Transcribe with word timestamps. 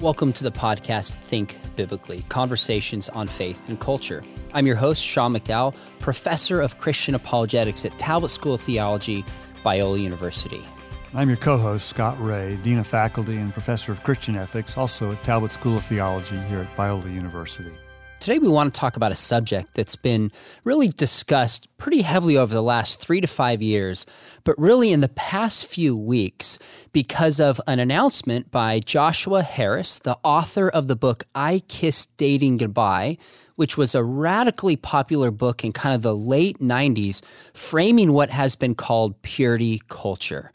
Welcome 0.00 0.32
to 0.32 0.44
the 0.44 0.50
podcast 0.50 1.16
Think 1.16 1.58
Biblically 1.76 2.22
Conversations 2.30 3.10
on 3.10 3.28
Faith 3.28 3.68
and 3.68 3.78
Culture. 3.78 4.22
I'm 4.54 4.66
your 4.66 4.76
host, 4.76 5.04
Sean 5.04 5.34
McDowell, 5.34 5.76
professor 5.98 6.62
of 6.62 6.78
Christian 6.78 7.14
apologetics 7.14 7.84
at 7.84 7.98
Talbot 7.98 8.30
School 8.30 8.54
of 8.54 8.62
Theology, 8.62 9.26
Biola 9.62 10.00
University. 10.00 10.64
I'm 11.12 11.28
your 11.28 11.36
co 11.36 11.58
host, 11.58 11.86
Scott 11.86 12.18
Rae, 12.18 12.56
Dean 12.62 12.78
of 12.78 12.86
Faculty 12.86 13.36
and 13.36 13.52
Professor 13.52 13.92
of 13.92 14.02
Christian 14.02 14.36
Ethics, 14.36 14.78
also 14.78 15.12
at 15.12 15.22
Talbot 15.22 15.50
School 15.50 15.76
of 15.76 15.84
Theology 15.84 16.38
here 16.48 16.60
at 16.60 16.76
Biola 16.76 17.14
University. 17.14 17.76
Today, 18.20 18.38
we 18.38 18.48
want 18.48 18.74
to 18.74 18.78
talk 18.78 18.98
about 18.98 19.12
a 19.12 19.16
subject 19.16 19.72
that's 19.72 19.96
been 19.96 20.30
really 20.64 20.88
discussed 20.88 21.74
pretty 21.78 22.02
heavily 22.02 22.36
over 22.36 22.52
the 22.52 22.62
last 22.62 23.00
three 23.00 23.18
to 23.22 23.26
five 23.26 23.62
years, 23.62 24.04
but 24.44 24.58
really 24.58 24.92
in 24.92 25.00
the 25.00 25.08
past 25.08 25.64
few 25.64 25.96
weeks 25.96 26.58
because 26.92 27.40
of 27.40 27.62
an 27.66 27.78
announcement 27.78 28.50
by 28.50 28.78
Joshua 28.80 29.42
Harris, 29.42 30.00
the 30.00 30.18
author 30.22 30.68
of 30.68 30.86
the 30.86 30.96
book 30.96 31.24
I 31.34 31.62
Kissed 31.68 32.14
Dating 32.18 32.58
Goodbye, 32.58 33.16
which 33.56 33.78
was 33.78 33.94
a 33.94 34.04
radically 34.04 34.76
popular 34.76 35.30
book 35.30 35.64
in 35.64 35.72
kind 35.72 35.94
of 35.94 36.02
the 36.02 36.14
late 36.14 36.58
90s, 36.58 37.24
framing 37.54 38.12
what 38.12 38.28
has 38.28 38.54
been 38.54 38.74
called 38.74 39.20
purity 39.22 39.80
culture. 39.88 40.52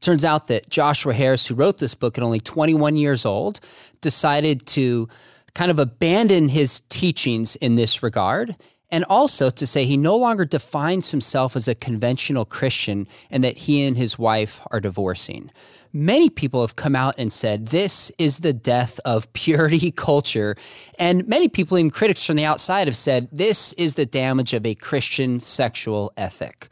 Turns 0.00 0.24
out 0.24 0.46
that 0.46 0.70
Joshua 0.70 1.14
Harris, 1.14 1.48
who 1.48 1.56
wrote 1.56 1.78
this 1.78 1.96
book 1.96 2.16
at 2.16 2.22
only 2.22 2.38
21 2.38 2.96
years 2.96 3.26
old, 3.26 3.58
decided 4.00 4.64
to 4.68 5.08
kind 5.58 5.72
of 5.72 5.80
abandon 5.80 6.48
his 6.48 6.78
teachings 6.88 7.56
in 7.56 7.74
this 7.74 8.00
regard 8.00 8.54
and 8.92 9.04
also 9.06 9.50
to 9.50 9.66
say 9.66 9.84
he 9.84 9.96
no 9.96 10.16
longer 10.16 10.44
defines 10.44 11.10
himself 11.10 11.56
as 11.56 11.66
a 11.66 11.74
conventional 11.74 12.44
Christian 12.44 13.08
and 13.28 13.42
that 13.42 13.58
he 13.58 13.84
and 13.84 13.96
his 13.96 14.16
wife 14.16 14.60
are 14.70 14.78
divorcing. 14.78 15.50
Many 15.92 16.30
people 16.30 16.60
have 16.60 16.76
come 16.76 16.94
out 16.94 17.16
and 17.18 17.32
said 17.32 17.66
this 17.66 18.12
is 18.18 18.38
the 18.38 18.52
death 18.52 19.00
of 19.04 19.32
purity 19.32 19.90
culture. 19.90 20.54
And 20.96 21.26
many 21.26 21.48
people, 21.48 21.76
even 21.76 21.90
critics 21.90 22.24
from 22.24 22.36
the 22.36 22.44
outside, 22.44 22.86
have 22.86 22.94
said 22.94 23.26
this 23.32 23.72
is 23.72 23.96
the 23.96 24.06
damage 24.06 24.54
of 24.54 24.64
a 24.64 24.76
Christian 24.76 25.40
sexual 25.40 26.12
ethic. 26.16 26.68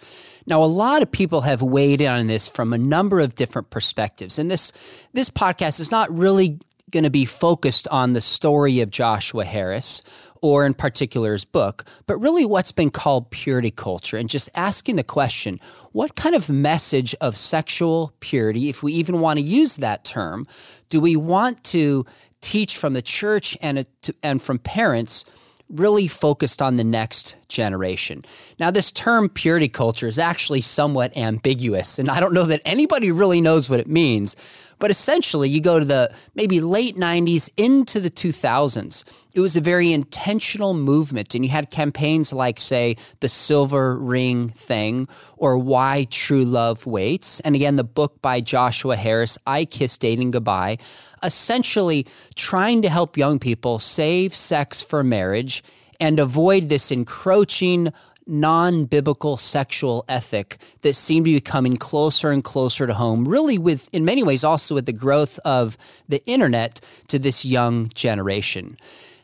Now, 0.46 0.62
a 0.62 0.66
lot 0.66 1.02
of 1.02 1.10
people 1.10 1.40
have 1.40 1.60
weighed 1.60 2.00
in 2.00 2.08
on 2.08 2.28
this 2.28 2.46
from 2.46 2.72
a 2.72 2.78
number 2.78 3.18
of 3.18 3.34
different 3.34 3.70
perspectives. 3.70 4.38
And 4.38 4.48
this, 4.48 4.70
this 5.12 5.28
podcast 5.28 5.80
is 5.80 5.90
not 5.90 6.16
really 6.16 6.60
going 6.96 7.04
to 7.04 7.10
be 7.10 7.26
focused 7.26 7.86
on 7.88 8.14
the 8.14 8.22
story 8.22 8.80
of 8.80 8.90
Joshua 8.90 9.44
Harris 9.44 10.02
or 10.40 10.64
in 10.64 10.72
particular 10.72 11.32
his 11.32 11.44
book, 11.44 11.84
but 12.06 12.16
really 12.16 12.46
what's 12.46 12.72
been 12.72 12.88
called 12.88 13.30
purity 13.30 13.70
culture 13.70 14.16
and 14.16 14.30
just 14.30 14.48
asking 14.54 14.96
the 14.96 15.04
question 15.04 15.60
what 15.92 16.14
kind 16.14 16.34
of 16.34 16.48
message 16.48 17.14
of 17.20 17.36
sexual 17.36 18.14
purity, 18.20 18.70
if 18.70 18.82
we 18.82 18.94
even 18.94 19.20
want 19.20 19.38
to 19.38 19.44
use 19.44 19.76
that 19.76 20.06
term, 20.06 20.46
do 20.88 21.02
we 21.02 21.16
want 21.16 21.62
to 21.64 22.02
teach 22.40 22.78
from 22.78 22.94
the 22.94 23.02
church 23.02 23.58
and, 23.60 23.80
uh, 23.80 24.12
and 24.22 24.40
from 24.40 24.58
parents? 24.58 25.26
really 25.68 26.06
focused 26.06 26.62
on 26.62 26.76
the 26.76 26.84
next 26.84 27.36
generation. 27.48 28.24
Now, 28.60 28.70
this 28.70 28.92
term 28.92 29.28
purity 29.28 29.68
culture 29.68 30.06
is 30.06 30.18
actually 30.18 30.60
somewhat 30.60 31.16
ambiguous, 31.16 31.98
and 31.98 32.08
I 32.08 32.20
don't 32.20 32.32
know 32.32 32.44
that 32.44 32.60
anybody 32.64 33.10
really 33.10 33.40
knows 33.40 33.68
what 33.68 33.80
it 33.80 33.88
means. 33.88 34.36
But 34.78 34.90
essentially, 34.90 35.48
you 35.48 35.60
go 35.60 35.78
to 35.78 35.84
the 35.84 36.14
maybe 36.34 36.60
late 36.60 36.96
90s 36.96 37.50
into 37.56 38.00
the 38.00 38.10
2000s. 38.10 39.04
It 39.34 39.40
was 39.40 39.56
a 39.56 39.60
very 39.60 39.92
intentional 39.92 40.74
movement, 40.74 41.34
and 41.34 41.44
you 41.44 41.50
had 41.50 41.70
campaigns 41.70 42.32
like, 42.32 42.60
say, 42.60 42.96
the 43.20 43.28
Silver 43.28 43.98
Ring 43.98 44.48
Thing 44.48 45.08
or 45.36 45.58
Why 45.58 46.06
True 46.10 46.44
Love 46.44 46.86
Waits. 46.86 47.40
And 47.40 47.54
again, 47.54 47.76
the 47.76 47.84
book 47.84 48.20
by 48.20 48.40
Joshua 48.40 48.96
Harris, 48.96 49.38
I 49.46 49.64
Kiss 49.64 49.98
Dating 49.98 50.30
Goodbye, 50.30 50.78
essentially 51.22 52.06
trying 52.34 52.82
to 52.82 52.88
help 52.88 53.16
young 53.16 53.38
people 53.38 53.78
save 53.78 54.34
sex 54.34 54.82
for 54.82 55.02
marriage 55.02 55.62
and 56.00 56.18
avoid 56.18 56.68
this 56.68 56.90
encroaching 56.90 57.92
non 58.26 58.84
biblical 58.84 59.36
sexual 59.36 60.04
ethic 60.08 60.58
that 60.82 60.94
seemed 60.94 61.26
to 61.26 61.32
be 61.32 61.40
coming 61.40 61.76
closer 61.76 62.30
and 62.30 62.42
closer 62.42 62.86
to 62.86 62.94
home, 62.94 63.26
really, 63.26 63.58
with, 63.58 63.88
in 63.92 64.04
many 64.04 64.22
ways, 64.22 64.44
also 64.44 64.74
with 64.74 64.86
the 64.86 64.92
growth 64.92 65.38
of 65.44 65.76
the 66.08 66.24
internet 66.26 66.80
to 67.08 67.18
this 67.18 67.44
young 67.44 67.88
generation. 67.94 68.76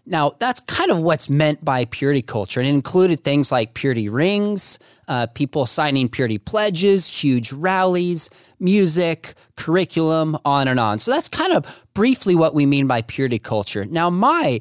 Now, 0.05 0.33
that's 0.41 0.59
kind 0.61 0.91
of 0.91 0.99
what's 0.99 1.31
meant 1.31 1.65
by 1.65 1.85
purity 1.85 2.23
culture. 2.23 2.59
And 2.59 2.69
it 2.69 2.73
included 2.73 3.23
things 3.23 3.53
like 3.53 3.75
purity 3.75 4.09
rings, 4.09 4.81
uh, 5.07 5.29
people 5.29 5.65
signing 5.65 6.09
purity 6.09 6.39
pledges, 6.39 7.07
huge 7.07 7.53
rallies, 7.53 8.29
music, 8.59 9.35
curriculum, 9.57 10.37
on 10.45 10.67
and 10.67 10.81
on. 10.81 10.99
So 10.99 11.13
that's 11.13 11.29
kind 11.29 11.53
of 11.53 11.85
briefly 11.95 12.35
what 12.35 12.53
we 12.53 12.67
mean 12.67 12.89
by 12.89 13.03
purity 13.03 13.39
culture. 13.39 13.85
Now, 13.85 14.11
my 14.11 14.61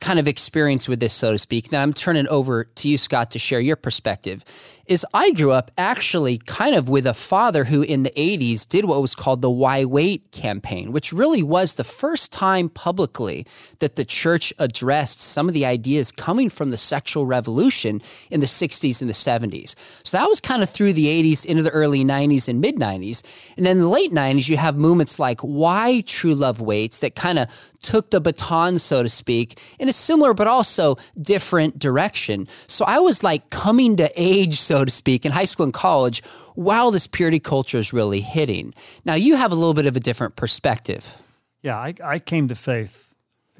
kind 0.00 0.18
of 0.18 0.28
experience 0.28 0.88
with 0.88 1.00
this, 1.00 1.14
so 1.14 1.32
to 1.32 1.38
speak. 1.38 1.70
Then 1.70 1.80
I'm 1.80 1.92
turning 1.92 2.28
over 2.28 2.64
to 2.64 2.88
you, 2.88 2.98
Scott, 2.98 3.30
to 3.32 3.38
share 3.38 3.60
your 3.60 3.76
perspective 3.76 4.44
is 4.88 5.04
I 5.12 5.32
grew 5.32 5.52
up 5.52 5.70
actually 5.76 6.38
kind 6.38 6.74
of 6.74 6.88
with 6.88 7.06
a 7.06 7.14
father 7.14 7.64
who 7.64 7.82
in 7.82 8.02
the 8.04 8.10
80s 8.10 8.66
did 8.66 8.86
what 8.86 9.02
was 9.02 9.14
called 9.14 9.42
the 9.42 9.50
Why 9.50 9.84
Wait 9.84 10.32
campaign, 10.32 10.92
which 10.92 11.12
really 11.12 11.42
was 11.42 11.74
the 11.74 11.84
first 11.84 12.32
time 12.32 12.70
publicly 12.70 13.46
that 13.80 13.96
the 13.96 14.04
church 14.04 14.52
addressed 14.58 15.20
some 15.20 15.46
of 15.46 15.54
the 15.54 15.66
ideas 15.66 16.10
coming 16.10 16.48
from 16.48 16.70
the 16.70 16.78
sexual 16.78 17.26
revolution 17.26 18.00
in 18.30 18.40
the 18.40 18.46
60s 18.46 19.02
and 19.02 19.10
the 19.10 19.14
70s. 19.14 19.74
So 20.04 20.16
that 20.16 20.28
was 20.28 20.40
kind 20.40 20.62
of 20.62 20.70
through 20.70 20.94
the 20.94 21.06
80s 21.06 21.44
into 21.44 21.62
the 21.62 21.70
early 21.70 22.02
90s 22.02 22.48
and 22.48 22.60
mid 22.60 22.76
90s. 22.76 23.22
And 23.58 23.66
then 23.66 23.80
the 23.80 23.88
late 23.88 24.10
90s, 24.10 24.48
you 24.48 24.56
have 24.56 24.76
movements 24.76 25.18
like 25.18 25.40
Why 25.42 26.02
True 26.06 26.34
Love 26.34 26.62
Waits 26.62 26.98
that 27.00 27.14
kind 27.14 27.38
of 27.38 27.48
took 27.82 28.10
the 28.10 28.20
baton, 28.20 28.78
so 28.78 29.02
to 29.02 29.08
speak, 29.08 29.60
in 29.78 29.88
a 29.88 29.92
similar 29.92 30.34
but 30.34 30.46
also 30.46 30.96
different 31.20 31.78
direction. 31.78 32.48
So 32.66 32.84
I 32.84 32.98
was 32.98 33.22
like 33.22 33.50
coming 33.50 33.96
to 33.96 34.10
age, 34.16 34.54
so 34.60 34.84
to 34.84 34.90
speak, 34.90 35.24
in 35.24 35.32
high 35.32 35.44
school 35.44 35.64
and 35.64 35.72
college 35.72 36.22
while 36.54 36.90
this 36.90 37.06
purity 37.06 37.38
culture 37.38 37.78
is 37.78 37.92
really 37.92 38.20
hitting. 38.20 38.74
Now, 39.04 39.14
you 39.14 39.36
have 39.36 39.52
a 39.52 39.54
little 39.54 39.74
bit 39.74 39.86
of 39.86 39.96
a 39.96 40.00
different 40.00 40.36
perspective. 40.36 41.22
Yeah, 41.62 41.76
I, 41.76 41.94
I 42.04 42.18
came 42.18 42.48
to 42.48 42.54
faith 42.54 43.14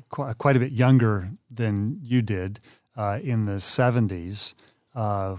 quite, 0.09 0.39
quite, 0.39 0.57
a 0.57 0.61
bit 0.61 0.73
younger 0.73 1.31
than 1.51 1.99
you 2.03 2.23
did 2.23 2.61
uh, 2.97 3.21
in 3.23 3.47
the 3.47 3.59
70s. 3.59 4.55
Uh, 4.95 5.37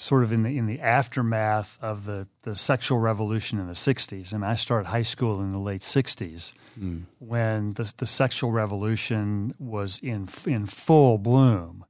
sort 0.00 0.22
of 0.22 0.32
in 0.32 0.42
the 0.42 0.56
in 0.56 0.64
the 0.64 0.80
aftermath 0.80 1.78
of 1.82 2.06
the, 2.06 2.26
the 2.44 2.56
sexual 2.56 2.98
revolution 2.98 3.58
in 3.58 3.66
the 3.66 3.74
60s. 3.74 4.32
And 4.32 4.42
I 4.42 4.54
started 4.54 4.88
high 4.88 5.02
school 5.02 5.42
in 5.42 5.50
the 5.50 5.58
late 5.58 5.82
60s 5.82 6.54
mm. 6.80 7.04
when 7.18 7.70
the, 7.70 7.92
the 7.98 8.06
sexual 8.06 8.50
revolution 8.50 9.52
was 9.58 9.98
in 9.98 10.26
in 10.46 10.64
full 10.64 11.18
bloom. 11.18 11.84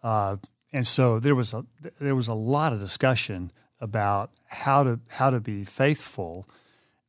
Uh, 0.00 0.36
and 0.72 0.86
so 0.86 1.18
there 1.18 1.34
was 1.34 1.52
a 1.52 1.66
there 1.98 2.14
was 2.14 2.28
a 2.28 2.34
lot 2.34 2.72
of 2.72 2.78
discussion 2.78 3.50
about 3.80 4.30
how 4.46 4.84
to 4.84 5.00
how 5.08 5.30
to 5.30 5.40
be 5.40 5.64
faithful 5.64 6.46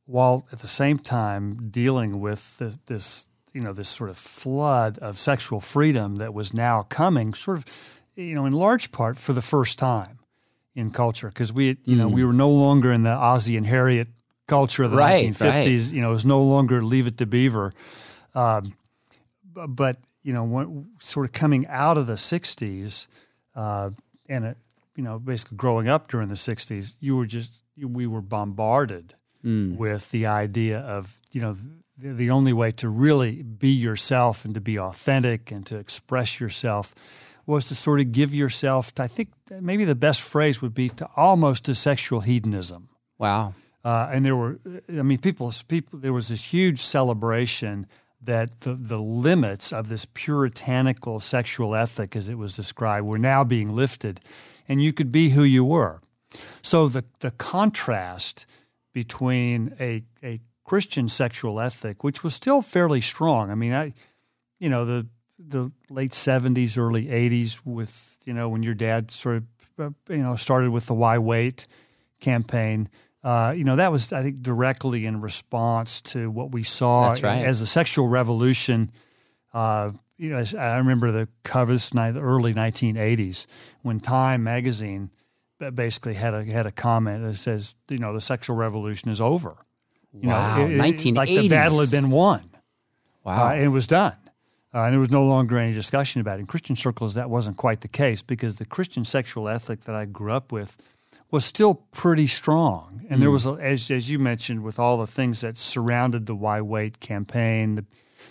while 0.06 0.48
at 0.52 0.60
the 0.60 0.68
same 0.68 0.98
time 0.98 1.70
dealing 1.70 2.20
with 2.20 2.58
this, 2.58 2.78
this 2.88 3.28
you 3.54 3.62
know 3.62 3.74
this 3.74 3.90
sort 3.90 4.10
of 4.10 4.18
flood 4.18 4.98
of 4.98 5.20
sexual 5.20 5.62
freedom 5.62 6.16
that 6.16 6.34
was 6.34 6.52
now 6.52 6.82
coming 6.82 7.36
sort 7.36 7.60
of 7.60 7.66
you 8.16 8.34
know 8.34 8.48
in 8.48 8.54
large 8.54 8.92
part 8.92 9.18
for 9.18 9.34
the 9.34 9.42
first 9.44 9.78
time 9.78 10.18
in 10.76 10.92
culture 10.92 11.28
because 11.28 11.52
we 11.52 11.68
you 11.68 11.96
mm. 11.96 11.98
know 11.98 12.08
we 12.08 12.24
were 12.24 12.34
no 12.34 12.50
longer 12.50 12.92
in 12.92 13.04
the 13.04 13.12
Ozzie 13.12 13.58
and 13.58 13.66
Harriet 13.66 14.08
culture 14.48 14.84
of 14.84 14.92
the 14.92 14.98
right, 14.98 15.26
1950s 15.26 15.88
right. 15.88 15.94
you 15.94 16.02
know 16.02 16.10
it 16.10 16.14
was 16.14 16.26
no 16.26 16.42
longer 16.42 16.82
leave 16.82 17.08
it 17.08 17.18
to 17.18 17.26
beaver 17.26 17.74
um, 18.36 18.74
but 19.68 19.98
you 20.24 20.34
know 20.34 20.44
when, 20.44 20.88
sort 21.00 21.26
of 21.26 21.32
coming 21.32 21.68
out 21.68 21.98
of 21.98 22.08
the 22.08 22.14
60s 22.14 23.08
uh, 23.56 23.90
and 24.30 24.46
it, 24.46 24.58
you 24.96 25.04
know, 25.04 25.20
basically 25.20 25.58
growing 25.58 25.88
up 25.88 26.08
during 26.08 26.28
the 26.28 26.36
'60s, 26.36 26.96
you 27.00 27.16
were 27.16 27.26
just 27.26 27.64
we 27.78 28.08
were 28.08 28.22
bombarded 28.22 29.16
mm. 29.44 29.78
with 29.78 30.12
the 30.12 30.26
idea 30.26 30.80
of 30.80 31.22
you 31.32 31.42
know 31.42 31.56
the, 31.98 32.14
the 32.14 32.30
only 32.30 32.54
way 32.54 32.72
to 32.72 32.90
really 32.90 33.42
be 33.42 33.70
yourself 33.70 34.46
and 34.46 34.54
to 34.54 34.62
be 34.62 34.78
authentic 34.78 35.52
and 35.52 35.66
to 35.66 35.78
express 35.78 36.40
yourself 36.40 36.94
was 37.46 37.68
to 37.68 37.76
sort 37.76 38.00
of 38.00 38.12
give 38.12 38.34
yourself. 38.34 38.94
To, 38.96 39.04
I 39.04 39.08
think 39.08 39.30
maybe 39.60 39.86
the 39.86 39.96
best 39.96 40.22
phrase 40.22 40.62
would 40.62 40.74
be 40.74 40.90
to 40.90 41.08
almost 41.16 41.66
to 41.66 41.76
sexual 41.76 42.22
hedonism. 42.22 42.90
Wow. 43.18 43.54
Uh, 43.84 44.10
and 44.12 44.26
there 44.26 44.36
were, 44.36 44.60
I 44.90 45.02
mean, 45.02 45.18
people, 45.18 45.52
people. 45.68 46.00
There 46.00 46.14
was 46.14 46.28
this 46.28 46.54
huge 46.54 46.80
celebration 46.80 47.88
that 48.22 48.60
the, 48.60 48.76
the 48.76 49.00
limits 49.00 49.74
of 49.74 49.90
this 49.90 50.06
puritanical 50.06 51.20
sexual 51.20 51.76
ethic, 51.76 52.16
as 52.16 52.30
it 52.30 52.38
was 52.38 52.56
described, 52.56 53.08
were 53.08 53.18
now 53.18 53.44
being 53.44 53.76
lifted, 53.76 54.20
and 54.68 54.84
you 54.84 54.94
could 54.94 55.12
be 55.12 55.30
who 55.30 55.44
you 55.44 55.66
were. 55.66 56.00
So 56.62 56.88
the, 56.88 57.04
the 57.20 57.32
contrast 57.32 58.46
between 58.94 59.74
a, 59.80 60.04
a 60.24 60.40
Christian 60.64 61.10
sexual 61.10 61.60
ethic, 61.60 62.04
which 62.04 62.24
was 62.24 62.36
still 62.36 62.62
fairly 62.62 63.02
strong. 63.02 63.50
I 63.50 63.56
mean, 63.56 63.74
I, 63.74 63.94
you 64.60 64.70
know, 64.70 64.86
the 64.86 65.08
the 65.48 65.72
late 65.90 66.12
'70s, 66.12 66.78
early 66.78 67.06
'80s, 67.08 67.62
with 67.66 68.18
you 68.26 68.34
know 68.34 68.50
when 68.50 68.64
your 68.64 68.74
dad 68.76 69.12
sort 69.12 69.38
of, 69.38 69.44
uh, 69.80 69.90
you 70.14 70.20
know, 70.22 70.36
started 70.36 70.72
with 70.72 70.86
the 70.86 70.94
Why 70.94 71.18
Wait 71.18 71.68
campaign. 72.20 72.90
Uh, 73.24 73.54
you 73.56 73.64
know, 73.64 73.76
that 73.76 73.92
was, 73.92 74.12
I 74.12 74.24
think, 74.24 74.42
directly 74.42 75.06
in 75.06 75.22
response 75.22 76.02
to 76.02 76.32
what 76.32 76.52
we 76.52 76.64
saw 76.64 77.10
right. 77.22 77.46
as 77.46 77.60
the 77.60 77.68
sexual 77.68 78.08
revolution. 78.08 78.92
Uh, 79.54 79.92
you 80.18 80.30
know, 80.30 80.38
as- 80.38 80.56
I 80.56 80.78
remember 80.78 81.12
the 81.12 81.28
covers, 81.44 81.90
the 81.92 82.20
early 82.20 82.54
1980s, 82.54 83.46
when 83.84 84.00
Time 84.00 84.44
magazine 84.44 85.12
basically 85.76 86.16
had 86.16 86.34
a 86.34 86.44
had 86.46 86.66
a 86.66 86.72
comment 86.72 87.24
that 87.24 87.36
says, 87.36 87.76
you 87.90 88.00
know, 88.00 88.14
the 88.14 88.22
sexual 88.22 88.56
revolution 88.56 89.12
is 89.12 89.22
over. 89.22 89.56
You 90.14 90.30
Wow, 90.30 90.58
know, 90.58 90.66
it- 90.66 91.06
it- 91.06 91.14
like 91.16 91.30
the 91.30 91.48
battle 91.48 91.80
had 91.80 91.92
been 91.92 92.10
won 92.10 92.42
Wow. 93.24 93.48
uh, 93.50 93.52
and 93.52 93.64
it 93.64 93.68
was 93.68 93.86
done. 93.88 94.16
Uh, 94.74 94.84
and 94.84 94.94
there 94.94 95.00
was 95.00 95.12
no 95.12 95.24
longer 95.24 95.58
any 95.58 95.74
discussion 95.74 96.22
about 96.22 96.38
it. 96.38 96.42
In 96.42 96.46
Christian 96.48 96.76
circles, 96.76 97.14
that 97.16 97.30
wasn't 97.30 97.58
quite 97.58 97.82
the 97.82 97.88
case 97.88 98.22
because 98.22 98.56
the 98.56 98.66
Christian 98.66 99.04
sexual 99.04 99.50
ethic 99.50 99.82
that 99.82 99.96
I 99.96 100.06
grew 100.06 100.32
up 100.32 100.52
with 100.52 100.78
was 101.30 101.44
still 101.46 101.76
pretty 101.92 102.28
strong. 102.28 103.06
And 103.10 103.22
there 103.22 103.32
was, 103.32 103.46
a, 103.46 103.52
as, 103.52 103.92
as 103.92 104.10
you 104.10 104.20
mentioned, 104.20 104.64
with 104.64 104.80
all 104.80 104.98
the 104.98 105.08
things 105.08 105.42
that 105.42 105.58
surrounded 105.58 106.26
the 106.26 106.36
Why 106.36 106.62
Wait 106.62 107.00
campaign 107.00 107.76
the, 107.76 107.86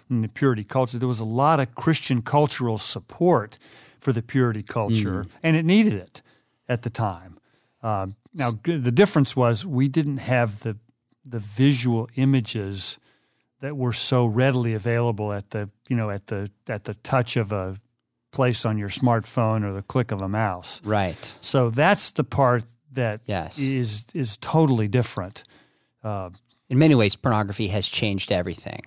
and 0.08 0.24
the 0.24 0.28
purity 0.28 0.64
culture, 0.64 0.98
there 0.98 1.08
was 1.08 1.20
a 1.20 1.24
lot 1.24 1.60
of 1.60 1.74
Christian 1.74 2.22
cultural 2.22 2.78
support 2.78 3.58
for 3.98 4.12
the 4.12 4.22
purity 4.22 4.62
culture, 4.62 5.26
and 5.42 5.56
it 5.56 5.64
needed 5.64 5.94
it 5.94 6.22
at 6.68 6.82
the 6.82 6.90
time. 6.90 7.38
Um, 7.82 8.16
now, 8.34 8.50
the 8.62 8.92
difference 8.92 9.34
was 9.34 9.66
we 9.66 9.88
didn't 9.88 10.18
have 10.18 10.60
the 10.60 10.76
the 11.24 11.38
visual 11.38 12.08
images 12.16 12.98
that 13.60 13.76
were 13.76 13.92
so 13.92 14.26
readily 14.26 14.74
available 14.74 15.32
at 15.32 15.50
the 15.50 15.68
you 15.88 15.96
know 15.96 16.10
at 16.10 16.26
the 16.26 16.50
at 16.68 16.84
the 16.84 16.94
touch 16.94 17.36
of 17.36 17.52
a 17.52 17.76
place 18.32 18.64
on 18.64 18.78
your 18.78 18.88
smartphone 18.90 19.64
or 19.64 19.72
the 19.72 19.82
click 19.82 20.12
of 20.12 20.20
a 20.22 20.28
mouse. 20.28 20.80
right. 20.84 21.36
So 21.40 21.70
that's 21.70 22.12
the 22.12 22.24
part 22.24 22.64
that 22.92 23.20
is 23.22 23.28
Yes. 23.28 24.14
is 24.14 24.36
totally 24.38 24.88
different. 24.88 25.44
Uh, 26.04 26.30
In 26.68 26.78
many 26.78 26.94
ways, 26.94 27.16
pornography 27.16 27.68
has 27.68 27.88
changed 27.88 28.30
everything. 28.32 28.80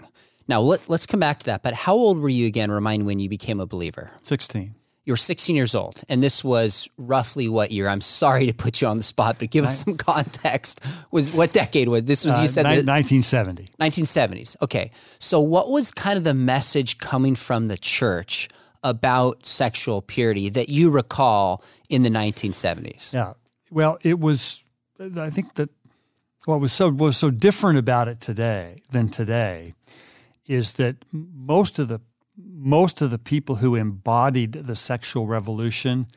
Now, 0.47 0.61
let, 0.61 0.89
let's 0.89 1.05
come 1.05 1.19
back 1.19 1.39
to 1.39 1.45
that. 1.45 1.61
But 1.63 1.73
how 1.73 1.93
old 1.93 2.19
were 2.19 2.29
you 2.29 2.45
again? 2.47 2.71
Remind 2.71 3.05
when 3.05 3.19
you 3.19 3.29
became 3.29 3.59
a 3.61 3.65
believer. 3.65 4.11
Sixteen. 4.21 4.75
You 5.05 5.11
were 5.11 5.17
16 5.17 5.53
years 5.55 5.75
old, 5.75 6.01
and 6.07 6.23
this 6.23 6.45
was 6.45 6.87
roughly 6.97 7.49
what 7.49 7.71
year? 7.71 7.89
I'm 7.89 7.99
sorry 7.99 8.47
to 8.47 8.53
put 8.53 8.81
you 8.81 8.87
on 8.87 8.95
the 8.95 9.03
spot, 9.03 9.35
but 9.37 9.49
give 9.49 9.65
us 9.65 9.83
some 9.83 9.97
context. 9.97 10.79
Was 11.11 11.33
what 11.33 11.51
decade 11.51 11.89
was 11.89 12.05
this? 12.05 12.23
Was 12.23 12.39
you 12.39 12.47
said 12.47 12.65
Uh, 12.65 12.75
the 12.75 12.83
nineteen 12.83 13.21
seventy. 13.21 13.67
1970s. 13.81 14.55
Okay, 14.61 14.91
so 15.19 15.41
what 15.41 15.69
was 15.69 15.91
kind 15.91 16.17
of 16.17 16.23
the 16.23 16.33
message 16.33 16.99
coming 16.99 17.35
from 17.35 17.67
the 17.67 17.77
church 17.77 18.47
about 18.81 19.45
sexual 19.45 20.01
purity 20.01 20.47
that 20.49 20.69
you 20.69 20.89
recall 20.89 21.61
in 21.89 22.03
the 22.03 22.09
1970s? 22.09 23.13
Yeah. 23.13 23.33
Well, 23.71 23.97
it 24.03 24.19
was. 24.19 24.63
I 24.99 25.29
think 25.29 25.55
that 25.55 25.69
what 26.45 26.61
was 26.61 26.71
so 26.71 26.87
what 26.89 27.07
was 27.07 27.17
so 27.17 27.29
different 27.29 27.77
about 27.77 28.07
it 28.07 28.21
today 28.21 28.77
than 28.91 29.09
today 29.09 29.73
is 30.47 30.73
that 30.73 30.95
most 31.11 31.77
of 31.79 31.89
the 31.89 31.99
most 32.37 33.01
of 33.01 33.11
the 33.11 33.19
people 33.19 33.57
who 33.57 33.75
embodied 33.75 34.53
the 34.53 34.75
sexual 34.75 35.27
revolution 35.27 36.07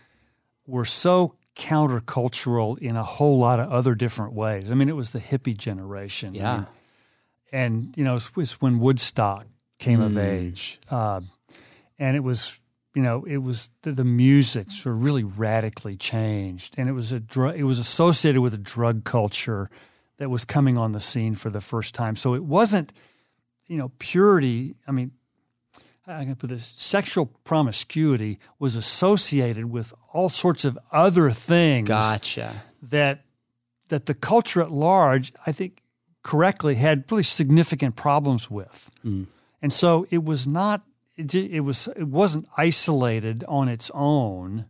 were 0.67 0.85
so 0.85 1.35
countercultural 1.55 2.79
in 2.79 2.97
a 2.97 3.03
whole 3.03 3.39
lot 3.39 3.59
of 3.61 3.71
other 3.71 3.95
different 3.95 4.33
ways. 4.33 4.71
I 4.71 4.75
mean, 4.75 4.89
it 4.89 4.97
was 4.97 5.13
the 5.13 5.19
hippie 5.21 5.57
generation. 5.57 6.35
I 6.35 6.39
Yeah. 6.39 6.57
mean, 6.57 6.67
and 7.53 7.95
you 7.97 8.05
know, 8.05 8.17
it's, 8.17 8.31
it's 8.37 8.61
when 8.61 8.79
Woodstock 8.81 9.47
came 9.79 10.01
of 10.01 10.17
age, 10.19 10.79
um, 10.91 11.29
and 11.99 12.17
it 12.17 12.21
was 12.21 12.61
you 12.95 13.03
know 13.03 13.25
it 13.25 13.39
was 13.39 13.71
the, 13.83 13.93
the 13.93 14.05
music 14.05 14.71
sort 14.71 14.97
of 14.97 15.05
really 15.05 15.23
radically 15.25 15.97
changed, 15.97 16.75
and 16.77 16.89
it 16.89 16.93
was 16.93 17.13
a 17.13 17.21
drug. 17.21 17.57
It 17.57 17.63
was 17.65 17.79
associated 17.79 18.41
with 18.41 18.55
a 18.55 18.59
drug 18.59 19.05
culture 19.05 19.71
that 20.19 20.29
was 20.29 20.45
coming 20.45 20.77
on 20.79 20.93
the 20.93 21.01
scene 21.01 21.35
for 21.35 21.51
the 21.51 21.61
first 21.61 21.95
time. 21.95 22.17
So 22.17 22.35
it 22.35 22.45
wasn't 22.45 22.93
you 23.67 23.77
know 23.79 23.91
purity. 23.99 24.75
I 24.87 24.93
mean. 24.93 25.13
I 26.07 26.25
can 26.25 26.37
put 26.37 26.51
this 26.51 26.73
sexual 26.77 27.27
promiscuity 27.27 28.39
was 28.59 28.77
associated 28.77 29.67
with 29.67 29.93
all 30.13 30.29
sorts 30.29 30.65
of 30.65 30.79
other 30.93 31.31
things 31.31 31.89
Gotcha. 31.89 32.53
that 32.83 33.25
that 33.89 34.07
the 34.07 34.15
culture 34.15 34.61
at 34.61 34.73
large, 34.73 35.33
I 35.47 35.53
think, 35.53 35.83
correctly 36.23 36.75
had 36.75 37.05
really 37.11 37.23
significant 37.23 37.97
problems 37.97 38.51
with, 38.51 38.91
mm. 39.05 39.27
and 39.63 39.73
so 39.73 40.07
it 40.11 40.25
was 40.25 40.47
not. 40.47 40.83
It, 41.17 41.35
it 41.35 41.61
was. 41.61 41.89
It 41.97 42.09
wasn't 42.09 42.47
isolated 42.57 43.45
on 43.49 43.69
its 43.69 43.91
own, 43.95 44.67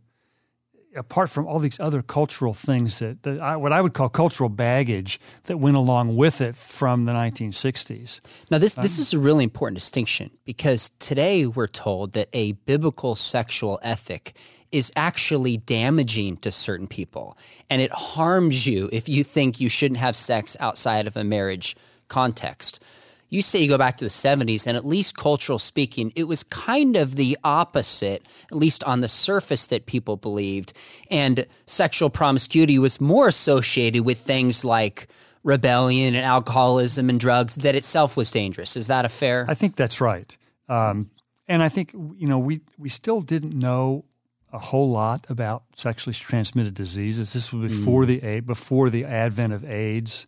apart 0.97 1.29
from 1.29 1.47
all 1.47 1.59
these 1.59 1.79
other 1.79 2.01
cultural 2.01 2.53
things 2.53 2.99
that, 2.99 3.23
that 3.23 3.39
I, 3.39 3.55
what 3.55 3.71
I 3.71 3.81
would 3.81 3.93
call 3.93 4.09
cultural 4.09 4.49
baggage 4.49 5.19
that 5.43 5.57
went 5.57 5.77
along 5.77 6.15
with 6.15 6.41
it 6.41 6.55
from 6.55 7.05
the 7.05 7.13
1960s. 7.13 8.21
Now, 8.49 8.57
this 8.57 8.73
this 8.75 8.97
um, 8.97 9.01
is 9.01 9.13
a 9.13 9.19
really 9.19 9.43
important 9.43 9.77
distinction 9.77 10.31
because 10.45 10.89
today 10.99 11.45
we're 11.45 11.67
told 11.67 12.13
that 12.13 12.29
a 12.33 12.53
biblical 12.53 13.15
sexual 13.15 13.79
ethic 13.83 14.33
is 14.71 14.91
actually 14.95 15.57
damaging 15.57 16.37
to 16.37 16.51
certain 16.51 16.87
people, 16.87 17.37
and 17.69 17.81
it 17.81 17.91
harms 17.91 18.67
you 18.67 18.89
if 18.91 19.07
you 19.07 19.23
think 19.23 19.59
you 19.59 19.69
shouldn't 19.69 19.99
have 19.99 20.15
sex 20.15 20.57
outside 20.59 21.07
of 21.07 21.15
a 21.15 21.23
marriage 21.23 21.75
context. 22.07 22.83
You 23.29 23.41
say 23.41 23.59
you 23.61 23.67
go 23.67 23.77
back 23.77 23.97
to 23.97 24.05
the 24.05 24.09
70s, 24.09 24.67
and 24.67 24.77
at 24.77 24.85
least 24.85 25.17
cultural 25.17 25.59
speaking, 25.59 26.13
it 26.15 26.25
was 26.25 26.43
kind 26.43 26.95
of 26.95 27.15
the 27.15 27.37
opposite, 27.43 28.25
at 28.51 28.57
least 28.57 28.83
on 28.85 29.01
the 29.01 29.09
surface, 29.09 29.67
that 29.67 29.85
people 29.85 30.15
believed. 30.15 30.73
And 31.11 31.45
sexual 31.65 32.09
promiscuity 32.09 32.79
was 32.79 33.01
more 33.01 33.27
associated 33.27 34.05
with 34.05 34.17
things 34.17 34.63
like 34.63 35.07
rebellion 35.43 36.15
and 36.15 36.25
alcoholism 36.25 37.09
and 37.09 37.19
drugs 37.19 37.55
that 37.55 37.75
itself 37.75 38.15
was 38.15 38.31
dangerous. 38.31 38.77
Is 38.77 38.87
that 38.87 39.05
a 39.05 39.09
fair? 39.09 39.45
I 39.47 39.53
think 39.53 39.75
that's 39.75 39.99
right. 40.01 40.37
Um, 40.69 41.09
and 41.47 41.63
I 41.63 41.69
think 41.69 41.93
you 41.93 42.27
know 42.27 42.39
we 42.39 42.61
we 42.77 42.89
still 42.89 43.21
didn't 43.21 43.53
know 43.53 44.05
a 44.51 44.57
whole 44.57 44.89
lot 44.89 45.25
about 45.29 45.63
sexually 45.75 46.13
transmitted 46.13 46.73
diseases. 46.73 47.33
This 47.33 47.53
was 47.53 47.73
before 47.73 48.05
the 48.05 48.21
A- 48.23 48.39
before 48.41 48.89
the 48.89 49.05
advent 49.05 49.53
of 49.53 49.63
AIDS, 49.63 50.27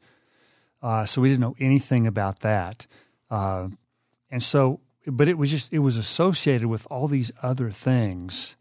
uh, 0.81 1.05
so 1.05 1.21
we 1.21 1.29
didn't 1.29 1.41
know 1.41 1.55
anything 1.59 2.07
about 2.07 2.39
that. 2.39 2.85
Uh, 3.29 3.69
and 4.31 4.41
so, 4.41 4.79
but 5.05 5.27
it 5.27 5.37
was 5.37 5.51
just 5.51 5.73
it 5.73 5.79
was 5.79 5.97
associated 5.97 6.67
with 6.67 6.87
all 6.89 7.07
these 7.07 7.31
other 7.41 7.71
things 7.71 8.57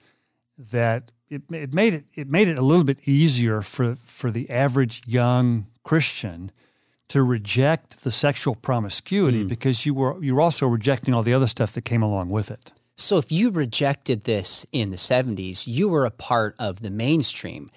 that 0.56 1.10
it, 1.28 1.42
it 1.50 1.74
made 1.74 1.94
it 1.94 2.04
it 2.14 2.28
made 2.28 2.48
it 2.48 2.58
a 2.58 2.62
little 2.62 2.84
bit 2.84 3.06
easier 3.06 3.62
for 3.62 3.96
for 4.04 4.30
the 4.30 4.48
average 4.50 5.02
young 5.06 5.66
Christian 5.82 6.50
to 7.08 7.22
reject 7.22 8.04
the 8.04 8.10
sexual 8.10 8.54
promiscuity 8.54 9.44
because 9.44 9.86
you 9.86 9.94
were 9.94 10.22
you 10.22 10.34
were 10.34 10.40
also 10.40 10.66
rejecting 10.66 11.14
all 11.14 11.22
the 11.22 11.34
other 11.34 11.48
stuff 11.48 11.72
that 11.72 11.84
came 11.84 12.02
along 12.02 12.28
with 12.28 12.50
it. 12.50 12.72
So 12.96 13.16
if 13.16 13.30
you 13.30 13.50
rejected 13.50 14.24
this 14.24 14.66
in 14.72 14.90
the 14.90 14.96
70s, 14.96 15.68
you 15.68 15.88
were 15.88 16.04
a 16.04 16.10
part 16.10 16.56
of 16.58 16.82
the 16.82 16.90
mainstream. 16.90 17.70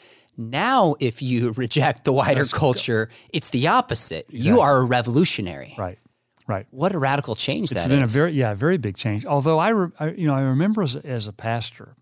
Now, 0.49 0.95
if 0.99 1.21
you 1.21 1.51
reject 1.57 2.05
the 2.05 2.13
wider 2.13 2.45
culture, 2.45 3.09
it's 3.31 3.49
the 3.49 3.67
opposite. 3.67 4.25
You 4.29 4.61
are 4.61 4.77
a 4.77 4.83
revolutionary. 4.83 5.75
Right. 5.77 5.99
Right. 6.47 6.65
What 6.71 6.93
a 6.93 6.99
radical 6.99 7.35
change 7.35 7.71
It's 7.71 7.83
that 7.83 7.89
been 7.89 8.03
is. 8.03 8.13
a 8.13 8.19
very 8.19 8.31
yeah, 8.31 8.53
very 8.53 8.77
big 8.77 8.97
change. 8.97 9.25
Although 9.25 9.59
I, 9.59 9.69
re, 9.69 9.87
I 9.99 10.09
you 10.09 10.25
know, 10.27 10.33
I 10.33 10.41
remember 10.41 10.81
as 10.81 10.95
a, 10.95 11.05
as 11.05 11.27
a 11.27 11.33
pastor 11.33 11.95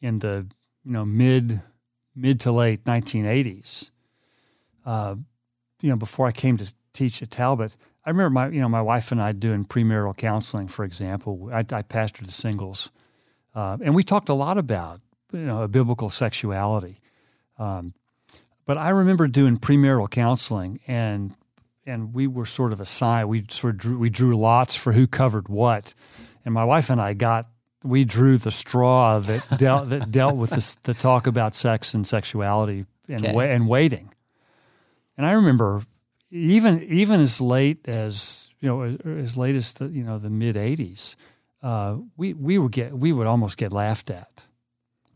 in 0.00 0.20
the 0.20 0.46
you 0.84 0.92
know 0.92 1.04
mid 1.04 1.60
mid 2.14 2.40
to 2.40 2.52
late 2.52 2.84
1980s. 2.84 3.90
Uh, 4.86 5.16
you 5.80 5.90
know, 5.90 5.96
before 5.96 6.26
I 6.26 6.32
came 6.32 6.56
to 6.56 6.72
teach 6.92 7.22
at 7.22 7.30
Talbot, 7.30 7.76
I 8.04 8.10
remember 8.10 8.30
my 8.30 8.48
you 8.48 8.60
know 8.60 8.68
my 8.68 8.82
wife 8.82 9.12
and 9.12 9.20
I 9.20 9.32
doing 9.32 9.64
premarital 9.64 10.16
counseling, 10.16 10.68
for 10.68 10.84
example. 10.84 11.50
I, 11.52 11.58
I 11.58 11.82
pastored 11.82 12.26
the 12.26 12.32
singles, 12.32 12.90
uh, 13.54 13.78
and 13.82 13.94
we 13.94 14.02
talked 14.02 14.28
a 14.28 14.34
lot 14.34 14.58
about 14.58 15.00
you 15.32 15.40
know 15.40 15.66
biblical 15.68 16.08
sexuality. 16.08 16.98
Um, 17.58 17.94
but 18.64 18.78
I 18.78 18.90
remember 18.90 19.26
doing 19.26 19.58
premarital 19.58 20.10
counseling, 20.10 20.80
and 20.86 21.34
and 21.84 22.14
we 22.14 22.26
were 22.28 22.46
sort 22.46 22.72
of 22.72 22.80
assigned. 22.80 23.28
We 23.28 23.44
sort 23.48 23.74
of 23.74 23.78
drew, 23.80 23.98
we 23.98 24.08
drew 24.10 24.36
lots 24.36 24.76
for 24.76 24.92
who 24.92 25.06
covered 25.06 25.48
what, 25.48 25.94
and 26.44 26.54
my 26.54 26.64
wife 26.64 26.90
and 26.90 27.00
I 27.00 27.14
got 27.14 27.46
we 27.84 28.04
drew 28.04 28.38
the 28.38 28.52
straw 28.52 29.18
that 29.18 29.46
dealt 29.58 29.88
that 29.90 30.10
dealt 30.12 30.36
with 30.36 30.50
this, 30.50 30.76
the 30.84 30.94
talk 30.94 31.26
about 31.26 31.54
sex 31.56 31.94
and 31.94 32.06
sexuality 32.06 32.86
and 33.08 33.24
Okay. 33.24 33.34
wa- 33.34 33.42
and 33.42 33.68
waiting. 33.68 34.14
And 35.16 35.26
I 35.26 35.32
remember 35.32 35.82
even 36.30 36.82
even 36.84 37.20
as 37.20 37.40
late 37.40 37.86
as 37.88 38.52
you 38.60 38.68
know 38.68 38.96
as 39.04 39.36
late 39.36 39.56
as 39.56 39.72
the 39.74 39.88
you 39.88 40.04
know 40.04 40.18
the 40.18 40.30
mid 40.30 40.54
'80s, 40.54 41.16
uh, 41.62 41.96
we 42.16 42.32
we 42.32 42.58
would 42.58 42.72
get 42.72 42.96
we 42.96 43.12
would 43.12 43.26
almost 43.26 43.58
get 43.58 43.72
laughed 43.72 44.08
at 44.08 44.46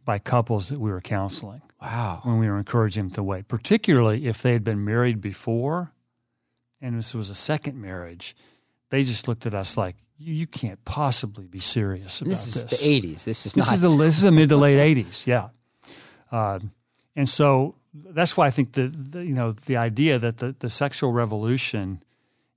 by 0.04 0.18
couples 0.18 0.68
that 0.68 0.78
we 0.80 0.90
were 0.90 1.00
counseling 1.00 1.62
wow. 1.80 2.20
when 2.24 2.38
we 2.38 2.48
were 2.48 2.58
encouraging 2.58 3.04
them 3.04 3.12
to 3.12 3.22
wait, 3.22 3.48
particularly 3.48 4.26
if 4.26 4.42
they 4.42 4.52
had 4.52 4.64
been 4.64 4.84
married 4.84 5.20
before 5.20 5.92
and 6.80 6.98
this 6.98 7.14
was 7.14 7.30
a 7.30 7.34
second 7.34 7.80
marriage. 7.80 8.34
They 8.90 9.02
just 9.02 9.26
looked 9.26 9.46
at 9.46 9.54
us 9.54 9.76
like, 9.76 9.96
you, 10.18 10.34
you 10.34 10.46
can't 10.46 10.82
possibly 10.84 11.46
be 11.46 11.58
serious 11.58 12.20
about 12.20 12.30
This 12.30 12.54
this. 12.54 12.72
is 12.72 12.80
the 12.80 13.00
80s. 13.00 13.24
This 13.24 13.46
is 13.46 13.54
This 13.54 13.66
not. 13.66 13.74
is 13.74 13.80
the 13.80 13.88
this 13.88 14.16
is 14.16 14.22
the 14.22 14.32
mid 14.32 14.48
to 14.50 14.56
late 14.56 14.96
'80s, 14.96 15.26
yeah. 15.26 15.48
Um, 16.30 16.70
and 17.16 17.28
so 17.28 17.74
that's 17.92 18.36
why 18.36 18.46
I 18.46 18.50
think 18.50 18.72
the, 18.72 18.86
the 18.86 19.26
you 19.26 19.34
know 19.34 19.52
the 19.52 19.76
idea 19.76 20.18
that 20.18 20.38
the, 20.38 20.54
the 20.58 20.70
sexual 20.70 21.12
revolution, 21.12 22.02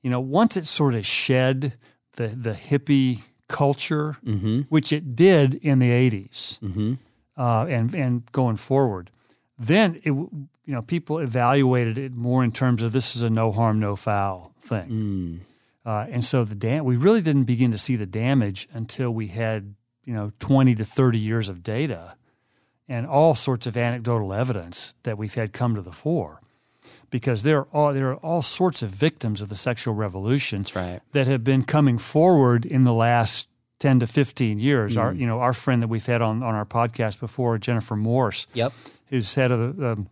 you 0.04 0.10
know, 0.12 0.20
once 0.20 0.56
it 0.58 0.66
sort 0.68 0.94
of 0.96 1.06
shed 1.06 1.74
the 2.14 2.28
the 2.28 2.52
hippie 2.52 3.24
culture, 3.48 4.18
mm-hmm. 4.24 4.62
which 4.70 4.94
it 4.94 5.16
did 5.16 5.56
in 5.56 5.80
the 5.80 5.90
80s 5.90 6.60
mm-hmm. 6.60 6.94
Uh, 7.40 7.66
and 7.70 7.96
and 7.96 8.32
going 8.32 8.58
forward, 8.58 9.10
then 9.58 9.96
it 10.04 10.12
you 10.12 10.48
know 10.68 10.82
people 10.82 11.18
evaluated 11.20 11.98
it 11.98 12.14
more 12.14 12.44
in 12.44 12.52
terms 12.52 12.84
of 12.84 12.92
this 12.92 13.16
is 13.16 13.24
a 13.24 13.30
no 13.30 13.52
harm 13.52 13.80
no 13.80 13.96
foul 13.96 14.54
thing, 14.60 14.90
mm. 14.90 15.40
uh, 15.86 16.06
and 16.12 16.24
so 16.24 16.44
the 16.44 16.54
dam- 16.54 16.84
we 16.84 16.98
really 16.98 17.22
didn't 17.22 17.46
begin 17.46 17.72
to 17.72 17.78
see 17.78 17.96
the 17.96 18.06
damage 18.06 18.68
until 18.74 19.10
we 19.10 19.28
had 19.28 19.74
you 20.04 20.14
know 20.14 20.32
20 20.40 20.76
to 20.76 20.84
30 20.84 21.18
years 21.18 21.50
of 21.50 21.64
data 21.64 22.16
and 22.90 23.08
all 23.08 23.36
sorts 23.36 23.66
of 23.68 23.78
anecdotal 23.78 24.34
evidence 24.34 24.96
that 25.04 25.18
we've 25.18 25.36
had 25.36 25.54
come 25.54 25.76
to 25.76 25.82
the 25.82 25.92
fore 25.92 26.42
because 27.10 27.44
there 27.44 27.60
are 27.60 27.68
all, 27.72 27.94
there 27.94 28.10
are 28.10 28.16
all 28.18 28.42
sorts 28.42 28.82
of 28.82 28.90
victims 28.90 29.42
of 29.42 29.50
the 29.50 29.56
sexual 29.56 29.94
revolution 29.94 30.66
right. 30.76 31.00
that 31.14 31.28
have 31.28 31.44
been 31.44 31.64
coming 31.64 31.98
forward 31.98 32.66
in 32.66 32.84
the 32.84 32.94
last 32.94 33.48
10 33.80 34.00
to 34.00 34.08
15 34.08 34.60
years. 34.60 34.96
Mm. 34.96 35.02
Our 35.02 35.14
you 35.14 35.26
know 35.26 35.40
our 35.40 35.54
friend 35.54 35.82
that 35.82 35.88
we've 35.88 36.06
had 36.06 36.22
on, 36.22 36.44
on 36.44 36.56
our 36.56 36.66
podcast 36.66 37.20
before, 37.20 37.58
Jennifer 37.58 37.96
Morse, 37.96 38.48
yep. 38.54 38.74
who's 39.08 39.36
head 39.36 39.52
of 39.52 39.78
the 39.78 39.92
um, 39.92 40.10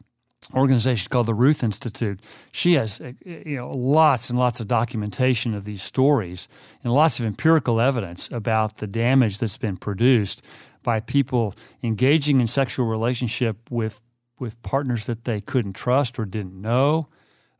organization 0.53 1.09
called 1.09 1.27
the 1.27 1.33
Ruth 1.33 1.63
Institute. 1.63 2.21
She 2.51 2.73
has 2.73 3.01
uh, 3.01 3.13
you 3.25 3.57
know 3.57 3.69
lots 3.69 4.29
and 4.29 4.39
lots 4.39 4.59
of 4.59 4.67
documentation 4.67 5.53
of 5.53 5.65
these 5.65 5.81
stories 5.81 6.47
and 6.83 6.93
lots 6.93 7.19
of 7.19 7.25
empirical 7.25 7.79
evidence 7.79 8.31
about 8.31 8.77
the 8.77 8.87
damage 8.87 9.39
that's 9.39 9.57
been 9.57 9.77
produced 9.77 10.45
by 10.83 10.99
people 11.01 11.53
engaging 11.83 12.39
in 12.39 12.47
sexual 12.47 12.87
relationship 12.87 13.57
with 13.69 13.99
with 14.39 14.61
partners 14.61 15.05
that 15.07 15.25
they 15.25 15.41
couldn't 15.41 15.73
trust 15.73 16.19
or 16.19 16.25
didn't 16.25 16.59
know. 16.61 17.09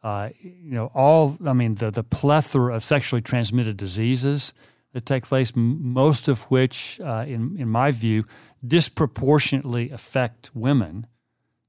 Uh, 0.03 0.29
you 0.41 0.75
know, 0.75 0.91
all 0.93 1.35
I 1.45 1.53
mean, 1.53 1.75
the 1.75 1.91
the 1.91 2.03
plethora 2.03 2.75
of 2.75 2.83
sexually 2.83 3.21
transmitted 3.21 3.75
diseases 3.75 4.53
that 4.93 5.05
take 5.05 5.25
place, 5.25 5.53
most 5.55 6.27
of 6.27 6.43
which, 6.43 6.99
uh, 7.03 7.25
in 7.27 7.57
in 7.57 7.69
my 7.69 7.91
view, 7.91 8.23
disproportionately 8.65 9.89
affect 9.89 10.51
women 10.53 11.07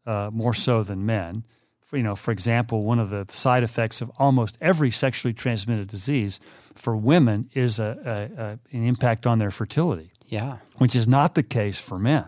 uh, 0.06 0.30
more 0.32 0.54
so 0.54 0.82
than 0.82 1.04
men. 1.04 1.44
For, 1.80 1.96
you 1.96 2.02
know, 2.02 2.16
for 2.16 2.32
example, 2.32 2.82
one 2.82 2.98
of 2.98 3.08
the 3.10 3.26
side 3.28 3.62
effects 3.62 4.02
of 4.02 4.10
almost 4.18 4.58
every 4.60 4.90
sexually 4.90 5.32
transmitted 5.32 5.88
disease 5.88 6.38
for 6.74 6.96
women 6.96 7.48
is 7.54 7.78
a, 7.78 8.28
a, 8.36 8.42
a 8.42 8.76
an 8.76 8.86
impact 8.86 9.26
on 9.26 9.38
their 9.38 9.50
fertility. 9.50 10.12
Yeah. 10.26 10.58
Which 10.76 10.94
is 10.94 11.08
not 11.08 11.34
the 11.34 11.42
case 11.42 11.80
for 11.80 11.98
men. 11.98 12.26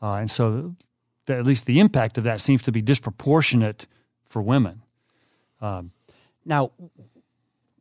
Uh, 0.00 0.14
and 0.14 0.30
so, 0.30 0.74
the, 1.26 1.36
at 1.36 1.44
least 1.44 1.66
the 1.66 1.80
impact 1.80 2.18
of 2.18 2.24
that 2.24 2.40
seems 2.40 2.62
to 2.62 2.72
be 2.72 2.80
disproportionate 2.80 3.86
for 4.24 4.42
women. 4.42 4.82
Um, 5.60 5.92
now, 6.44 6.72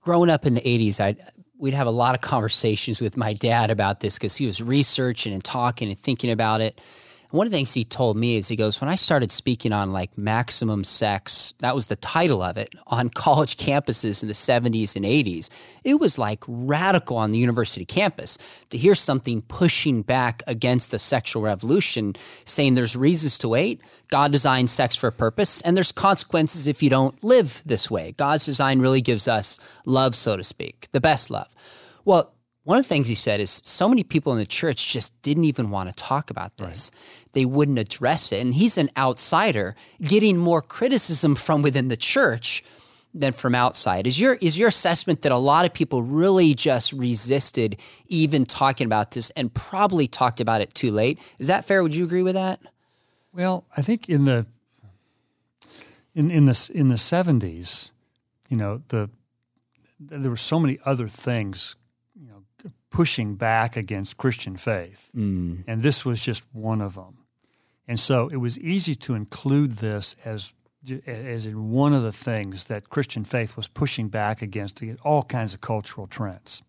growing 0.01 0.29
up 0.29 0.45
in 0.45 0.53
the 0.53 0.61
80s, 0.61 0.99
I 0.99 1.15
we'd 1.63 1.73
have 1.73 1.87
a 1.87 1.91
lot 1.91 2.13
of 2.13 2.19
conversations 2.19 3.01
with 3.01 3.15
my 3.15 3.31
dad 3.31 3.71
about 3.71 4.01
this 4.01 4.15
because 4.15 4.35
he 4.35 4.45
was 4.45 4.61
researching 4.61 5.31
and 5.31 5.41
talking 5.41 5.87
and 5.87 5.97
thinking 5.97 6.29
about 6.29 6.59
it 6.59 6.77
one 7.33 7.47
of 7.47 7.51
the 7.51 7.57
things 7.57 7.73
he 7.73 7.83
told 7.83 8.15
me 8.15 8.35
is 8.37 8.47
he 8.47 8.55
goes, 8.55 8.79
when 8.79 8.91
I 8.91 8.95
started 8.95 9.31
speaking 9.31 9.73
on 9.73 9.89
like 9.89 10.15
maximum 10.19 10.83
sex, 10.83 11.55
that 11.61 11.73
was 11.73 11.87
the 11.87 11.95
title 11.95 12.43
of 12.43 12.57
it 12.57 12.75
on 12.85 13.09
college 13.15 13.57
campuses 13.57 14.21
in 14.21 14.27
the 14.27 14.35
70s 14.35 14.95
and 14.95 15.03
80s, 15.03 15.49
it 15.83 15.99
was 15.99 16.19
like 16.19 16.43
radical 16.47 17.17
on 17.17 17.31
the 17.31 17.39
university 17.39 17.85
campus 17.85 18.37
to 18.69 18.77
hear 18.77 18.93
something 18.93 19.41
pushing 19.41 20.03
back 20.03 20.43
against 20.45 20.91
the 20.91 20.99
sexual 20.99 21.41
revolution, 21.41 22.13
saying 22.45 22.75
there's 22.75 22.95
reasons 22.95 23.39
to 23.39 23.49
wait. 23.49 23.81
God 24.09 24.31
designed 24.31 24.69
sex 24.69 24.95
for 24.95 25.07
a 25.07 25.11
purpose, 25.11 25.59
and 25.61 25.75
there's 25.75 25.91
consequences 25.91 26.67
if 26.67 26.83
you 26.83 26.91
don't 26.91 27.23
live 27.23 27.63
this 27.65 27.89
way. 27.89 28.11
God's 28.11 28.45
design 28.45 28.79
really 28.79 29.01
gives 29.01 29.27
us 29.27 29.59
love, 29.87 30.13
so 30.13 30.37
to 30.37 30.43
speak, 30.43 30.87
the 30.91 31.01
best 31.01 31.31
love. 31.31 31.51
Well, 32.05 32.33
one 32.63 32.77
of 32.77 32.85
the 32.85 32.89
things 32.89 33.09
he 33.09 33.15
said 33.15 33.41
is 33.41 33.61
so 33.65 33.89
many 33.89 34.03
people 34.03 34.31
in 34.31 34.39
the 34.39 34.45
church 34.45 34.91
just 34.93 35.21
didn't 35.21 35.43
even 35.43 35.69
want 35.69 35.89
to 35.89 35.95
talk 35.95 36.29
about 36.29 36.55
this. 36.57 36.91
Right. 36.93 37.22
They 37.33 37.45
wouldn't 37.45 37.79
address 37.79 38.31
it. 38.31 38.41
And 38.41 38.53
he's 38.53 38.77
an 38.77 38.89
outsider 38.97 39.75
getting 40.01 40.37
more 40.37 40.61
criticism 40.61 41.35
from 41.35 41.61
within 41.61 41.87
the 41.87 41.97
church 41.97 42.63
than 43.13 43.33
from 43.33 43.53
outside. 43.53 44.07
Is 44.07 44.19
your 44.19 44.35
is 44.35 44.57
your 44.57 44.69
assessment 44.69 45.21
that 45.21 45.31
a 45.31 45.37
lot 45.37 45.65
of 45.65 45.73
people 45.73 46.01
really 46.01 46.53
just 46.53 46.93
resisted 46.93 47.79
even 48.07 48.45
talking 48.45 48.85
about 48.85 49.11
this 49.11 49.29
and 49.31 49.53
probably 49.53 50.07
talked 50.07 50.39
about 50.39 50.61
it 50.61 50.73
too 50.73 50.91
late? 50.91 51.19
Is 51.37 51.47
that 51.47 51.65
fair? 51.65 51.83
Would 51.83 51.95
you 51.95 52.03
agree 52.03 52.23
with 52.23 52.33
that? 52.33 52.59
Well, 53.31 53.65
I 53.75 53.81
think 53.81 54.09
in 54.09 54.25
the 54.25 54.47
in 56.15 56.31
in 56.31 56.45
the 56.45 56.71
in 56.73 56.87
the 56.87 56.95
70s, 56.95 57.91
you 58.49 58.57
know, 58.57 58.81
the 58.87 59.09
there 59.99 60.31
were 60.31 60.37
so 60.37 60.59
many 60.59 60.79
other 60.85 61.07
things 61.07 61.75
pushing 62.93 63.35
back 63.35 63.75
against 63.75 64.17
Christian 64.17 64.55
faith. 64.55 65.09
Mm. 65.15 65.63
And 65.67 65.81
this 65.81 66.05
was 66.05 66.23
just 66.23 66.47
one 66.53 66.79
of 66.79 66.93
them. 66.93 67.17
And 67.87 67.99
so 67.99 68.29
it 68.29 68.37
was 68.37 68.59
easy 68.59 68.95
to 68.95 69.13
include 69.13 69.73
this 69.73 70.15
as 70.23 70.53
as 71.07 71.45
in 71.45 71.71
one 71.71 71.93
of 71.93 72.03
the 72.03 72.11
things 72.11 72.65
that 72.65 72.89
Christian 72.89 73.23
faith 73.23 73.55
was 73.55 73.67
pushing 73.67 74.09
back 74.09 74.41
against 74.41 74.83
all 75.03 75.23
kinds 75.23 75.53
of 75.53 75.61
cultural 75.61 76.07
trends. 76.07 76.61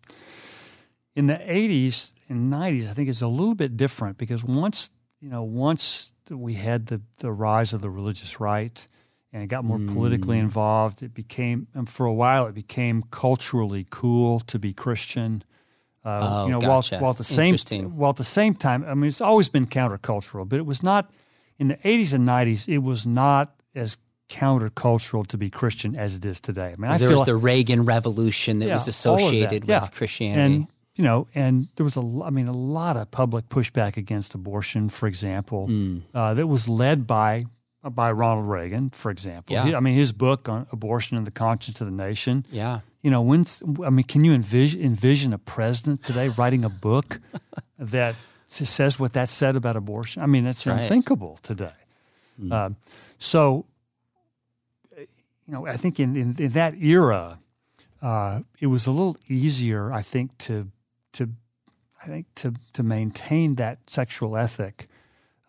In 1.15 1.27
the 1.27 1.35
80s 1.35 2.13
and 2.29 2.51
90s, 2.51 2.89
I 2.89 2.93
think 2.93 3.09
it's 3.09 3.21
a 3.21 3.27
little 3.27 3.55
bit 3.55 3.77
different 3.77 4.17
because 4.17 4.43
once, 4.43 4.91
you 5.19 5.29
know, 5.29 5.43
once 5.43 6.13
we 6.29 6.53
had 6.53 6.87
the, 6.87 7.01
the 7.17 7.31
rise 7.31 7.73
of 7.73 7.81
the 7.81 7.89
religious 7.89 8.39
right 8.39 8.87
and 9.31 9.43
it 9.43 9.47
got 9.47 9.65
more 9.65 9.77
mm. 9.77 9.93
politically 9.93 10.39
involved, 10.39 11.03
it 11.03 11.13
became, 11.13 11.67
and 11.73 11.89
for 11.89 12.05
a 12.05 12.13
while, 12.13 12.47
it 12.47 12.55
became 12.55 13.03
culturally 13.11 13.85
cool 13.89 14.39
to 14.41 14.57
be 14.57 14.73
Christian. 14.73 15.43
Uh, 16.05 16.19
oh, 16.21 16.45
you 16.45 16.51
know, 16.51 16.61
gotcha. 16.61 16.95
while, 16.95 17.01
while 17.01 17.11
at 17.11 17.17
the 17.17 17.23
same 17.23 17.57
while 17.97 18.11
at 18.11 18.17
the 18.17 18.23
same 18.23 18.53
time, 18.53 18.85
I 18.87 18.93
mean, 18.93 19.07
it's 19.07 19.21
always 19.21 19.49
been 19.49 19.65
countercultural, 19.65 20.47
but 20.47 20.59
it 20.59 20.65
was 20.65 20.83
not 20.83 21.11
in 21.57 21.67
the 21.67 21.77
'80s 21.77 22.13
and 22.13 22.27
'90s. 22.27 22.69
It 22.69 22.77
was 22.77 23.07
not 23.07 23.55
as 23.73 23.97
countercultural 24.29 25.25
to 25.27 25.37
be 25.37 25.49
Christian 25.49 25.95
as 25.95 26.15
it 26.15 26.23
is 26.23 26.39
today. 26.39 26.73
I 26.77 26.79
mean, 26.79 26.91
I 26.91 26.97
there 26.97 27.09
was 27.09 27.19
like, 27.19 27.25
the 27.25 27.35
Reagan 27.35 27.85
Revolution 27.85 28.59
that 28.59 28.67
yeah, 28.67 28.73
was 28.73 28.87
associated 28.87 29.63
that. 29.63 29.81
with 29.81 29.83
yeah. 29.83 29.87
Christianity, 29.87 30.55
and 30.55 30.67
you 30.95 31.03
know, 31.03 31.27
and 31.33 31.67
there 31.75 31.83
was 31.83 31.97
a, 31.97 32.21
I 32.23 32.29
mean, 32.29 32.47
a 32.47 32.53
lot 32.53 32.97
of 32.97 33.09
public 33.11 33.49
pushback 33.49 33.97
against 33.97 34.35
abortion, 34.35 34.89
for 34.89 35.07
example, 35.07 35.67
mm. 35.67 36.03
uh, 36.13 36.35
that 36.35 36.47
was 36.47 36.69
led 36.69 37.07
by 37.07 37.45
by 37.89 38.11
Ronald 38.11 38.47
Reagan, 38.47 38.89
for 38.89 39.11
example. 39.11 39.53
Yeah. 39.53 39.65
He, 39.65 39.75
I 39.75 39.79
mean, 39.79 39.93
his 39.93 40.11
book 40.11 40.49
on 40.49 40.67
abortion 40.71 41.17
and 41.17 41.27
the 41.27 41.31
conscience 41.31 41.81
of 41.81 41.87
the 41.87 41.95
nation. 41.95 42.45
Yeah 42.49 42.81
you 43.05 43.11
know, 43.11 43.21
when 43.21 43.45
I 43.85 43.91
mean, 43.91 44.03
can 44.03 44.23
you 44.23 44.33
envision 44.33 44.81
envision 44.81 45.31
a 45.31 45.37
president 45.37 46.03
today 46.03 46.29
writing 46.39 46.65
a 46.65 46.69
book 46.69 47.19
that 47.77 48.15
says 48.47 48.99
what 48.99 49.13
that 49.13 49.29
said 49.29 49.55
about 49.55 49.75
abortion? 49.75 50.23
I 50.23 50.25
mean, 50.25 50.47
it's 50.47 50.65
right. 50.65 50.81
unthinkable 50.81 51.37
today. 51.43 51.77
Mm. 52.41 52.51
Uh, 52.51 52.69
so, 53.19 53.67
you 54.97 55.07
know, 55.45 55.67
I 55.67 55.77
think 55.77 55.99
in 55.99 56.15
in, 56.15 56.35
in 56.39 56.49
that 56.53 56.81
era, 56.81 57.37
uh, 58.01 58.39
it 58.59 58.67
was 58.67 58.87
a 58.87 58.91
little 58.91 59.17
easier, 59.27 59.93
I 59.93 60.01
think, 60.01 60.35
to 60.39 60.71
to 61.13 61.29
I 62.01 62.07
think 62.07 62.25
to 62.37 62.55
to 62.73 62.81
maintain 62.81 63.53
that 63.55 63.87
sexual 63.87 64.35
ethic. 64.35 64.87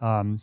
Um, 0.02 0.42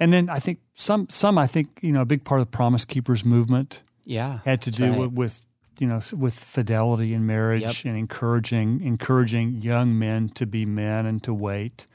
and 0.00 0.12
then 0.12 0.28
I 0.28 0.38
think 0.38 0.58
some 0.74 1.08
some 1.08 1.38
I 1.38 1.46
think 1.46 1.78
you 1.82 1.92
know 1.92 2.00
a 2.00 2.06
big 2.06 2.24
part 2.24 2.40
of 2.40 2.46
the 2.50 2.56
Promise 2.56 2.84
Keepers 2.86 3.24
movement 3.24 3.82
yeah 4.04 4.40
had 4.44 4.62
to 4.62 4.70
do 4.70 4.90
right. 4.90 4.98
with, 4.98 5.12
with 5.12 5.42
you 5.78 5.86
know 5.86 6.00
with 6.16 6.34
fidelity 6.34 7.14
in 7.14 7.26
marriage 7.26 7.84
yep. 7.84 7.84
and 7.84 7.96
encouraging 7.96 8.82
encouraging 8.82 9.62
young 9.62 9.98
men 9.98 10.30
to 10.30 10.46
be 10.46 10.66
men 10.66 11.06
and 11.06 11.22
to 11.22 11.32
wait 11.32 11.86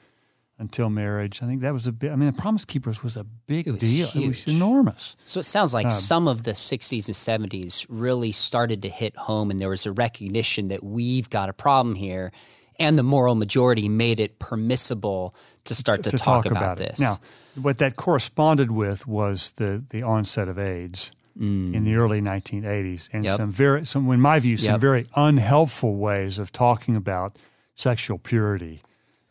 until 0.58 0.90
marriage. 0.90 1.44
I 1.44 1.48
think 1.48 1.62
that 1.62 1.74
was 1.74 1.88
a 1.88 1.92
big. 1.92 2.12
I 2.12 2.16
mean, 2.16 2.32
the 2.32 2.42
Promise 2.42 2.66
Keepers 2.66 3.04
was 3.04 3.18
a 3.18 3.24
big 3.24 3.68
it 3.68 3.80
deal. 3.80 4.08
Huge. 4.08 4.24
It 4.24 4.28
was 4.28 4.48
enormous. 4.48 5.18
So 5.26 5.40
it 5.40 5.44
sounds 5.44 5.74
like 5.74 5.88
um, 5.88 5.92
some 5.92 6.28
of 6.28 6.44
the 6.44 6.52
'60s 6.52 7.08
and 7.08 7.52
'70s 7.52 7.86
really 7.90 8.32
started 8.32 8.82
to 8.84 8.90
hit 8.90 9.16
home, 9.18 9.52
and 9.52 9.60
there 9.60 9.70
was 9.70 9.86
a 9.86 9.92
recognition 9.92 10.70
that 10.70 10.84
we've 10.84 11.30
got 11.30 11.50
a 11.50 11.54
problem 11.54 11.96
here, 11.96 12.32
and 12.80 12.98
the 12.98 13.04
moral 13.04 13.36
majority 13.36 13.90
made 13.90 14.20
it 14.20 14.40
permissible 14.40 15.36
to 15.66 15.76
start 15.76 16.04
to, 16.04 16.12
to, 16.12 16.18
talk, 16.18 16.44
talk, 16.44 16.52
about, 16.52 16.62
about 16.62 16.78
this. 16.78 17.00
Now, 17.00 17.18
what 17.62 17.78
that 17.80 17.96
corresponded 17.96 18.72
with 18.72 19.08
was 19.08 19.54
the 19.54 19.84
the 19.90 20.04
onset 20.04 20.48
of 20.48 20.60
AIDS 20.60 21.12
mm. 21.38 21.74
in 21.74 21.84
the 21.84 21.96
early 21.96 22.22
1980s, 22.22 23.10
and 23.14 23.26
yep. 23.26 23.38
some 23.38 23.52
very, 23.52 23.86
some, 23.86 24.10
in 24.12 24.22
my 24.22 24.40
view, 24.40 24.58
some 24.58 24.74
yep. 24.74 24.82
very 24.82 25.08
unhelpful 25.16 25.96
ways 25.96 26.40
of 26.40 26.52
talking 26.52 26.96
about 26.96 27.38
sexual 27.74 28.18
purity. 28.18 28.82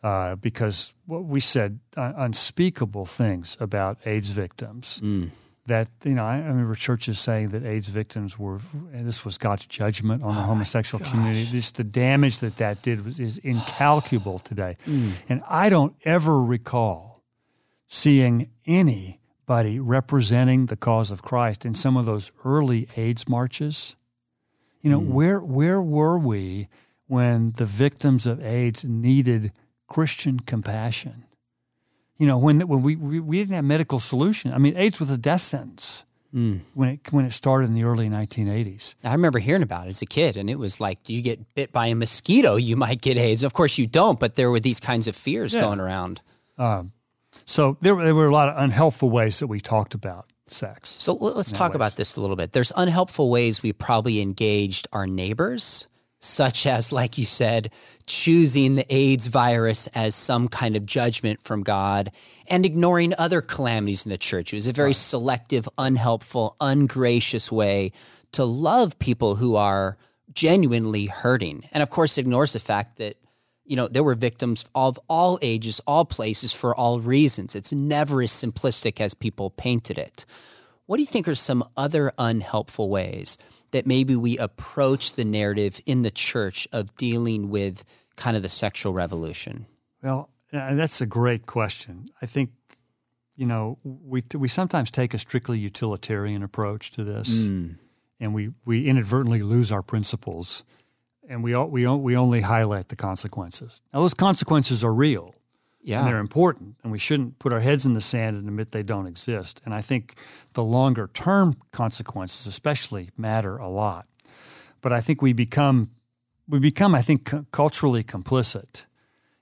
Uh, 0.03 0.35
because 0.35 0.93
what 1.07 1.25
we 1.25 1.39
said 1.39 1.79
uh, 1.97 2.13
unspeakable 2.15 3.07
things 3.07 3.57
about 3.59 3.97
AIDS 4.05 4.29
victims. 4.29 5.01
Mm. 5.03 5.31
That 5.67 5.89
you 6.03 6.11
know, 6.11 6.25
I, 6.25 6.37
remember 6.37 6.75
churches 6.75 7.19
saying 7.19 7.49
that 7.49 7.65
AIDS 7.65 7.89
victims 7.89 8.37
were 8.37 8.59
this 8.91 9.25
was 9.25 9.39
God's 9.39 9.65
judgment 9.65 10.23
on 10.23 10.35
the 10.35 10.41
oh 10.41 10.45
homosexual 10.45 11.03
community. 11.03 11.45
This 11.45 11.71
the 11.71 11.83
damage 11.83 12.39
that 12.39 12.57
that 12.57 12.83
did 12.83 13.03
was 13.03 13.19
is 13.19 13.39
incalculable 13.39 14.39
today, 14.39 14.77
mm. 14.85 15.13
and 15.27 15.41
I 15.49 15.69
don't 15.69 15.95
ever 16.03 16.43
recall 16.43 17.15
seeing 17.87 18.49
anybody 18.65 19.79
representing 19.79 20.67
the 20.67 20.75
cause 20.75 21.11
of 21.11 21.21
Christ 21.21 21.65
in 21.65 21.75
some 21.75 21.97
of 21.97 22.05
those 22.05 22.31
early 22.43 22.87
AIDS 22.95 23.27
marches? 23.27 23.95
You 24.81 24.91
know, 24.91 25.01
mm. 25.01 25.09
where 25.09 25.39
where 25.39 25.81
were 25.81 26.19
we 26.19 26.67
when 27.07 27.51
the 27.57 27.65
victims 27.65 28.27
of 28.27 28.43
AIDS 28.43 28.83
needed 28.83 29.51
Christian 29.87 30.39
compassion? 30.39 31.25
You 32.17 32.27
know, 32.27 32.37
when 32.37 32.61
when 32.61 32.81
we 32.81 32.95
we, 32.95 33.19
we 33.19 33.37
didn't 33.39 33.55
have 33.55 33.65
medical 33.65 33.99
solution. 33.99 34.53
I 34.53 34.57
mean, 34.57 34.75
AIDS 34.77 34.99
was 34.99 35.09
a 35.11 35.17
death 35.17 35.41
sentence. 35.41 36.05
Mm. 36.33 36.59
When 36.73 36.89
it 36.89 36.99
when 37.11 37.25
it 37.25 37.31
started 37.31 37.67
in 37.67 37.75
the 37.75 37.85
early 37.85 38.09
1980s, 38.09 38.95
I 39.05 39.13
remember 39.13 39.39
hearing 39.39 39.63
about 39.63 39.85
it 39.85 39.89
as 39.89 40.01
a 40.01 40.05
kid, 40.05 40.35
and 40.35 40.49
it 40.49 40.59
was 40.59 40.81
like, 40.81 41.01
do 41.03 41.13
you 41.13 41.21
get 41.21 41.53
bit 41.55 41.71
by 41.71 41.87
a 41.87 41.95
mosquito, 41.95 42.57
you 42.57 42.75
might 42.75 43.01
get 43.01 43.17
AIDS. 43.17 43.43
Of 43.43 43.53
course, 43.53 43.77
you 43.77 43.87
don't, 43.87 44.19
but 44.19 44.35
there 44.35 44.51
were 44.51 44.59
these 44.59 44.81
kinds 44.81 45.07
of 45.07 45.15
fears 45.15 45.53
yeah. 45.53 45.61
going 45.61 45.79
around. 45.79 46.21
Um, 46.57 46.91
so 47.45 47.77
there, 47.81 47.95
there 47.95 48.15
were 48.15 48.27
a 48.27 48.33
lot 48.33 48.49
of 48.49 48.55
unhelpful 48.57 49.09
ways 49.09 49.39
that 49.39 49.47
we 49.47 49.59
talked 49.59 49.93
about 49.93 50.29
sex. 50.47 50.89
So 50.89 51.13
let's 51.13 51.51
talk 51.51 51.71
ways. 51.71 51.75
about 51.75 51.95
this 51.95 52.15
a 52.15 52.21
little 52.21 52.35
bit. 52.35 52.51
There's 52.53 52.71
unhelpful 52.75 53.29
ways 53.29 53.63
we 53.63 53.73
probably 53.73 54.21
engaged 54.21 54.87
our 54.93 55.07
neighbors, 55.07 55.87
such 56.25 56.65
as, 56.65 56.91
like 56.91 57.17
you 57.17 57.25
said, 57.25 57.71
choosing 58.05 58.75
the 58.75 58.93
AIDS 58.93 59.27
virus 59.27 59.87
as 59.87 60.15
some 60.15 60.47
kind 60.47 60.75
of 60.75 60.85
judgment 60.85 61.41
from 61.41 61.63
God 61.63 62.11
and 62.49 62.65
ignoring 62.65 63.13
other 63.17 63.41
calamities 63.41 64.05
in 64.05 64.09
the 64.09 64.17
church. 64.17 64.53
It 64.53 64.57
was 64.57 64.67
a 64.67 64.73
very 64.73 64.89
right. 64.89 64.95
selective, 64.95 65.67
unhelpful, 65.77 66.55
ungracious 66.59 67.51
way 67.51 67.91
to 68.33 68.43
love 68.43 68.99
people 68.99 69.35
who 69.35 69.55
are 69.55 69.97
genuinely 70.33 71.05
hurting. 71.05 71.63
And 71.71 71.81
of 71.81 71.89
course, 71.89 72.17
ignores 72.17 72.53
the 72.53 72.59
fact 72.59 72.97
that 72.97 73.15
you 73.65 73.75
know, 73.75 73.87
there 73.87 74.03
were 74.03 74.13
victims 74.13 74.69
of 74.75 74.99
all 75.09 75.39
ages, 75.41 75.81
all 75.87 76.05
places, 76.05 76.53
for 76.53 76.75
all 76.75 76.99
reasons. 76.99 77.55
It's 77.55 77.73
never 77.73 78.21
as 78.21 78.31
simplistic 78.31 79.01
as 79.01 79.15
people 79.15 79.49
painted 79.49 79.97
it. 79.97 80.25
What 80.85 80.97
do 80.97 81.01
you 81.01 81.07
think 81.07 81.27
are 81.27 81.35
some 81.35 81.63
other 81.75 82.13
unhelpful 82.19 82.89
ways 82.89 83.39
that 83.71 83.85
maybe 83.85 84.15
we 84.15 84.37
approach 84.37 85.13
the 85.13 85.25
narrative 85.25 85.81
in 85.85 86.01
the 86.01 86.11
church 86.11 86.67
of 86.71 86.95
dealing 86.95 87.49
with 87.49 87.83
kind 88.15 88.37
of 88.37 88.43
the 88.43 88.49
sexual 88.49 88.93
revolution? 88.93 89.65
Well, 90.01 90.29
that's 90.51 91.01
a 91.01 91.05
great 91.05 91.45
question. 91.45 92.09
I 92.21 92.25
think, 92.25 92.51
you 93.35 93.45
know, 93.45 93.77
we, 93.83 94.23
we 94.35 94.47
sometimes 94.47 94.91
take 94.91 95.13
a 95.13 95.17
strictly 95.17 95.59
utilitarian 95.59 96.43
approach 96.43 96.91
to 96.91 97.03
this, 97.03 97.47
mm. 97.47 97.77
and 98.19 98.33
we, 98.33 98.51
we 98.63 98.85
inadvertently 98.85 99.41
lose 99.41 99.71
our 99.71 99.81
principles 99.81 100.63
and 101.29 101.43
we 101.43 101.55
we 101.55 101.87
we 101.87 102.15
only 102.15 102.41
highlight 102.41 102.89
the 102.89 102.95
consequences. 102.95 103.81
Now 103.93 104.01
those 104.01 104.13
consequences 104.13 104.83
are 104.83 104.93
real. 104.93 105.33
Yeah. 105.85 105.99
And 105.99 106.07
they're 106.07 106.17
important, 106.17 106.77
and 106.81 106.91
we 106.91 106.97
shouldn't 106.97 107.37
put 107.37 107.53
our 107.53 107.59
heads 107.59 107.85
in 107.85 107.93
the 107.93 108.01
sand 108.01 108.37
and 108.37 108.47
admit 108.47 108.71
they 108.71 108.81
don't 108.81 109.05
exist. 109.05 109.61
And 109.65 109.73
I 109.73 109.81
think 109.81 110.15
the 110.55 110.63
longer 110.63 111.11
term 111.13 111.57
consequences, 111.71 112.47
especially, 112.47 113.11
matter 113.17 113.57
a 113.57 113.69
lot. 113.69 114.07
But 114.81 114.91
I 114.91 114.99
think 114.99 115.21
we 115.21 115.31
become 115.31 115.91
we 116.47 116.59
become, 116.59 116.95
I 116.95 117.01
think, 117.01 117.29
c- 117.29 117.45
culturally 117.51 118.03
complicit 118.03 118.85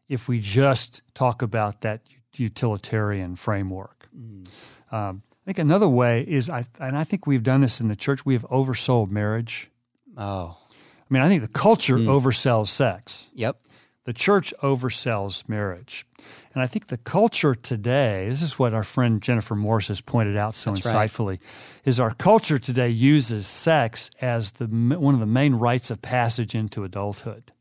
if 0.10 0.28
we 0.28 0.40
just 0.40 1.02
talk 1.14 1.42
about 1.42 1.82
that 1.82 2.02
utilitarian 2.38 3.36
framework. 3.36 4.08
Mm. 4.16 4.48
Um, 4.94 5.24
I 5.30 5.46
think 5.46 5.60
another 5.60 5.90
way 5.90 6.22
is, 6.22 6.50
I, 6.50 6.66
and 6.80 6.98
I 6.98 7.04
think 7.04 7.28
we've 7.28 7.44
done 7.44 7.62
this 7.62 7.82
in 7.82 7.90
the 7.90 7.96
church. 7.96 8.26
We 8.26 8.34
have 8.34 8.44
oversold 8.44 9.12
marriage. 9.12 9.70
Oh, 10.18 10.58
I 10.70 11.06
mean, 11.10 11.22
I 11.22 11.28
think 11.28 11.42
the 11.42 11.50
culture 11.50 11.98
mm. 11.98 12.06
oversells 12.06 12.68
sex. 12.68 13.30
Yep. 13.34 13.58
The 14.06 14.14
church 14.14 14.54
oversells 14.62 15.48
marriage. 15.48 16.06
And 16.54 16.62
I 16.62 16.68
think 16.68 16.88
the 16.88 16.98
culture 16.98 17.56
today, 17.56 18.28
this 18.28 18.42
is 18.42 18.60
what 18.60 18.74
our 18.74 18.84
friend 18.84 19.22
Jennifer 19.22 19.56
Morse 19.56 19.88
has 19.88 20.02
pointed 20.02 20.36
out 20.36 20.56
so 20.56 20.72
That's 20.72 20.86
insightfully, 20.86 21.28
right. 21.28 21.42
is 21.86 22.00
our 22.02 22.14
culture 22.14 22.60
today 22.60 22.90
uses 22.90 23.48
sex 23.48 24.12
as 24.20 24.54
the 24.54 24.68
one 24.68 25.14
of 25.14 25.22
the 25.22 25.26
main 25.26 25.56
rites 25.56 25.90
of 25.90 26.02
passage 26.02 26.54
into 26.54 26.84
adulthood. 26.84 27.52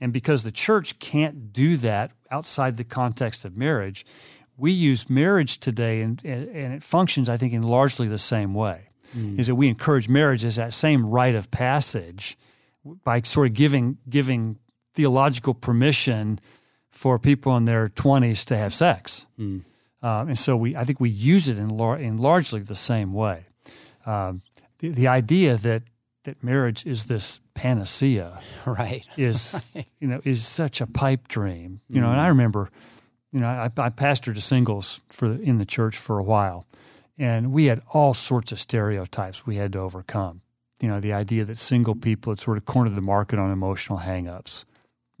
And 0.00 0.12
because 0.12 0.44
the 0.44 0.52
church 0.52 0.98
can't 0.98 1.52
do 1.52 1.76
that 1.78 2.12
outside 2.30 2.76
the 2.76 2.84
context 2.84 3.44
of 3.44 3.56
marriage, 3.56 4.06
we 4.56 4.70
use 4.70 5.10
marriage 5.10 5.58
today 5.58 6.00
and, 6.00 6.22
and 6.24 6.74
it 6.74 6.82
functions, 6.82 7.28
I 7.28 7.36
think, 7.36 7.52
in 7.52 7.62
largely 7.62 8.06
the 8.06 8.18
same 8.18 8.54
way 8.54 8.88
mm. 9.16 9.38
is 9.38 9.46
that 9.46 9.54
we 9.54 9.68
encourage 9.68 10.08
marriage 10.08 10.44
as 10.44 10.56
that 10.56 10.74
same 10.74 11.06
rite 11.06 11.34
of 11.34 11.50
passage 11.50 12.36
by 13.04 13.20
sort 13.22 13.48
of 13.48 13.54
giving 13.54 13.98
giving 14.08 14.58
theological 14.94 15.54
permission 15.54 16.40
for 16.90 17.18
people 17.18 17.56
in 17.56 17.64
their 17.64 17.88
20s 17.88 18.44
to 18.46 18.56
have 18.56 18.74
sex. 18.74 19.26
Mm. 19.38 19.64
And 20.02 20.38
so 20.38 20.56
we, 20.56 20.76
I 20.76 20.84
think 20.84 21.00
we 21.00 21.10
use 21.10 21.48
it 21.48 21.58
in, 21.58 21.68
lar- 21.68 21.98
in 21.98 22.18
largely 22.18 22.60
the 22.60 22.74
same 22.74 23.12
way. 23.12 23.46
Um, 24.06 24.42
the, 24.78 24.90
the 24.90 25.08
idea 25.08 25.56
that 25.56 25.82
that 26.24 26.42
marriage 26.44 26.86
is 26.86 27.06
this 27.06 27.40
panacea, 27.54 28.40
right, 28.66 29.06
is 29.16 29.76
you 30.00 30.08
know 30.08 30.20
is 30.24 30.46
such 30.46 30.80
a 30.80 30.86
pipe 30.86 31.28
dream. 31.28 31.80
You 31.88 32.00
know, 32.00 32.08
mm. 32.08 32.12
and 32.12 32.20
I 32.20 32.26
mm. 32.26 32.30
remember, 32.30 32.70
you 33.32 33.40
know, 33.40 33.46
I, 33.46 33.70
I 33.76 33.90
pastored 33.90 34.34
to 34.34 34.40
singles 34.40 35.00
for 35.08 35.26
in 35.26 35.58
the 35.58 35.66
church 35.66 35.96
for 35.96 36.18
a 36.18 36.22
while, 36.22 36.66
and 37.18 37.52
we 37.52 37.66
had 37.66 37.80
all 37.92 38.14
sorts 38.14 38.52
of 38.52 38.60
stereotypes 38.60 39.46
we 39.46 39.56
had 39.56 39.72
to 39.72 39.78
overcome. 39.78 40.42
You 40.80 40.88
know, 40.88 41.00
the 41.00 41.12
idea 41.12 41.44
that 41.44 41.58
single 41.58 41.94
people 41.94 42.32
had 42.32 42.40
sort 42.40 42.56
of 42.56 42.64
cornered 42.64 42.96
the 42.96 43.02
market 43.02 43.38
on 43.38 43.52
emotional 43.52 43.98
hangups 43.98 44.64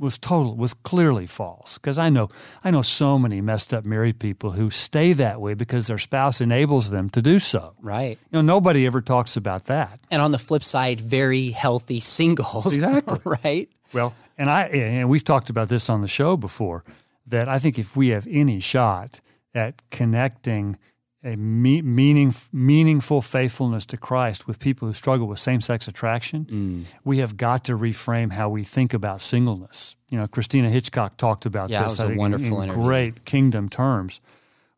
was 0.00 0.18
total 0.18 0.56
was 0.56 0.72
clearly 0.72 1.26
false 1.26 1.78
because 1.78 1.98
I 1.98 2.08
know 2.08 2.28
I 2.64 2.70
know 2.70 2.82
so 2.82 3.18
many 3.18 3.40
messed 3.40 3.74
up 3.74 3.84
married 3.84 4.18
people 4.18 4.52
who 4.52 4.70
stay 4.70 5.12
that 5.12 5.40
way 5.40 5.54
because 5.54 5.86
their 5.86 5.98
spouse 5.98 6.40
enables 6.40 6.90
them 6.90 7.10
to 7.10 7.22
do 7.22 7.38
so. 7.38 7.74
Right. 7.80 8.18
You 8.30 8.38
know 8.38 8.40
nobody 8.40 8.86
ever 8.86 9.02
talks 9.02 9.36
about 9.36 9.66
that. 9.66 10.00
And 10.10 10.22
on 10.22 10.32
the 10.32 10.38
flip 10.38 10.64
side, 10.64 11.00
very 11.00 11.50
healthy 11.50 12.00
singles. 12.00 12.74
Exactly. 12.74 13.20
right. 13.44 13.68
Well, 13.92 14.14
and 14.38 14.48
I 14.48 14.64
and 14.68 15.08
we've 15.08 15.24
talked 15.24 15.50
about 15.50 15.68
this 15.68 15.90
on 15.90 16.00
the 16.00 16.08
show 16.08 16.36
before 16.36 16.82
that 17.26 17.48
I 17.48 17.58
think 17.58 17.78
if 17.78 17.96
we 17.96 18.08
have 18.08 18.26
any 18.30 18.58
shot 18.58 19.20
at 19.54 19.82
connecting 19.90 20.78
a 21.22 21.36
me- 21.36 21.82
meaning, 21.82 22.32
meaningful 22.52 23.20
faithfulness 23.20 23.84
to 23.86 23.96
Christ 23.96 24.46
with 24.46 24.58
people 24.58 24.88
who 24.88 24.94
struggle 24.94 25.26
with 25.26 25.38
same 25.38 25.60
sex 25.60 25.86
attraction, 25.86 26.46
mm. 26.46 26.84
we 27.04 27.18
have 27.18 27.36
got 27.36 27.64
to 27.64 27.76
reframe 27.76 28.32
how 28.32 28.48
we 28.48 28.64
think 28.64 28.94
about 28.94 29.20
singleness. 29.20 29.96
You 30.08 30.18
know, 30.18 30.26
Christina 30.26 30.70
Hitchcock 30.70 31.16
talked 31.16 31.46
about 31.46 31.70
yeah, 31.70 31.84
this 31.84 32.00
I 32.00 32.08
think, 32.08 32.20
in, 32.20 32.52
in 32.52 32.68
great 32.70 33.24
kingdom 33.24 33.68
terms 33.68 34.20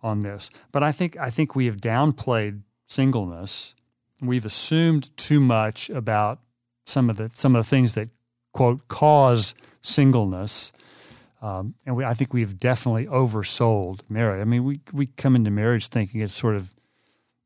on 0.02 0.20
this. 0.20 0.50
But 0.72 0.82
I 0.82 0.92
think 0.92 1.16
I 1.16 1.30
think 1.30 1.54
we 1.54 1.66
have 1.66 1.76
downplayed 1.76 2.62
singleness. 2.86 3.74
We've 4.20 4.44
assumed 4.44 5.16
too 5.16 5.40
much 5.40 5.90
about 5.90 6.40
some 6.86 7.08
of 7.08 7.16
the 7.16 7.30
some 7.34 7.54
of 7.54 7.64
the 7.64 7.68
things 7.68 7.94
that 7.94 8.08
quote 8.52 8.88
cause 8.88 9.54
singleness 9.80 10.72
um, 11.42 11.74
and 11.84 11.96
we, 11.96 12.04
I 12.04 12.14
think 12.14 12.32
we've 12.32 12.56
definitely 12.56 13.06
oversold 13.06 14.08
marriage. 14.08 14.40
I 14.40 14.44
mean, 14.44 14.62
we, 14.62 14.76
we 14.92 15.06
come 15.08 15.34
into 15.34 15.50
marriage 15.50 15.88
thinking 15.88 16.20
it's 16.20 16.32
sort 16.32 16.54
of, 16.54 16.72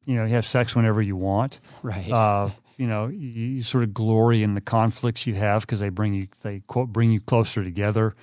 you 0.05 0.15
know, 0.15 0.25
you 0.25 0.35
have 0.35 0.45
sex 0.45 0.77
whenever 0.77 1.01
you 1.01 1.17
want. 1.17 1.61
Right. 1.83 2.11
Uh, 2.11 2.51
you 2.77 2.87
know, 2.87 3.07
you, 3.07 3.29
you, 3.29 3.63
sort 3.63 3.85
of 3.85 3.95
glory 3.95 4.43
in 4.43 4.55
the 4.55 4.61
conflicts 4.61 5.27
you 5.27 5.35
have 5.35 5.63
because 5.63 5.81
they 5.81 5.89
bring 5.89 6.13
you, 6.13 6.29
they 6.43 6.61
quote, 6.67 6.91
bring 6.91 7.11
you 7.11 7.21
closer 7.21 7.65
together. 7.65 8.15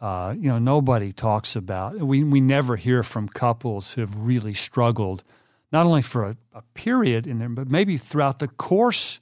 Uh, 0.00 0.34
you 0.38 0.48
know, 0.48 0.58
nobody 0.58 1.12
talks 1.12 1.54
about, 1.56 1.96
we, 1.98 2.24
we 2.24 2.40
never 2.40 2.76
hear 2.76 3.02
from 3.02 3.28
couples 3.28 3.92
who 3.92 4.00
have 4.00 4.16
really 4.16 4.54
struggled, 4.54 5.24
not 5.72 5.84
only 5.84 6.02
for 6.02 6.24
a, 6.24 6.36
a 6.54 6.62
period 6.72 7.26
in 7.26 7.38
there, 7.38 7.50
but 7.50 7.70
maybe 7.70 7.98
throughout 7.98 8.38
the 8.38 8.48
course 8.48 9.20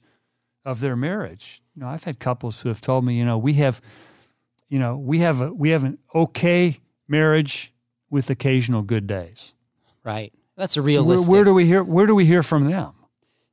of 0.63 0.79
their 0.79 0.95
marriage. 0.95 1.61
You 1.75 1.81
know, 1.81 1.89
I've 1.89 2.05
had 2.05 2.19
couples 2.19 2.61
who 2.61 2.69
have 2.69 2.79
told 2.79 3.03
me, 3.03 3.17
you 3.17 3.25
know, 3.25 3.37
we 3.37 3.53
have, 3.53 3.81
you 4.67 4.79
know, 4.79 4.97
we 4.97 5.19
have 5.19 5.41
a 5.41 5.53
we 5.53 5.69
have 5.69 5.83
an 5.83 5.97
okay 6.13 6.77
marriage 7.07 7.73
with 8.09 8.29
occasional 8.29 8.81
good 8.81 9.07
days. 9.07 9.53
Right. 10.03 10.33
That's 10.55 10.77
a 10.77 10.81
realistic. 10.81 11.29
Where, 11.29 11.39
where 11.39 11.45
do 11.45 11.53
we 11.53 11.65
hear 11.65 11.83
Where 11.83 12.07
do 12.07 12.15
we 12.15 12.25
hear 12.25 12.43
from 12.43 12.69
them? 12.69 12.93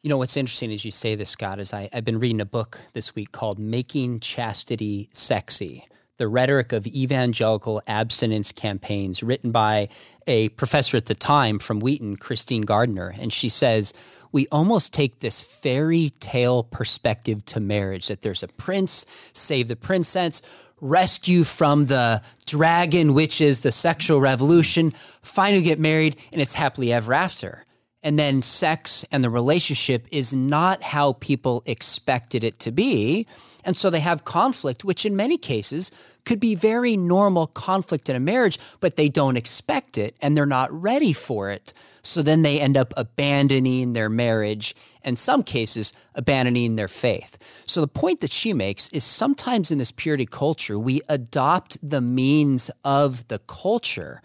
You 0.02 0.10
know 0.10 0.18
what's 0.18 0.36
interesting 0.36 0.70
as 0.72 0.84
you 0.84 0.90
say 0.90 1.14
this, 1.14 1.30
Scott, 1.30 1.58
is 1.58 1.72
I, 1.72 1.88
I've 1.92 2.04
been 2.04 2.20
reading 2.20 2.40
a 2.40 2.46
book 2.46 2.80
this 2.92 3.14
week 3.14 3.32
called 3.32 3.58
"Making 3.58 4.20
Chastity 4.20 5.08
Sexy." 5.12 5.86
The 6.16 6.28
rhetoric 6.28 6.72
of 6.72 6.86
evangelical 6.86 7.82
abstinence 7.88 8.52
campaigns, 8.52 9.24
written 9.24 9.50
by 9.50 9.88
a 10.28 10.50
professor 10.50 10.96
at 10.96 11.06
the 11.06 11.14
time 11.14 11.58
from 11.58 11.80
Wheaton, 11.80 12.18
Christine 12.18 12.62
Gardner. 12.62 13.12
And 13.18 13.32
she 13.32 13.48
says, 13.48 13.92
We 14.30 14.46
almost 14.52 14.94
take 14.94 15.18
this 15.18 15.42
fairy 15.42 16.10
tale 16.20 16.62
perspective 16.62 17.44
to 17.46 17.58
marriage 17.58 18.06
that 18.06 18.22
there's 18.22 18.44
a 18.44 18.48
prince, 18.48 19.06
save 19.32 19.66
the 19.66 19.74
princess, 19.74 20.40
rescue 20.84 21.44
from 21.44 21.86
the 21.86 22.22
dragon, 22.44 23.14
which 23.14 23.40
is 23.40 23.60
the 23.60 23.72
sexual 23.72 24.20
revolution, 24.20 24.90
finally 25.22 25.62
get 25.62 25.78
married, 25.78 26.14
and 26.30 26.42
it's 26.42 26.52
happily 26.52 26.92
ever 26.92 27.14
after. 27.14 27.63
And 28.04 28.18
then 28.18 28.42
sex 28.42 29.04
and 29.10 29.24
the 29.24 29.30
relationship 29.30 30.06
is 30.12 30.34
not 30.34 30.82
how 30.82 31.14
people 31.14 31.62
expected 31.66 32.44
it 32.44 32.60
to 32.60 32.70
be. 32.70 33.26
And 33.64 33.78
so 33.78 33.88
they 33.88 34.00
have 34.00 34.24
conflict, 34.26 34.84
which 34.84 35.06
in 35.06 35.16
many 35.16 35.38
cases 35.38 35.90
could 36.26 36.38
be 36.38 36.54
very 36.54 36.98
normal 36.98 37.46
conflict 37.46 38.10
in 38.10 38.16
a 38.16 38.20
marriage, 38.20 38.58
but 38.80 38.96
they 38.96 39.08
don't 39.08 39.38
expect 39.38 39.96
it 39.96 40.14
and 40.20 40.36
they're 40.36 40.44
not 40.44 40.70
ready 40.70 41.14
for 41.14 41.48
it. 41.48 41.72
So 42.02 42.20
then 42.20 42.42
they 42.42 42.60
end 42.60 42.76
up 42.76 42.92
abandoning 42.96 43.94
their 43.94 44.10
marriage, 44.10 44.76
and 45.02 45.18
some 45.18 45.42
cases, 45.42 45.94
abandoning 46.14 46.76
their 46.76 46.88
faith. 46.88 47.38
So 47.66 47.80
the 47.80 47.88
point 47.88 48.20
that 48.20 48.30
she 48.30 48.52
makes 48.52 48.90
is 48.90 49.04
sometimes 49.04 49.70
in 49.70 49.78
this 49.78 49.92
purity 49.92 50.26
culture, 50.26 50.78
we 50.78 51.00
adopt 51.08 51.78
the 51.82 52.02
means 52.02 52.70
of 52.84 53.26
the 53.28 53.38
culture 53.38 54.20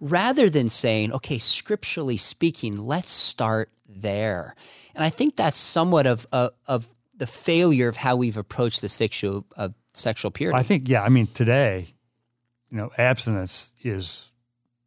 rather 0.00 0.50
than 0.50 0.68
saying, 0.68 1.12
okay, 1.12 1.38
scripturally 1.38 2.16
speaking, 2.16 2.76
let's 2.76 3.10
start 3.10 3.70
there. 3.88 4.54
And 4.94 5.04
I 5.04 5.10
think 5.10 5.36
that's 5.36 5.58
somewhat 5.58 6.06
of, 6.06 6.26
of, 6.32 6.52
of 6.66 6.92
the 7.16 7.26
failure 7.26 7.88
of 7.88 7.96
how 7.96 8.16
we've 8.16 8.36
approached 8.36 8.80
the 8.80 8.88
sexual 8.88 9.46
of 9.56 9.74
sexual 9.94 10.30
purity. 10.30 10.58
I 10.58 10.62
think, 10.62 10.88
yeah. 10.88 11.02
I 11.02 11.08
mean, 11.08 11.26
today, 11.26 11.88
you 12.70 12.76
know, 12.76 12.90
abstinence 12.98 13.72
is 13.82 14.32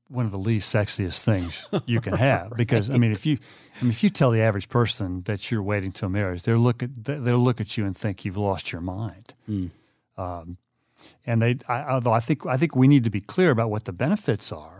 one 0.08 0.26
of 0.26 0.32
the 0.32 0.40
least 0.40 0.74
sexiest 0.74 1.24
things 1.24 1.68
you 1.86 2.02
can 2.02 2.14
have 2.18 2.54
because. 2.56 2.90
I 2.90 2.98
mean, 2.98 3.12
if 3.12 3.26
you, 3.26 3.38
I 3.80 3.84
mean, 3.84 3.92
if 3.92 4.04
you 4.04 4.10
tell 4.10 4.32
the 4.32 4.42
average 4.42 4.70
person 4.70 5.22
that 5.22 5.52
you're 5.52 5.64
waiting 5.64 5.92
till 5.92 6.10
marriage, 6.10 6.44
they'll 6.44 6.58
look 6.58 6.84
at 6.84 7.04
they'll 7.04 7.38
look 7.38 7.62
at 7.62 7.78
you 7.78 7.86
and 7.86 7.96
think 7.96 8.26
you've 8.26 8.38
lost 8.38 8.72
your 8.72 8.82
mind. 8.82 9.34
Mm. 9.50 9.72
Um, 10.18 10.58
and 11.26 11.42
they, 11.42 11.58
I, 11.68 11.84
although 11.84 12.12
I 12.12 12.20
think 12.20 12.46
I 12.46 12.58
think 12.58 12.76
we 12.76 12.88
need 12.88 13.04
to 13.06 13.10
be 13.10 13.22
clear 13.22 13.52
about 13.52 13.70
what 13.70 13.86
the 13.86 13.94
benefits 13.94 14.52
are 14.52 14.79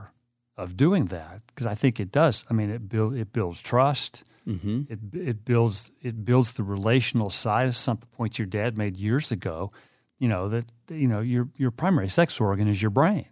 of 0.60 0.76
doing 0.76 1.06
that 1.06 1.42
because 1.48 1.66
I 1.66 1.74
think 1.74 2.00
it 2.00 2.12
does. 2.12 2.46
I 2.50 2.54
mean, 2.54 2.70
it 2.70 2.90
build 2.90 3.16
it 3.16 3.32
builds 3.32 3.62
trust. 3.62 4.24
Mm-hmm. 4.48 4.84
It 4.90 5.00
it 5.16 5.46
builds 5.46 5.92
it 6.02 6.26
builds 6.26 6.54
the 6.54 6.64
relational 6.64 7.30
side. 7.30 7.74
Some 7.74 7.98
points 7.98 8.38
your 8.38 8.46
dad 8.46 8.78
made 8.78 8.98
years 8.98 9.32
ago, 9.32 9.72
you 10.18 10.28
know 10.28 10.50
that 10.50 10.66
you 10.90 11.08
know 11.08 11.22
your 11.22 11.50
your 11.56 11.72
primary 11.72 12.10
sex 12.10 12.40
organ 12.40 12.68
is 12.68 12.82
your 12.82 12.92
brain. 12.92 13.30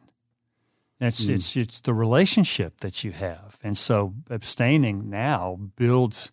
It's 1.00 1.26
mm. 1.26 1.36
it's 1.36 1.56
it's 1.56 1.82
the 1.82 1.94
relationship 1.94 2.80
that 2.80 3.04
you 3.04 3.12
have, 3.12 3.60
and 3.62 3.78
so 3.78 4.14
abstaining 4.30 5.10
now 5.10 5.58
builds 5.76 6.32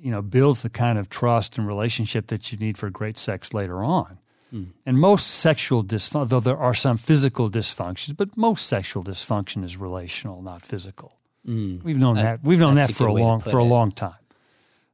you 0.00 0.10
know 0.10 0.20
builds 0.20 0.62
the 0.62 0.70
kind 0.70 0.98
of 0.98 1.08
trust 1.08 1.58
and 1.58 1.66
relationship 1.66 2.26
that 2.26 2.52
you 2.52 2.58
need 2.58 2.76
for 2.76 2.90
great 2.90 3.18
sex 3.18 3.54
later 3.54 3.84
on. 3.84 4.18
Mm. 4.54 4.68
And 4.86 4.98
most 4.98 5.26
sexual 5.26 5.82
dysfunction, 5.82 6.28
though 6.28 6.40
there 6.40 6.56
are 6.56 6.74
some 6.74 6.96
physical 6.96 7.50
dysfunctions, 7.50 8.16
but 8.16 8.36
most 8.36 8.66
sexual 8.66 9.02
dysfunction 9.02 9.64
is 9.64 9.76
relational, 9.76 10.42
not 10.42 10.62
physical. 10.62 11.16
Mm. 11.46 11.82
We've 11.82 11.98
known 11.98 12.16
that, 12.16 12.40
we've 12.44 12.60
known 12.60 12.76
that 12.76 12.92
for 12.92 13.08
a 13.08 13.12
long 13.12 13.40
for 13.40 13.58
a 13.58 13.64
long 13.64 13.90
time. 13.90 14.14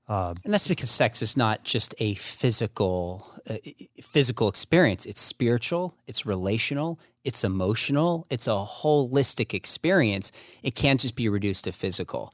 Uh, 0.09 0.35
and 0.45 0.53
that's 0.53 0.67
because 0.67 0.91
sex 0.91 1.23
is 1.23 1.37
not 1.37 1.63
just 1.63 1.95
a 1.99 2.15
physical 2.15 3.31
uh, 3.49 3.59
physical 4.03 4.49
experience. 4.49 5.07
It's 5.07 5.21
spiritual, 5.21 5.95
it's 6.09 6.27
relational, 6.27 6.99
it's 7.23 7.45
emotional, 7.45 8.27
it's 8.31 8.49
a 8.49 8.51
holistic 8.51 9.55
experience. 9.55 10.33
It 10.63 10.75
can't 10.75 10.99
just 10.99 11.15
be 11.15 11.29
reduced 11.29 11.65
to 11.65 11.73
physical. 11.73 12.33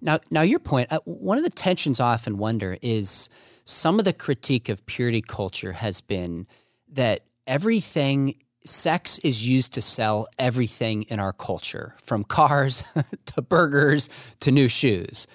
Now, 0.00 0.20
now 0.30 0.42
your 0.42 0.60
point. 0.60 0.92
Uh, 0.92 1.00
one 1.04 1.38
of 1.38 1.44
the 1.44 1.50
tensions 1.50 2.00
I 2.00 2.14
often 2.14 2.38
wonder 2.38 2.78
is 2.80 3.28
some 3.64 3.98
of 3.98 4.06
the 4.06 4.14
critique 4.14 4.70
of 4.70 4.86
purity 4.86 5.20
culture 5.20 5.72
has 5.72 6.00
been 6.00 6.46
that 6.92 7.20
everything 7.46 8.34
sex 8.64 9.18
is 9.20 9.46
used 9.46 9.74
to 9.74 9.82
sell 9.82 10.26
everything 10.38 11.04
in 11.04 11.20
our 11.20 11.32
culture, 11.32 11.94
from 12.02 12.24
cars 12.24 12.84
to 13.26 13.42
burgers 13.42 14.36
to 14.40 14.52
new 14.52 14.68
shoes. 14.68 15.26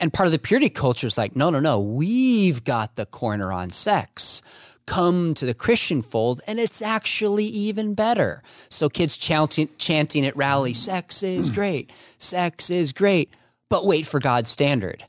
And 0.00 0.12
part 0.12 0.26
of 0.26 0.32
the 0.32 0.38
purity 0.38 0.68
culture 0.68 1.06
is 1.06 1.16
like, 1.16 1.36
no, 1.36 1.50
no, 1.50 1.60
no, 1.60 1.80
we've 1.80 2.64
got 2.64 2.96
the 2.96 3.06
corner 3.06 3.52
on 3.52 3.70
sex. 3.70 4.42
Come 4.84 5.32
to 5.34 5.46
the 5.46 5.54
Christian 5.54 6.02
fold, 6.02 6.40
and 6.46 6.58
it's 6.58 6.82
actually 6.82 7.44
even 7.44 7.94
better. 7.94 8.42
So 8.68 8.88
kids 8.88 9.16
chanting, 9.16 9.68
chanting 9.78 10.26
at 10.26 10.36
rally, 10.36 10.74
sex 10.74 11.22
is 11.22 11.50
great, 11.50 11.92
sex 12.18 12.68
is 12.68 12.92
great, 12.92 13.30
but 13.68 13.86
wait 13.86 14.06
for 14.06 14.18
God's 14.18 14.50
standard. 14.50 15.04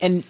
And 0.00 0.24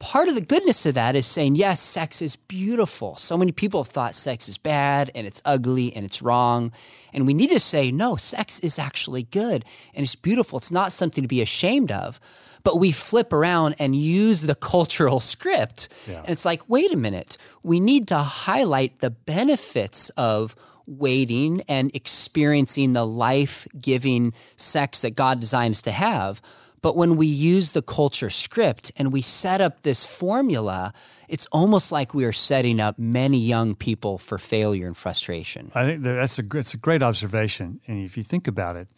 part 0.00 0.28
of 0.28 0.34
the 0.34 0.40
goodness 0.40 0.86
of 0.86 0.94
that 0.94 1.14
is 1.14 1.26
saying, 1.26 1.54
yes, 1.56 1.78
sex 1.78 2.22
is 2.22 2.34
beautiful. 2.34 3.16
So 3.16 3.36
many 3.36 3.52
people 3.52 3.82
have 3.82 3.92
thought 3.92 4.14
sex 4.14 4.48
is 4.48 4.56
bad 4.56 5.10
and 5.14 5.26
it's 5.26 5.42
ugly 5.44 5.94
and 5.94 6.04
it's 6.04 6.22
wrong. 6.22 6.72
And 7.12 7.26
we 7.26 7.34
need 7.34 7.50
to 7.50 7.60
say, 7.60 7.92
no, 7.92 8.16
sex 8.16 8.58
is 8.60 8.78
actually 8.78 9.24
good 9.24 9.64
and 9.94 10.02
it's 10.02 10.16
beautiful. 10.16 10.58
It's 10.58 10.72
not 10.72 10.90
something 10.90 11.22
to 11.22 11.28
be 11.28 11.42
ashamed 11.42 11.92
of. 11.92 12.18
But 12.62 12.78
we 12.78 12.92
flip 12.92 13.32
around 13.32 13.76
and 13.78 13.94
use 13.94 14.42
the 14.42 14.54
cultural 14.72 15.20
script. 15.20 15.88
Yeah. 16.08 16.20
And 16.20 16.30
it's 16.30 16.46
like, 16.46 16.68
wait 16.68 16.92
a 16.92 16.96
minute, 16.96 17.36
we 17.62 17.78
need 17.78 18.08
to 18.08 18.18
highlight 18.18 19.00
the 19.00 19.10
benefits 19.10 20.08
of 20.10 20.56
waiting 20.86 21.62
and 21.68 21.94
experiencing 21.94 22.94
the 22.94 23.06
life 23.06 23.66
giving 23.78 24.32
sex 24.56 25.02
that 25.02 25.14
God 25.14 25.40
designed 25.40 25.72
us 25.72 25.82
to 25.82 25.92
have 25.92 26.40
but 26.82 26.96
when 26.96 27.16
we 27.16 27.26
use 27.26 27.72
the 27.72 27.82
culture 27.82 28.30
script 28.30 28.90
and 28.96 29.12
we 29.12 29.22
set 29.22 29.60
up 29.60 29.82
this 29.82 30.04
formula, 30.04 30.92
it's 31.28 31.46
almost 31.46 31.92
like 31.92 32.14
we 32.14 32.24
are 32.24 32.32
setting 32.32 32.80
up 32.80 32.98
many 32.98 33.38
young 33.38 33.74
people 33.74 34.18
for 34.18 34.38
failure 34.38 34.86
and 34.86 34.96
frustration. 34.96 35.70
I 35.74 35.84
think 35.84 36.02
that's 36.02 36.38
a 36.38 36.44
it's 36.54 36.74
a 36.74 36.78
great 36.78 37.02
observation, 37.02 37.80
and 37.86 38.04
if 38.04 38.16
you 38.16 38.22
think 38.22 38.48
about 38.48 38.76
it, 38.76 38.88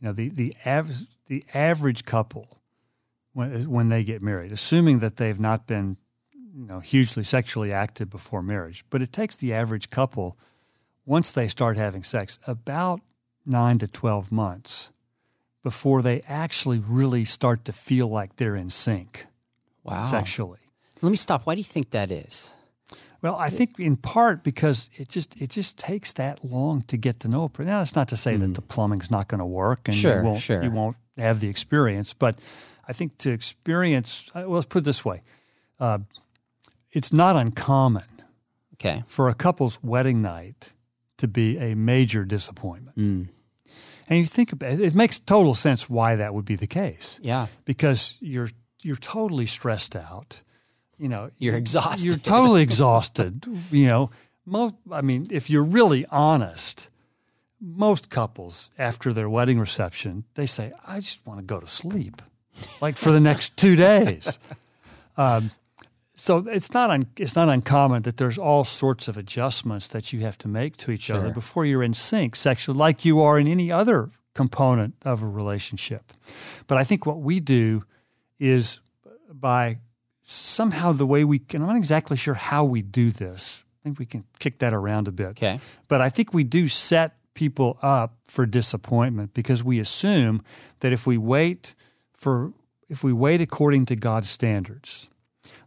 you 0.00 0.08
know 0.08 0.12
the 0.12 0.28
the 0.30 0.52
average 0.64 1.06
the 1.26 1.44
average 1.54 2.04
couple 2.04 2.48
when 3.32 3.70
when 3.70 3.88
they 3.88 4.02
get 4.02 4.20
married, 4.22 4.52
assuming 4.52 4.98
that 4.98 5.16
they've 5.16 5.40
not 5.40 5.66
been 5.66 5.96
you 6.32 6.66
know 6.66 6.80
hugely 6.80 7.22
sexually 7.22 7.72
active 7.72 8.10
before 8.10 8.42
marriage, 8.42 8.84
but 8.90 9.00
it 9.00 9.12
takes 9.12 9.36
the 9.36 9.54
average 9.54 9.90
couple 9.90 10.36
once 11.06 11.32
they 11.32 11.46
start 11.46 11.76
having 11.76 12.02
sex 12.02 12.38
about 12.46 13.00
nine 13.46 13.78
to 13.78 13.86
twelve 13.86 14.32
months 14.32 14.92
before 15.62 16.02
they 16.02 16.20
actually 16.28 16.78
really 16.78 17.24
start 17.24 17.64
to 17.64 17.72
feel 17.72 18.08
like 18.08 18.36
they're 18.36 18.56
in 18.56 18.70
sync 18.70 19.26
wow. 19.84 20.04
sexually. 20.04 20.58
Let 21.02 21.10
me 21.10 21.16
stop. 21.16 21.46
Why 21.46 21.54
do 21.54 21.60
you 21.60 21.64
think 21.64 21.90
that 21.90 22.10
is? 22.10 22.54
Well, 23.20 23.36
I 23.36 23.50
think 23.50 23.80
in 23.80 23.96
part 23.96 24.44
because 24.44 24.90
it 24.96 25.08
just 25.08 25.40
it 25.40 25.50
just 25.50 25.76
takes 25.76 26.12
that 26.14 26.44
long 26.44 26.82
to 26.82 26.96
get 26.96 27.20
to 27.20 27.28
know 27.28 27.44
a 27.44 27.48
person. 27.48 27.66
Now, 27.66 27.78
that's 27.78 27.96
not 27.96 28.08
to 28.08 28.16
say 28.16 28.34
mm. 28.34 28.40
that 28.40 28.44
mm-hmm. 28.44 28.52
the 28.54 28.62
plumbing's 28.62 29.10
not 29.10 29.26
going 29.26 29.40
to 29.40 29.46
work 29.46 29.88
and 29.88 29.96
sure, 29.96 30.18
you 30.18 30.24
won't 30.24 30.40
sure. 30.40 30.62
you 30.62 30.70
won't 30.70 30.96
have 31.16 31.40
the 31.40 31.48
experience. 31.48 32.14
But 32.14 32.36
I 32.86 32.92
think 32.92 33.18
to 33.18 33.32
experience, 33.32 34.30
uh, 34.34 34.42
well, 34.42 34.50
let's 34.50 34.66
put 34.66 34.80
it 34.80 34.84
this 34.84 35.04
way: 35.04 35.22
uh, 35.80 35.98
it's 36.92 37.12
not 37.12 37.34
uncommon, 37.34 38.04
okay, 38.74 39.02
for 39.08 39.28
a 39.28 39.34
couple's 39.34 39.82
wedding 39.82 40.22
night 40.22 40.72
to 41.16 41.26
be 41.26 41.58
a 41.58 41.74
major 41.74 42.24
disappointment. 42.24 42.96
Mm. 42.96 43.28
And 44.08 44.18
you 44.18 44.24
think 44.24 44.52
about 44.52 44.72
it, 44.72 44.80
it 44.80 44.94
makes 44.94 45.18
total 45.18 45.54
sense 45.54 45.88
why 45.88 46.16
that 46.16 46.34
would 46.34 46.44
be 46.44 46.56
the 46.56 46.66
case. 46.66 47.20
Yeah. 47.22 47.46
Because 47.64 48.16
you're 48.20 48.50
you're 48.82 48.96
totally 48.96 49.46
stressed 49.46 49.96
out. 49.96 50.42
You 50.98 51.08
know, 51.08 51.30
you're 51.38 51.56
exhausted. 51.56 52.06
You're 52.06 52.16
totally 52.16 52.62
exhausted. 52.62 53.46
You 53.70 53.86
know, 53.86 54.10
most 54.46 54.74
I 54.90 55.02
mean, 55.02 55.26
if 55.30 55.50
you're 55.50 55.62
really 55.64 56.06
honest, 56.10 56.88
most 57.60 58.10
couples 58.10 58.70
after 58.78 59.12
their 59.12 59.28
wedding 59.28 59.58
reception, 59.60 60.24
they 60.34 60.46
say, 60.46 60.72
"I 60.86 61.00
just 61.00 61.26
want 61.26 61.40
to 61.40 61.44
go 61.44 61.60
to 61.60 61.66
sleep." 61.66 62.22
like 62.80 62.96
for 62.96 63.12
the 63.12 63.20
next 63.20 63.56
2 63.56 63.76
days. 63.76 64.38
Um, 65.16 65.50
so 66.18 66.44
it's 66.48 66.74
not 66.74 66.90
un, 66.90 67.04
it's 67.16 67.36
not 67.36 67.48
uncommon 67.48 68.02
that 68.02 68.16
there's 68.16 68.38
all 68.38 68.64
sorts 68.64 69.08
of 69.08 69.16
adjustments 69.16 69.88
that 69.88 70.12
you 70.12 70.20
have 70.20 70.36
to 70.38 70.48
make 70.48 70.76
to 70.78 70.90
each 70.90 71.02
sure. 71.02 71.16
other 71.16 71.30
before 71.32 71.64
you're 71.64 71.82
in 71.82 71.94
sync 71.94 72.36
sexually, 72.36 72.78
like 72.78 73.04
you 73.04 73.20
are 73.20 73.38
in 73.38 73.46
any 73.46 73.70
other 73.70 74.08
component 74.34 74.94
of 75.04 75.22
a 75.22 75.28
relationship. 75.28 76.12
But 76.66 76.78
I 76.78 76.84
think 76.84 77.06
what 77.06 77.20
we 77.20 77.40
do 77.40 77.82
is 78.38 78.80
by 79.32 79.78
somehow 80.22 80.92
the 80.92 81.06
way 81.06 81.24
we 81.24 81.38
can, 81.38 81.62
I'm 81.62 81.68
not 81.68 81.76
exactly 81.76 82.16
sure 82.16 82.34
how 82.34 82.64
we 82.64 82.82
do 82.82 83.10
this. 83.10 83.64
I 83.80 83.84
think 83.84 83.98
we 83.98 84.06
can 84.06 84.24
kick 84.38 84.58
that 84.58 84.74
around 84.74 85.08
a 85.08 85.12
bit. 85.12 85.28
Okay. 85.28 85.60
But 85.88 86.00
I 86.00 86.08
think 86.08 86.34
we 86.34 86.44
do 86.44 86.68
set 86.68 87.14
people 87.34 87.78
up 87.82 88.16
for 88.24 88.44
disappointment 88.44 89.32
because 89.32 89.62
we 89.62 89.78
assume 89.78 90.42
that 90.80 90.92
if 90.92 91.06
we 91.06 91.16
wait 91.16 91.74
for 92.12 92.52
if 92.88 93.04
we 93.04 93.12
wait 93.12 93.40
according 93.40 93.86
to 93.86 93.96
God's 93.96 94.30
standards, 94.30 95.08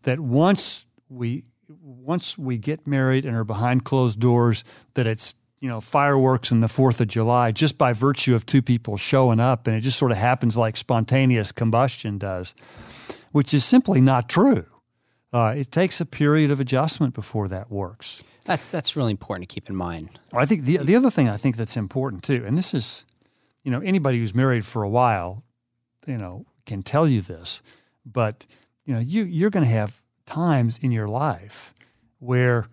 that 0.03 0.19
once 0.19 0.87
we 1.09 1.43
once 1.81 2.37
we 2.37 2.57
get 2.57 2.85
married 2.85 3.25
and 3.25 3.35
are 3.35 3.43
behind 3.43 3.85
closed 3.85 4.19
doors, 4.19 4.63
that 4.95 5.07
it's 5.07 5.35
you 5.59 5.69
know 5.69 5.79
fireworks 5.79 6.51
and 6.51 6.61
the 6.61 6.67
Fourth 6.67 6.99
of 6.99 7.07
July 7.07 7.51
just 7.51 7.77
by 7.77 7.93
virtue 7.93 8.35
of 8.35 8.45
two 8.45 8.61
people 8.61 8.97
showing 8.97 9.39
up, 9.39 9.67
and 9.67 9.75
it 9.75 9.81
just 9.81 9.97
sort 9.97 10.11
of 10.11 10.17
happens 10.17 10.57
like 10.57 10.75
spontaneous 10.75 11.51
combustion 11.51 12.17
does, 12.17 12.53
which 13.31 13.53
is 13.53 13.63
simply 13.63 14.01
not 14.01 14.27
true. 14.27 14.65
Uh, 15.33 15.53
it 15.55 15.71
takes 15.71 16.01
a 16.01 16.05
period 16.05 16.51
of 16.51 16.59
adjustment 16.59 17.13
before 17.13 17.47
that 17.47 17.71
works. 17.71 18.23
That, 18.45 18.59
that's 18.71 18.95
really 18.97 19.11
important 19.11 19.47
to 19.47 19.53
keep 19.53 19.69
in 19.69 19.75
mind. 19.75 20.09
I 20.33 20.45
think 20.45 20.63
the 20.63 20.77
the 20.77 20.95
other 20.95 21.11
thing 21.11 21.29
I 21.29 21.37
think 21.37 21.55
that's 21.55 21.77
important 21.77 22.23
too, 22.23 22.43
and 22.45 22.57
this 22.57 22.73
is, 22.73 23.05
you 23.63 23.71
know, 23.71 23.79
anybody 23.79 24.17
who's 24.19 24.35
married 24.35 24.65
for 24.65 24.83
a 24.83 24.89
while, 24.89 25.43
you 26.07 26.17
know, 26.17 26.45
can 26.65 26.81
tell 26.81 27.07
you 27.07 27.21
this, 27.21 27.61
but 28.05 28.45
you 28.85 28.93
know, 28.93 28.99
you 28.99 29.23
you're 29.23 29.49
going 29.49 29.65
to 29.65 29.71
have 29.71 30.01
times 30.25 30.77
in 30.79 30.91
your 30.91 31.07
life 31.07 31.73
where 32.19 32.67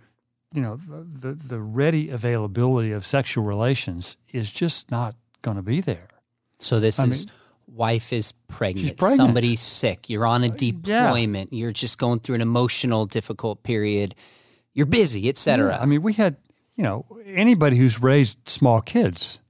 you 0.55 0.62
know, 0.62 0.77
the, 0.77 1.35
the 1.35 1.61
ready 1.61 2.11
availability 2.11 2.92
of 2.92 3.05
sexual 3.05 3.44
relations 3.44 4.16
is 4.33 4.51
just 4.51 4.90
not 4.90 5.14
going 5.42 5.57
to 5.57 5.62
be 5.62 5.81
there. 5.81 6.09
So 6.59 6.81
this 6.81 6.99
I 6.99 7.05
is 7.05 7.27
mean, 7.27 7.35
wife 7.66 8.12
is 8.12 8.33
pregnant, 8.33 8.97
pregnant, 8.97 9.16
somebody's 9.18 9.61
sick, 9.61 10.09
you're 10.09 10.27
on 10.27 10.42
a 10.42 10.47
uh, 10.47 10.51
deployment, 10.57 11.53
yeah. 11.53 11.59
you're 11.59 11.73
just 11.73 11.99
going 11.99 12.21
through 12.21 12.37
an 12.37 12.40
emotional 12.40 13.07
difficult 13.07 13.62
period, 13.62 14.14
you're 14.73 14.87
busy, 14.87 15.29
etc. 15.29 15.71
Yeah. 15.71 15.79
I 15.81 15.87
mean, 15.87 16.03
we 16.03 16.14
had, 16.14 16.37
you 16.75 16.83
know, 16.83 17.05
anybody 17.27 17.77
who's 17.77 18.03
raised 18.03 18.49
small 18.49 18.81
kids 18.81 19.40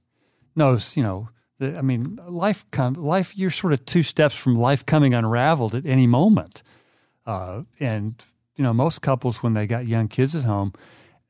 knows, 0.55 0.97
you 0.97 1.03
know, 1.03 1.29
I 1.61 1.81
mean, 1.81 2.19
life 2.27 2.65
come 2.71 2.93
life 2.93 3.37
you're 3.37 3.49
sort 3.49 3.73
of 3.73 3.85
two 3.85 4.03
steps 4.03 4.35
from 4.35 4.55
life 4.55 4.85
coming 4.85 5.13
unraveled 5.13 5.75
at 5.75 5.85
any 5.85 6.07
moment. 6.07 6.63
Uh, 7.25 7.63
and 7.79 8.23
you 8.55 8.63
know, 8.63 8.73
most 8.73 9.01
couples 9.01 9.41
when 9.41 9.53
they 9.53 9.67
got 9.67 9.87
young 9.87 10.07
kids 10.07 10.35
at 10.35 10.43
home, 10.43 10.73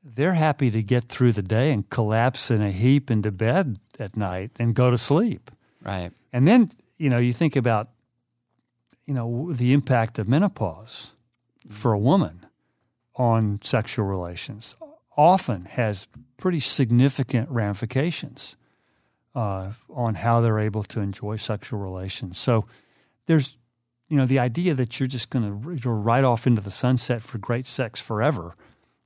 they're 0.02 0.34
happy 0.34 0.70
to 0.70 0.82
get 0.82 1.04
through 1.04 1.32
the 1.32 1.42
day 1.42 1.72
and 1.72 1.88
collapse 1.90 2.50
in 2.50 2.60
a 2.60 2.70
heap 2.70 3.10
into 3.10 3.30
bed 3.30 3.76
at 3.98 4.16
night 4.16 4.50
and 4.58 4.74
go 4.74 4.90
to 4.90 4.98
sleep. 4.98 5.50
Right. 5.82 6.10
And 6.32 6.48
then, 6.48 6.68
you 6.98 7.10
know, 7.10 7.18
you 7.18 7.32
think 7.32 7.54
about, 7.56 7.90
you 9.06 9.14
know, 9.14 9.52
the 9.52 9.72
impact 9.72 10.18
of 10.18 10.28
menopause 10.28 11.14
for 11.68 11.92
a 11.92 11.98
woman 11.98 12.46
on 13.16 13.60
sexual 13.62 14.06
relations 14.06 14.74
often 15.16 15.62
has 15.62 16.08
pretty 16.36 16.60
significant 16.60 17.48
ramifications 17.50 18.56
uh, 19.34 19.72
on 19.88 20.14
how 20.14 20.40
they're 20.40 20.58
able 20.58 20.82
to 20.84 21.00
enjoy 21.00 21.36
sexual 21.36 21.80
relations. 21.80 22.38
So 22.38 22.66
there's 23.26 23.58
you 24.10 24.16
know, 24.16 24.26
the 24.26 24.40
idea 24.40 24.74
that 24.74 24.98
you're 24.98 25.06
just 25.06 25.30
going 25.30 25.78
to 25.78 25.90
ride 25.90 26.24
off 26.24 26.46
into 26.46 26.60
the 26.60 26.70
sunset 26.70 27.22
for 27.22 27.38
great 27.38 27.64
sex 27.64 28.00
forever 28.02 28.54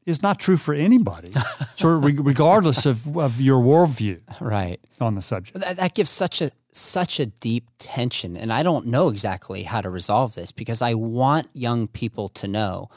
is 0.06 0.22
not 0.22 0.40
true 0.40 0.56
for 0.56 0.74
anybody, 0.74 1.32
sort 1.76 1.96
of 1.96 2.26
regardless 2.26 2.86
of, 2.86 3.16
of 3.16 3.40
your 3.40 3.62
worldview, 3.62 4.20
right, 4.40 4.80
on 5.00 5.14
the 5.14 5.22
subject. 5.22 5.58
That, 5.60 5.76
that 5.76 5.94
gives 5.94 6.10
such 6.10 6.42
a 6.42 6.50
such 6.72 7.20
a 7.20 7.26
deep 7.26 7.70
tension, 7.78 8.36
and 8.36 8.52
I 8.52 8.62
don't 8.64 8.86
know 8.86 9.08
exactly 9.08 9.62
how 9.62 9.80
to 9.80 9.88
resolve 9.88 10.34
this 10.34 10.50
because 10.50 10.82
I 10.82 10.94
want 10.94 11.46
young 11.52 11.86
people 11.86 12.28
to 12.30 12.48
know 12.48 12.88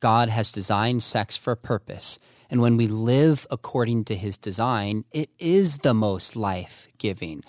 God 0.00 0.28
has 0.28 0.50
designed 0.50 1.02
sex 1.02 1.36
for 1.36 1.52
a 1.52 1.56
purpose. 1.56 2.18
And 2.50 2.60
when 2.60 2.76
we 2.76 2.86
live 2.86 3.46
according 3.50 4.04
to 4.06 4.14
his 4.14 4.38
design, 4.38 5.04
it 5.12 5.30
is 5.38 5.78
the 5.78 5.94
most 5.94 6.36
life 6.36 6.88
giving. 6.98 7.42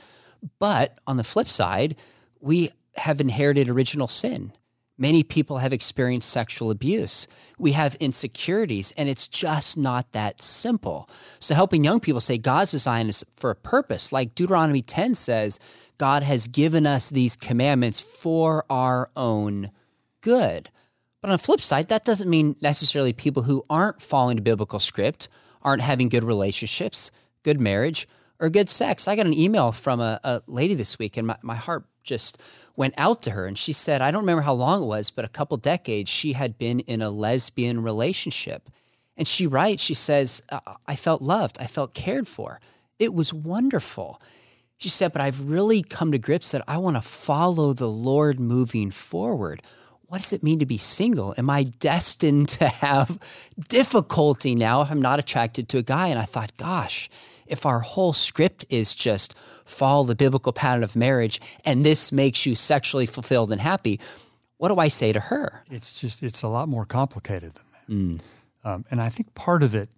But 0.60 0.97
on 1.05 1.17
the 1.17 1.23
flip 1.23 1.47
side, 1.47 1.95
we 2.39 2.69
have 2.95 3.21
inherited 3.21 3.69
original 3.69 4.07
sin. 4.07 4.53
Many 4.99 5.23
people 5.23 5.60
have 5.60 5.73
experienced 5.73 6.29
sexual 6.29 6.71
abuse. 6.71 7.27
We 7.60 7.73
have 7.73 7.93
insecurities, 7.95 8.91
and 8.97 9.07
it's 9.07 9.27
just 9.27 9.77
not 9.77 10.12
that 10.13 10.41
simple. 10.41 11.07
So, 11.39 11.53
helping 11.53 11.83
young 11.83 11.99
people 11.99 12.19
say 12.19 12.39
God's 12.39 12.71
design 12.71 13.07
is 13.07 13.23
for 13.36 13.51
a 13.51 13.55
purpose, 13.55 14.12
like 14.12 14.33
Deuteronomy 14.33 14.81
10 14.81 15.13
says, 15.13 15.60
God 15.99 16.23
has 16.23 16.47
given 16.47 16.88
us 16.88 17.10
these 17.10 17.36
commandments 17.36 18.01
for 18.01 18.65
our 18.71 19.12
own 19.15 19.69
good. 20.21 20.69
But 21.21 21.30
on 21.30 21.34
the 21.34 21.43
flip 21.43 21.62
side, 21.62 21.88
that 21.89 22.06
doesn't 22.06 22.30
mean 22.30 22.56
necessarily 22.62 23.13
people 23.13 23.43
who 23.43 23.63
aren't 23.69 24.01
following 24.01 24.36
the 24.36 24.41
biblical 24.41 24.80
script 24.80 25.30
aren't 25.62 25.82
having 25.82 26.10
good 26.10 26.23
relationships, 26.23 27.12
good 27.43 27.60
marriage, 27.60 28.08
or 28.39 28.49
good 28.49 28.69
sex. 28.69 29.08
I 29.08 29.15
got 29.15 29.25
an 29.25 29.34
email 29.34 29.71
from 29.71 29.99
a, 29.99 30.19
a 30.23 30.41
lady 30.47 30.75
this 30.75 30.99
week, 30.99 31.17
and 31.17 31.27
my, 31.27 31.38
my 31.41 31.56
heart 31.56 31.86
just 32.03 32.41
went 32.75 32.93
out 32.97 33.23
to 33.23 33.32
her 33.32 33.45
and 33.45 33.58
she 33.58 33.73
said, 33.73 34.01
I 34.01 34.12
don't 34.12 34.21
remember 34.21 34.43
how 34.43 34.53
long 34.53 34.84
it 34.84 34.86
was, 34.86 35.12
but 35.12 35.25
a 35.25 35.30
couple 35.30 35.58
decades 35.58 36.10
she 36.10 36.34
had 36.34 36.58
been 36.58 36.80
in 36.82 37.01
a 37.01 37.10
lesbian 37.10 37.84
relationship. 37.84 38.69
And 39.17 39.27
she 39.27 39.47
writes, 39.47 39.84
she 39.84 39.95
says, 39.95 40.41
I 40.86 40.95
felt 40.95 41.21
loved, 41.21 41.58
I 41.60 41.65
felt 41.65 41.93
cared 41.93 42.27
for. 42.27 42.60
It 42.99 43.13
was 43.13 43.34
wonderful. 43.34 44.21
She 44.77 44.89
said, 44.89 45.12
but 45.12 45.23
I've 45.23 45.49
really 45.49 45.82
come 45.82 46.12
to 46.12 46.19
grips 46.19 46.51
that 46.51 46.63
I 46.67 46.77
want 46.77 46.95
to 46.95 47.01
follow 47.01 47.73
the 47.73 47.89
Lord 47.89 48.39
moving 48.39 48.91
forward. 48.91 49.63
What 50.07 50.21
does 50.21 50.31
it 50.31 50.41
mean 50.41 50.59
to 50.59 50.65
be 50.65 50.77
single? 50.77 51.35
Am 51.37 51.49
I 51.49 51.63
destined 51.63 52.47
to 52.49 52.67
have 52.67 53.19
difficulty 53.67 54.55
now 54.55 54.81
if 54.81 54.89
I'm 54.89 55.01
not 55.01 55.19
attracted 55.19 55.67
to 55.69 55.79
a 55.79 55.83
guy? 55.83 56.07
And 56.07 56.17
I 56.17 56.23
thought, 56.23 56.55
gosh, 56.57 57.09
if 57.45 57.65
our 57.65 57.79
whole 57.81 58.13
script 58.13 58.65
is 58.69 58.95
just 58.95 59.37
follow 59.65 60.05
the 60.05 60.15
biblical 60.15 60.53
pattern 60.53 60.83
of 60.83 60.95
marriage 60.95 61.41
and 61.65 61.85
this 61.85 62.11
makes 62.13 62.45
you 62.45 62.55
sexually 62.55 63.05
fulfilled 63.05 63.51
and 63.51 63.59
happy, 63.59 63.99
what 64.57 64.69
do 64.69 64.79
I 64.79 64.87
say 64.87 65.11
to 65.11 65.19
her? 65.19 65.63
It's 65.69 65.99
just, 65.99 66.23
it's 66.23 66.41
a 66.41 66.47
lot 66.47 66.69
more 66.69 66.85
complicated 66.85 67.53
than 67.53 67.65
that. 67.73 67.87
Mm. 67.93 68.21
Um, 68.63 68.85
and 68.89 69.01
I 69.01 69.09
think 69.09 69.35
part 69.35 69.61
of 69.61 69.75
it, 69.75 69.89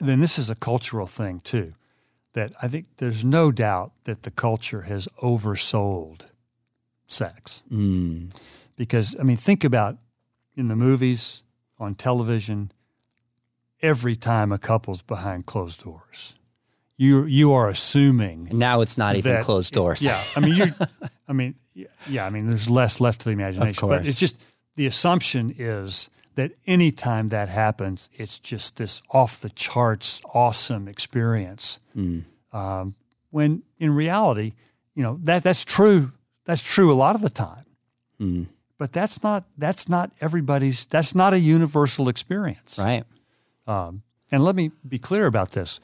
then 0.00 0.20
this 0.20 0.38
is 0.38 0.48
a 0.48 0.54
cultural 0.54 1.06
thing 1.08 1.40
too, 1.40 1.74
that 2.34 2.52
I 2.62 2.68
think 2.68 2.86
there's 2.98 3.24
no 3.24 3.50
doubt 3.50 3.92
that 4.04 4.22
the 4.22 4.30
culture 4.30 4.82
has 4.82 5.08
oversold 5.22 6.26
sex. 7.06 7.64
Mm. 7.70 8.32
Because, 8.76 9.16
I 9.18 9.22
mean, 9.22 9.36
think 9.36 9.64
about 9.64 9.98
in 10.56 10.68
the 10.68 10.76
movies, 10.76 11.42
on 11.78 11.94
television, 11.94 12.72
every 13.82 14.16
time 14.16 14.52
a 14.52 14.58
couple's 14.58 15.02
behind 15.02 15.46
closed 15.46 15.84
doors 15.84 16.34
you 16.96 17.24
you 17.24 17.52
are 17.52 17.68
assuming 17.68 18.48
now 18.52 18.80
it's 18.80 18.96
not 18.96 19.16
even 19.16 19.42
closed 19.42 19.72
doors. 19.72 20.04
Yeah, 20.04 20.20
I 20.36 20.40
mean, 20.40 20.56
you, 20.56 20.66
I 21.28 21.32
mean, 21.32 21.54
yeah, 22.08 22.26
I 22.26 22.30
mean, 22.30 22.46
there's 22.46 22.70
less 22.70 23.00
left 23.00 23.20
to 23.22 23.26
the 23.26 23.32
imagination, 23.32 23.88
but 23.88 24.06
it's 24.06 24.18
just 24.18 24.44
the 24.76 24.86
assumption 24.86 25.54
is 25.58 26.10
that 26.36 26.52
anytime 26.66 27.28
that 27.28 27.48
happens, 27.48 28.10
it's 28.14 28.38
just 28.38 28.76
this 28.76 29.02
off 29.10 29.40
the 29.40 29.50
charts, 29.50 30.20
awesome 30.32 30.88
experience. 30.88 31.80
Mm. 31.96 32.24
Um, 32.52 32.94
when 33.30 33.62
in 33.78 33.90
reality, 33.94 34.52
you 34.94 35.02
know 35.02 35.18
that 35.22 35.42
that's 35.42 35.64
true. 35.64 36.12
That's 36.44 36.62
true 36.62 36.92
a 36.92 36.94
lot 36.94 37.14
of 37.14 37.22
the 37.22 37.30
time, 37.30 37.64
mm. 38.20 38.46
But 38.78 38.92
that's 38.92 39.22
not 39.22 39.44
that's 39.56 39.88
not 39.88 40.10
everybody's. 40.20 40.86
That's 40.86 41.14
not 41.14 41.32
a 41.32 41.38
universal 41.38 42.08
experience, 42.08 42.78
right? 42.78 43.04
Um, 43.66 44.02
and 44.30 44.44
let 44.44 44.56
me 44.56 44.72
be 44.86 44.98
clear 44.98 45.26
about 45.26 45.52
this. 45.52 45.80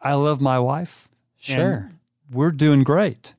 I 0.00 0.14
love 0.14 0.40
my 0.40 0.58
wife. 0.58 1.08
Sure. 1.38 1.90
we're 2.30 2.52
doing 2.52 2.82
great. 2.82 3.34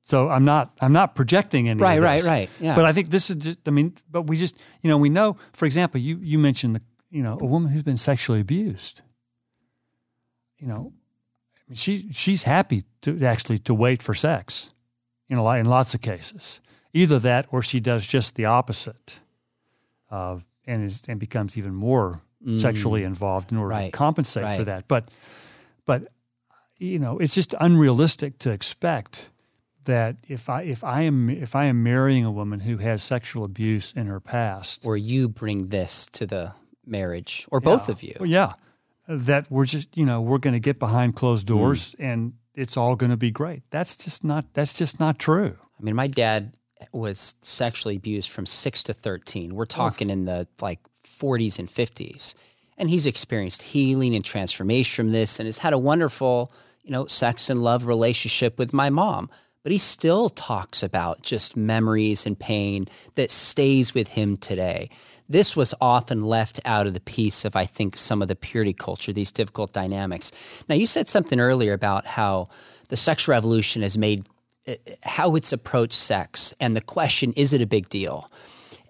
So 0.00 0.28
I'm 0.28 0.44
not 0.44 0.76
I'm 0.80 0.92
not 0.92 1.14
projecting 1.14 1.68
any 1.68 1.80
right, 1.80 2.00
right, 2.00 2.22
right. 2.24 2.50
Yeah. 2.60 2.74
But 2.74 2.84
I 2.84 2.92
think 2.92 3.10
this 3.10 3.30
is 3.30 3.36
just 3.36 3.68
I 3.68 3.70
mean, 3.70 3.94
but 4.10 4.22
we 4.22 4.36
just 4.36 4.60
you 4.82 4.90
know, 4.90 4.98
we 4.98 5.08
know, 5.08 5.36
for 5.52 5.64
example, 5.64 6.00
you 6.00 6.18
you 6.20 6.38
mentioned 6.38 6.76
the 6.76 6.82
you 7.10 7.22
know, 7.22 7.38
a 7.40 7.46
woman 7.46 7.70
who's 7.70 7.82
been 7.82 7.96
sexually 7.96 8.40
abused. 8.40 9.02
You 10.58 10.66
know, 10.66 10.92
she 11.72 12.10
she's 12.10 12.42
happy 12.42 12.84
to 13.02 13.24
actually 13.24 13.58
to 13.60 13.74
wait 13.74 14.02
for 14.02 14.14
sex, 14.14 14.72
you 15.28 15.36
know, 15.36 15.48
in 15.50 15.66
lots 15.66 15.94
of 15.94 16.00
cases. 16.00 16.60
Either 16.94 17.18
that 17.18 17.46
or 17.50 17.62
she 17.62 17.80
does 17.80 18.06
just 18.06 18.36
the 18.36 18.44
opposite. 18.44 19.20
Uh, 20.10 20.38
and 20.66 20.84
is 20.84 21.02
and 21.08 21.18
becomes 21.18 21.58
even 21.58 21.74
more 21.74 22.22
mm. 22.44 22.58
sexually 22.58 23.04
involved 23.04 23.52
in 23.52 23.58
order 23.58 23.70
right. 23.70 23.92
to 23.92 23.96
compensate 23.96 24.44
right. 24.44 24.58
for 24.58 24.64
that. 24.64 24.88
But 24.88 25.10
but 25.86 26.08
you 26.78 26.98
know, 26.98 27.18
it's 27.18 27.34
just 27.34 27.54
unrealistic 27.60 28.38
to 28.40 28.50
expect 28.50 29.30
that 29.84 30.16
if 30.28 30.48
I 30.48 30.62
if 30.62 30.84
I 30.84 31.02
am 31.02 31.30
if 31.30 31.56
I 31.56 31.64
am 31.64 31.82
marrying 31.82 32.24
a 32.24 32.30
woman 32.30 32.60
who 32.60 32.78
has 32.78 33.02
sexual 33.02 33.44
abuse 33.44 33.92
in 33.92 34.06
her 34.06 34.20
past, 34.20 34.86
or 34.86 34.96
you 34.96 35.28
bring 35.28 35.68
this 35.68 36.06
to 36.12 36.26
the 36.26 36.54
marriage, 36.86 37.46
or 37.50 37.60
yeah, 37.62 37.64
both 37.64 37.88
of 37.88 38.02
you, 38.02 38.16
yeah, 38.24 38.52
that 39.08 39.50
we're 39.50 39.66
just 39.66 39.96
you 39.96 40.04
know 40.04 40.20
we're 40.20 40.38
going 40.38 40.54
to 40.54 40.60
get 40.60 40.78
behind 40.78 41.16
closed 41.16 41.48
hmm. 41.48 41.56
doors 41.56 41.92
mm. 41.92 42.04
and 42.04 42.34
it's 42.54 42.76
all 42.76 42.96
going 42.96 43.10
to 43.10 43.16
be 43.16 43.30
great. 43.30 43.62
That's 43.70 43.96
just 43.96 44.24
not 44.24 44.44
that's 44.54 44.72
just 44.72 45.00
not 45.00 45.18
true. 45.18 45.56
I 45.78 45.82
mean, 45.82 45.96
my 45.96 46.06
dad 46.06 46.54
was 46.92 47.34
sexually 47.42 47.96
abused 47.96 48.30
from 48.30 48.46
six 48.46 48.82
to 48.84 48.92
thirteen. 48.92 49.54
We're 49.54 49.66
talking 49.66 50.10
oh. 50.10 50.12
in 50.12 50.24
the 50.24 50.48
like 50.60 50.80
40s 51.04 51.58
and 51.58 51.68
50s 51.68 52.34
and 52.78 52.90
he's 52.90 53.06
experienced 53.06 53.62
healing 53.62 54.14
and 54.14 54.24
transformation 54.24 55.04
from 55.04 55.10
this 55.10 55.38
and 55.38 55.46
has 55.46 55.58
had 55.58 55.72
a 55.72 55.78
wonderful, 55.78 56.50
you 56.82 56.90
know, 56.90 57.06
sex 57.06 57.50
and 57.50 57.62
love 57.62 57.86
relationship 57.86 58.58
with 58.58 58.72
my 58.72 58.90
mom. 58.90 59.30
But 59.62 59.72
he 59.72 59.78
still 59.78 60.28
talks 60.28 60.82
about 60.82 61.22
just 61.22 61.56
memories 61.56 62.26
and 62.26 62.36
pain 62.36 62.86
that 63.14 63.30
stays 63.30 63.94
with 63.94 64.08
him 64.08 64.36
today. 64.36 64.90
This 65.28 65.56
was 65.56 65.74
often 65.80 66.22
left 66.22 66.58
out 66.64 66.88
of 66.88 66.94
the 66.94 67.00
piece 67.00 67.44
of, 67.44 67.54
I 67.54 67.64
think, 67.64 67.96
some 67.96 68.20
of 68.20 68.26
the 68.26 68.34
purity 68.34 68.72
culture, 68.72 69.12
these 69.12 69.30
difficult 69.30 69.72
dynamics. 69.72 70.32
Now, 70.68 70.74
you 70.74 70.86
said 70.86 71.08
something 71.08 71.38
earlier 71.38 71.74
about 71.74 72.04
how 72.04 72.48
the 72.88 72.96
sex 72.96 73.28
revolution 73.28 73.82
has 73.82 73.96
made 73.96 74.26
how 75.02 75.34
it's 75.34 75.52
approached 75.52 75.94
sex 75.94 76.54
and 76.60 76.76
the 76.76 76.80
question, 76.80 77.32
is 77.36 77.52
it 77.52 77.62
a 77.62 77.66
big 77.66 77.88
deal? 77.88 78.30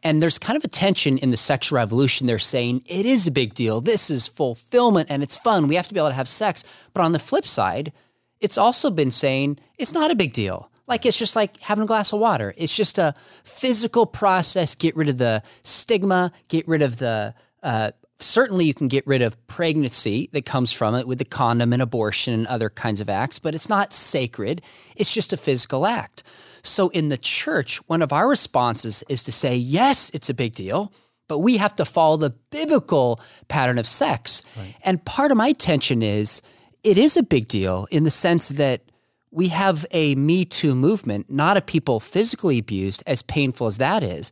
And 0.05 0.21
there's 0.21 0.39
kind 0.39 0.57
of 0.57 0.65
a 0.65 0.69
tension 0.69 1.19
in 1.19 1.31
the 1.31 1.37
sexual 1.37 1.77
revolution. 1.77 2.27
They're 2.27 2.39
saying 2.39 2.85
it 2.87 3.07
is 3.07 3.27
a 3.27 3.31
big 3.31 3.55
deal. 3.55 3.81
This 3.81 4.11
is 4.11 4.27
fulfillment 4.27 5.11
and 5.11 5.23
it's 5.23 5.37
fun. 5.37 5.69
We 5.69 5.77
have 5.77 5.89
to 5.89 5.95
be 5.95 6.01
able 6.01 6.09
to 6.09 6.15
have 6.15 6.29
sex. 6.29 6.65
But 6.93 7.05
on 7.05 7.13
the 7.13 7.19
flip 7.19 7.45
side, 7.45 7.93
it's 8.41 8.59
also 8.59 8.91
been 8.91 9.13
saying 9.13 9.59
it's 9.79 9.95
not 9.95 10.11
a 10.11 10.17
big 10.17 10.33
deal. 10.33 10.71
Like 10.89 11.07
it's 11.07 11.19
just 11.19 11.37
like 11.37 11.59
having 11.61 11.85
a 11.85 11.87
glass 11.87 12.13
of 12.13 12.19
water. 12.19 12.53
It's 12.57 12.77
just 12.77 12.99
a 12.99 13.15
physical 13.45 14.05
process. 14.05 14.75
Get 14.75 14.97
rid 14.97 15.09
of 15.09 15.19
the 15.19 15.43
stigma, 15.63 16.33
get 16.49 16.67
rid 16.67 16.83
of 16.83 16.97
the 16.97 17.35
uh, 17.63 17.93
certainly 18.23 18.65
you 18.65 18.75
can 18.75 18.89
get 18.89 19.07
rid 19.07 19.23
of 19.23 19.47
pregnancy 19.47 20.29
that 20.33 20.47
comes 20.47 20.73
from 20.73 20.95
it 20.95 21.07
with 21.07 21.19
the 21.19 21.25
condom 21.25 21.73
and 21.73 21.83
abortion 21.83 22.35
and 22.35 22.47
other 22.47 22.71
kinds 22.71 23.01
of 23.01 23.09
acts, 23.09 23.39
but 23.39 23.55
it's 23.55 23.69
not 23.69 23.93
sacred. 23.93 24.63
It's 24.97 25.13
just 25.13 25.33
a 25.33 25.37
physical 25.37 25.87
act. 25.87 26.23
So 26.63 26.89
in 26.91 27.09
the 27.09 27.19
church, 27.19 27.79
one 27.89 28.03
of 28.03 28.13
our 28.13 28.29
responses 28.29 29.03
is 29.09 29.23
to 29.25 29.33
say, 29.33 29.57
yes, 29.57 30.11
it's 30.15 30.31
a 30.31 30.35
big 30.35 30.55
deal, 30.55 30.93
but 31.29 31.39
we 31.39 31.57
have 31.57 31.75
to 31.77 31.85
follow 31.85 32.17
the 32.17 32.35
biblical 32.51 33.21
pattern 33.49 33.79
of 33.79 33.87
sex. 33.87 34.43
Right. 34.57 34.75
And 34.85 35.05
part 35.05 35.31
of 35.31 35.37
my 35.37 35.53
tension 35.53 36.03
is 36.03 36.43
it 36.85 36.99
is 36.99 37.17
a 37.17 37.23
big 37.23 37.49
deal 37.49 37.87
in 37.91 38.05
the 38.05 38.11
sense 38.11 38.51
that 38.51 38.83
we 39.31 39.49
have 39.49 39.87
a 39.93 40.15
Me 40.15 40.45
Too 40.45 40.75
movement, 40.75 41.31
not 41.31 41.57
a 41.57 41.63
people 41.63 42.01
physically 42.01 42.59
abused, 42.59 43.03
as 43.07 43.23
painful 43.23 43.67
as 43.67 43.79
that 43.79 44.03
is, 44.03 44.31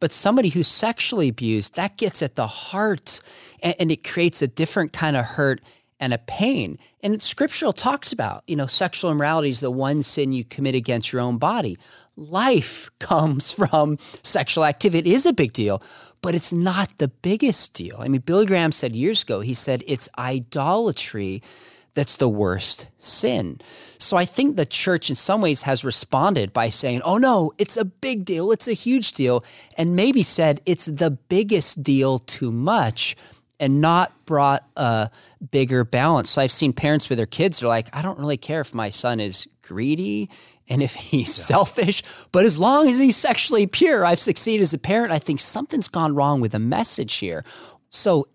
but 0.00 0.12
somebody 0.12 0.48
who's 0.48 0.68
sexually 0.68 1.28
abused, 1.28 1.76
that 1.76 1.96
gets 1.96 2.22
at 2.22 2.36
the 2.36 2.46
heart 2.46 3.20
and, 3.62 3.74
and 3.78 3.92
it 3.92 4.04
creates 4.04 4.42
a 4.42 4.48
different 4.48 4.92
kind 4.92 5.16
of 5.16 5.24
hurt 5.24 5.60
and 6.00 6.12
a 6.12 6.18
pain. 6.18 6.78
And 7.02 7.20
scriptural 7.22 7.72
talks 7.72 8.12
about, 8.12 8.44
you 8.46 8.56
know, 8.56 8.66
sexual 8.66 9.10
immorality 9.10 9.50
is 9.50 9.60
the 9.60 9.70
one 9.70 10.02
sin 10.02 10.32
you 10.32 10.44
commit 10.44 10.74
against 10.74 11.12
your 11.12 11.22
own 11.22 11.38
body. 11.38 11.76
Life 12.16 12.90
comes 12.98 13.52
from 13.52 13.98
sexual 14.22 14.64
activity. 14.64 15.10
It 15.10 15.14
is 15.14 15.26
a 15.26 15.32
big 15.32 15.52
deal, 15.52 15.82
but 16.22 16.34
it's 16.34 16.52
not 16.52 16.98
the 16.98 17.08
biggest 17.08 17.74
deal. 17.74 17.96
I 17.98 18.08
mean, 18.08 18.20
Billy 18.20 18.46
Graham 18.46 18.72
said 18.72 18.94
years 18.94 19.22
ago, 19.22 19.40
he 19.40 19.54
said 19.54 19.82
it's 19.86 20.08
idolatry 20.18 21.42
that's 21.98 22.16
the 22.16 22.28
worst 22.28 22.88
sin. 22.98 23.60
So 23.98 24.16
I 24.16 24.24
think 24.24 24.54
the 24.54 24.64
church 24.64 25.10
in 25.10 25.16
some 25.16 25.40
ways 25.40 25.62
has 25.62 25.84
responded 25.84 26.52
by 26.52 26.70
saying, 26.70 27.02
oh 27.04 27.18
no, 27.18 27.52
it's 27.58 27.76
a 27.76 27.84
big 27.84 28.24
deal, 28.24 28.52
it's 28.52 28.68
a 28.68 28.72
huge 28.72 29.14
deal, 29.14 29.44
and 29.76 29.96
maybe 29.96 30.22
said 30.22 30.60
it's 30.64 30.86
the 30.86 31.10
biggest 31.10 31.82
deal 31.82 32.20
too 32.20 32.52
much 32.52 33.16
and 33.58 33.80
not 33.80 34.12
brought 34.26 34.64
a 34.76 35.10
bigger 35.50 35.82
balance. 35.82 36.30
So 36.30 36.40
I've 36.40 36.52
seen 36.52 36.72
parents 36.72 37.08
with 37.08 37.18
their 37.18 37.26
kids, 37.26 37.58
they're 37.58 37.68
like, 37.68 37.94
I 37.96 38.00
don't 38.00 38.20
really 38.20 38.36
care 38.36 38.60
if 38.60 38.72
my 38.72 38.90
son 38.90 39.18
is 39.18 39.48
greedy 39.62 40.30
and 40.68 40.80
if 40.80 40.94
he's 40.94 41.36
yeah. 41.36 41.56
selfish, 41.56 42.04
but 42.30 42.44
as 42.44 42.60
long 42.60 42.86
as 42.86 43.00
he's 43.00 43.16
sexually 43.16 43.66
pure, 43.66 44.04
I've 44.04 44.20
succeeded 44.20 44.62
as 44.62 44.72
a 44.72 44.78
parent. 44.78 45.10
I 45.10 45.18
think 45.18 45.40
something's 45.40 45.88
gone 45.88 46.14
wrong 46.14 46.40
with 46.40 46.52
the 46.52 46.60
message 46.60 47.16
here. 47.16 47.44
So 47.90 48.28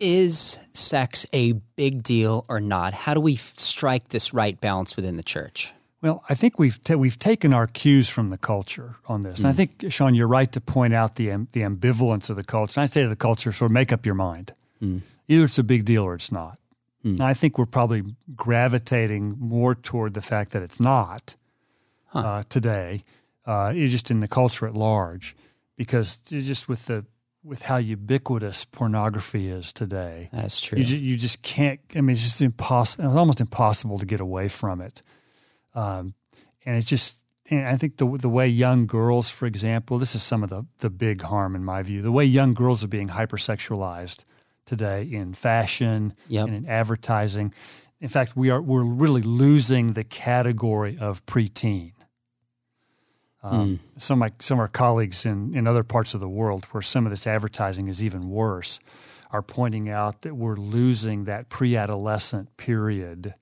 is 0.00 0.60
sex 0.72 1.26
a 1.32 1.52
big 1.76 2.02
deal 2.02 2.44
or 2.48 2.60
not? 2.60 2.94
How 2.94 3.14
do 3.14 3.20
we 3.20 3.36
strike 3.36 4.08
this 4.08 4.32
right 4.34 4.60
balance 4.60 4.96
within 4.96 5.16
the 5.16 5.22
church? 5.22 5.72
Well, 6.00 6.22
I 6.28 6.34
think 6.34 6.58
we've 6.58 6.78
we've 6.96 7.18
taken 7.18 7.52
our 7.52 7.66
cues 7.66 8.08
from 8.08 8.30
the 8.30 8.38
culture 8.38 8.96
on 9.08 9.22
this, 9.22 9.40
mm. 9.40 9.44
and 9.44 9.46
I 9.48 9.50
hmm. 9.50 9.56
think 9.56 9.92
Sean, 9.92 10.14
you're 10.14 10.28
right 10.28 10.50
to 10.52 10.60
point 10.60 10.94
out 10.94 11.16
the 11.16 11.28
the 11.52 11.62
ambivalence 11.62 12.30
of 12.30 12.36
the 12.36 12.44
culture. 12.44 12.78
And 12.78 12.84
I 12.84 12.86
say 12.86 13.02
to 13.02 13.08
the 13.08 13.16
culture, 13.16 13.50
sort 13.50 13.70
of 13.70 13.74
make 13.74 13.92
up 13.92 14.06
your 14.06 14.14
mind. 14.14 14.54
Mm. 14.80 15.00
Either 15.26 15.44
it's 15.44 15.58
a 15.58 15.64
big 15.64 15.84
deal 15.84 16.04
or 16.04 16.14
it's 16.14 16.30
not. 16.30 16.56
Mm. 17.04 17.10
And 17.10 17.22
I 17.22 17.34
think 17.34 17.58
we're 17.58 17.66
probably 17.66 18.02
gravitating 18.36 19.36
more 19.40 19.74
toward 19.74 20.14
the 20.14 20.22
fact 20.22 20.52
that 20.52 20.62
it's 20.62 20.78
not 20.78 21.34
huh. 22.06 22.18
uh, 22.18 22.42
today. 22.48 23.02
Uh, 23.44 23.72
it's 23.74 23.92
just 23.92 24.10
in 24.10 24.20
the 24.20 24.28
culture 24.28 24.66
at 24.66 24.74
large, 24.74 25.34
because 25.76 26.18
just 26.18 26.68
with 26.68 26.86
the 26.86 27.04
with 27.44 27.62
how 27.62 27.76
ubiquitous 27.76 28.64
pornography 28.64 29.48
is 29.48 29.72
today. 29.72 30.28
That's 30.32 30.60
true. 30.60 30.78
You, 30.78 30.84
ju- 30.84 30.98
you 30.98 31.16
just 31.16 31.42
can't. 31.42 31.80
I 31.94 32.00
mean, 32.00 32.10
it's 32.10 32.22
just 32.22 32.42
impossible. 32.42 33.04
It's 33.06 33.14
almost 33.14 33.40
impossible 33.40 33.98
to 33.98 34.06
get 34.06 34.20
away 34.20 34.48
from 34.48 34.80
it. 34.80 35.02
Um, 35.74 36.14
and 36.64 36.76
it's 36.76 36.88
just. 36.88 37.24
And 37.50 37.66
I 37.66 37.76
think 37.76 37.96
the 37.96 38.06
the 38.06 38.28
way 38.28 38.46
young 38.46 38.86
girls, 38.86 39.30
for 39.30 39.46
example, 39.46 39.98
this 39.98 40.14
is 40.14 40.22
some 40.22 40.42
of 40.42 40.50
the 40.50 40.66
the 40.78 40.90
big 40.90 41.22
harm 41.22 41.56
in 41.56 41.64
my 41.64 41.82
view. 41.82 42.02
The 42.02 42.12
way 42.12 42.24
young 42.24 42.52
girls 42.52 42.84
are 42.84 42.88
being 42.88 43.08
hypersexualized 43.08 44.24
today 44.66 45.02
in 45.02 45.32
fashion 45.32 46.12
yep. 46.28 46.48
and 46.48 46.56
in 46.56 46.66
advertising. 46.68 47.54
In 48.00 48.08
fact, 48.08 48.36
we 48.36 48.50
are 48.50 48.60
we're 48.60 48.84
really 48.84 49.22
losing 49.22 49.94
the 49.94 50.04
category 50.04 50.98
of 50.98 51.24
preteen. 51.24 51.92
Um, 53.42 53.78
mm. 53.78 54.00
Some 54.00 54.20
of 54.22 54.30
my 54.30 54.32
some 54.38 54.58
of 54.58 54.60
our 54.60 54.68
colleagues 54.68 55.24
in, 55.24 55.54
in 55.54 55.66
other 55.66 55.84
parts 55.84 56.14
of 56.14 56.20
the 56.20 56.28
world 56.28 56.64
where 56.66 56.82
some 56.82 57.06
of 57.06 57.10
this 57.10 57.26
advertising 57.26 57.88
is 57.88 58.02
even 58.02 58.28
worse 58.30 58.80
are 59.30 59.42
pointing 59.42 59.88
out 59.88 60.22
that 60.22 60.34
we're 60.34 60.56
losing 60.56 61.24
that 61.24 61.48
pre-adolescent 61.48 62.56
period 62.56 63.34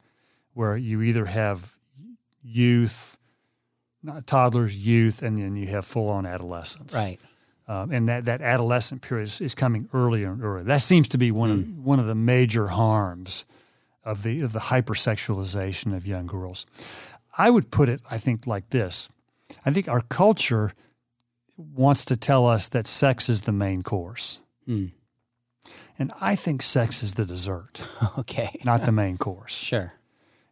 where 0.52 0.76
you 0.76 1.02
either 1.02 1.26
have 1.26 1.78
youth, 2.42 3.18
not 4.02 4.26
toddlers, 4.26 4.86
youth, 4.86 5.22
and 5.22 5.38
then 5.38 5.54
you 5.54 5.66
have 5.66 5.84
full-on 5.84 6.26
adolescence. 6.26 6.94
Right. 6.94 7.18
Um, 7.68 7.90
and 7.90 8.08
that, 8.08 8.26
that 8.26 8.42
adolescent 8.42 9.02
period 9.02 9.24
is, 9.24 9.40
is, 9.40 9.54
coming 9.54 9.88
earlier 9.92 10.32
and 10.32 10.42
earlier. 10.42 10.64
That 10.64 10.80
seems 10.80 11.08
to 11.08 11.18
be 11.18 11.30
one 11.32 11.50
mm. 11.50 11.60
of 11.62 11.84
one 11.84 11.98
of 11.98 12.06
the 12.06 12.14
major 12.14 12.68
harms 12.68 13.44
of 14.04 14.22
the 14.22 14.40
of 14.42 14.52
the 14.52 14.60
hypersexualization 14.60 15.94
of 15.94 16.06
young 16.06 16.26
girls. 16.26 16.66
I 17.36 17.50
would 17.50 17.70
put 17.72 17.88
it, 17.88 18.00
I 18.08 18.18
think, 18.18 18.46
like 18.46 18.70
this: 18.70 19.08
I 19.66 19.72
think 19.72 19.88
our 19.88 20.00
culture 20.00 20.72
wants 21.56 22.04
to 22.06 22.16
tell 22.16 22.46
us 22.46 22.68
that 22.68 22.86
sex 22.86 23.28
is 23.28 23.42
the 23.42 23.52
main 23.52 23.82
course. 23.82 24.40
Mm. 24.68 24.92
And 25.98 26.12
I 26.20 26.36
think 26.36 26.62
sex 26.62 27.02
is 27.02 27.14
the 27.14 27.24
dessert. 27.24 27.82
okay. 28.18 28.50
Not 28.64 28.84
the 28.84 28.92
main 28.92 29.18
course. 29.18 29.54
Sure. 29.56 29.92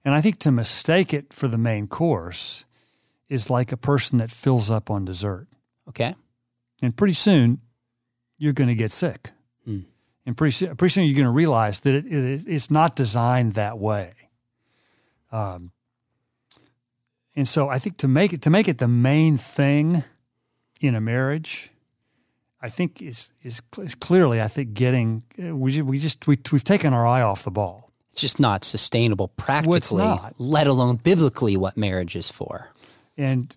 And 0.04 0.14
I 0.14 0.20
think 0.20 0.38
to 0.40 0.52
mistake 0.52 1.14
it 1.14 1.32
for 1.32 1.48
the 1.48 1.58
main 1.58 1.86
course 1.86 2.64
is 3.28 3.50
like 3.50 3.72
a 3.72 3.76
person 3.76 4.18
that 4.18 4.30
fills 4.30 4.70
up 4.70 4.90
on 4.90 5.04
dessert. 5.04 5.46
Okay. 5.88 6.14
And 6.82 6.96
pretty 6.96 7.14
soon 7.14 7.60
you're 8.36 8.52
going 8.52 8.68
to 8.68 8.74
get 8.74 8.90
sick. 8.90 9.30
Mm. 9.68 9.86
And 10.26 10.36
pretty, 10.36 10.66
pretty 10.74 10.92
soon 10.92 11.04
you're 11.04 11.14
going 11.14 11.24
to 11.24 11.30
realize 11.30 11.80
that 11.80 11.94
it, 11.94 12.06
it, 12.06 12.44
it's 12.46 12.70
not 12.70 12.96
designed 12.96 13.52
that 13.52 13.78
way. 13.78 14.12
Um, 15.30 15.72
and 17.36 17.48
so 17.48 17.68
I 17.68 17.78
think 17.78 17.96
to 17.98 18.08
make 18.08 18.32
it 18.32 18.42
to 18.42 18.50
make 18.50 18.68
it 18.68 18.78
the 18.78 18.88
main 18.88 19.36
thing 19.36 20.04
in 20.80 20.94
a 20.94 21.00
marriage, 21.00 21.70
I 22.60 22.68
think 22.68 23.02
is 23.02 23.32
is, 23.42 23.60
is 23.78 23.94
clearly 23.94 24.40
I 24.40 24.48
think 24.48 24.74
getting 24.74 25.24
uh, 25.42 25.56
we 25.56 25.82
we 25.82 25.98
just 25.98 26.26
we 26.26 26.38
we've 26.52 26.64
taken 26.64 26.92
our 26.92 27.06
eye 27.06 27.22
off 27.22 27.44
the 27.44 27.50
ball. 27.50 27.90
It's 28.12 28.20
just 28.20 28.38
not 28.38 28.62
sustainable 28.62 29.28
practically, 29.28 30.04
not. 30.04 30.34
let 30.38 30.68
alone 30.68 30.96
biblically 30.96 31.56
what 31.56 31.76
marriage 31.76 32.14
is 32.14 32.30
for. 32.30 32.68
And 33.16 33.54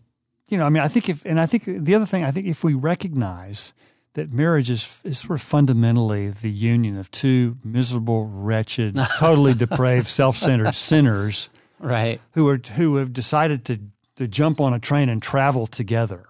you 0.47 0.57
know, 0.57 0.65
I 0.65 0.69
mean, 0.69 0.81
I 0.81 0.87
think 0.87 1.09
if 1.09 1.23
and 1.25 1.39
I 1.39 1.45
think 1.45 1.65
the 1.65 1.93
other 1.93 2.07
thing 2.07 2.23
I 2.23 2.31
think 2.31 2.47
if 2.47 2.63
we 2.63 2.73
recognize 2.73 3.75
that 4.13 4.31
marriage 4.31 4.71
is, 4.71 4.99
is 5.03 5.19
sort 5.19 5.39
of 5.39 5.43
fundamentally 5.43 6.29
the 6.29 6.49
union 6.49 6.97
of 6.97 7.11
two 7.11 7.55
miserable, 7.63 8.25
wretched, 8.25 8.97
totally 9.19 9.53
depraved, 9.65 10.07
self-centered 10.07 10.73
sinners 10.73 11.51
right? 11.79 12.19
Who 12.31 12.47
are 12.49 12.59
who 12.75 12.97
have 12.97 13.13
decided 13.13 13.65
to 13.65 13.79
to 14.17 14.27
jump 14.27 14.59
on 14.59 14.73
a 14.73 14.79
train 14.79 15.09
and 15.09 15.21
travel 15.21 15.67
together. 15.67 16.25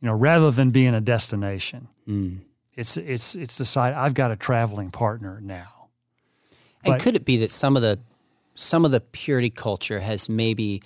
You 0.00 0.06
know, 0.06 0.14
rather 0.14 0.50
than 0.50 0.70
being 0.70 0.94
a 0.94 1.00
destination. 1.00 1.88
Mm. 2.06 2.40
It's 2.74 2.96
it's 2.96 3.34
it's 3.34 3.56
decided 3.56 3.96
I've 3.96 4.14
got 4.14 4.30
a 4.30 4.36
traveling 4.36 4.90
partner 4.90 5.40
now. 5.40 5.88
And 6.84 6.94
but, 6.94 7.00
could 7.00 7.16
it 7.16 7.24
be 7.24 7.38
that 7.38 7.50
some 7.50 7.76
of 7.76 7.82
the 7.82 7.98
some 8.54 8.84
of 8.84 8.90
the 8.90 9.00
purity 9.00 9.50
culture 9.50 10.00
has 10.00 10.28
maybe 10.28 10.82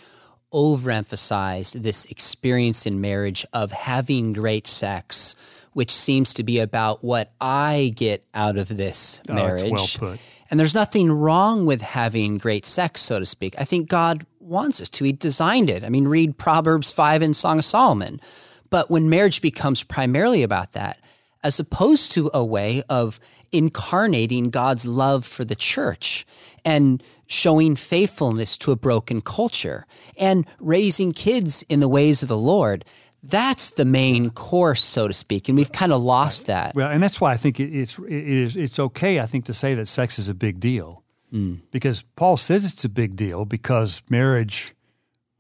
overemphasized 0.53 1.83
this 1.83 2.07
experience 2.07 2.87
in 2.87 3.01
marriage 3.01 3.45
of 3.53 3.71
having 3.71 4.33
great 4.33 4.67
sex, 4.67 5.35
which 5.73 5.91
seems 5.91 6.35
to 6.35 6.43
be 6.43 6.59
about 6.59 7.05
what 7.05 7.33
I 7.41 7.93
get 7.95 8.25
out 8.35 8.57
of 8.57 8.69
this 8.69 9.23
marriage. 9.29 9.65
Oh, 9.65 9.71
well 9.71 9.87
put. 9.97 10.21
And 10.51 10.59
there's 10.59 10.75
nothing 10.75 11.13
wrong 11.13 11.65
with 11.65 11.81
having 11.81 12.39
great 12.39 12.67
sex, 12.67 13.01
so 13.01 13.19
to 13.21 13.27
speak. 13.27 13.55
I 13.59 13.65
think 13.65 13.89
God 13.89 14.27
wants 14.41 14.81
us 14.81 14.91
to. 14.91 15.05
He 15.05 15.13
designed 15.13 15.71
it. 15.71 15.85
I 15.85 15.89
mean, 15.89 16.09
read 16.09 16.37
Proverbs 16.37 16.91
5 16.91 17.23
and 17.23 17.37
Song 17.37 17.59
of 17.61 17.65
Solomon. 17.65 18.21
But 18.69 18.91
when 18.91 19.09
marriage 19.09 19.41
becomes 19.41 19.83
primarily 19.83 20.43
about 20.43 20.73
that, 20.73 20.99
as 21.43 21.61
opposed 21.61 22.13
to 22.13 22.31
a 22.35 22.45
way 22.45 22.83
of 22.89 23.21
incarnating 23.53 24.51
God's 24.51 24.87
love 24.87 25.25
for 25.25 25.45
the 25.45 25.55
church 25.55 26.27
and 26.65 27.03
showing 27.27 27.77
faithfulness 27.77 28.57
to 28.59 28.73
a 28.73 28.77
broken 28.77 29.21
culture 29.21 29.87
and 30.19 30.47
raising 30.59 31.13
kids 31.13 31.63
in 31.69 31.81
the 31.81 31.89
ways 31.89 32.23
of 32.23 32.29
the 32.29 32.37
Lord, 32.37 32.85
that's 33.23 33.71
the 33.71 33.85
main 33.85 34.31
course, 34.31 34.83
so 34.83 35.07
to 35.07 35.15
speak, 35.15 35.49
and 35.49 35.57
we've 35.57 35.73
kind 35.73 35.93
of 35.93 36.01
lost 36.01 36.47
that. 36.47 36.75
Well, 36.75 36.91
and 36.91 37.03
that's 37.03 37.21
why 37.21 37.33
I 37.33 37.37
think 37.37 37.61
it's 37.61 37.99
it 37.99 38.11
is 38.11 38.57
it's 38.57 38.79
okay. 38.79 39.21
I 39.21 39.27
think 39.27 39.45
to 39.47 39.55
say 39.55 39.75
that 39.75 39.87
sex 39.87 40.19
is 40.19 40.29
a 40.29 40.35
big 40.35 40.59
deal 40.61 41.05
mm. 41.33 41.61
because 41.71 42.03
Paul 42.03 42.37
says 42.37 42.71
it's 42.71 42.85
a 42.85 42.89
big 42.89 43.17
deal 43.17 43.45
because 43.45 44.03
marriage 44.09 44.75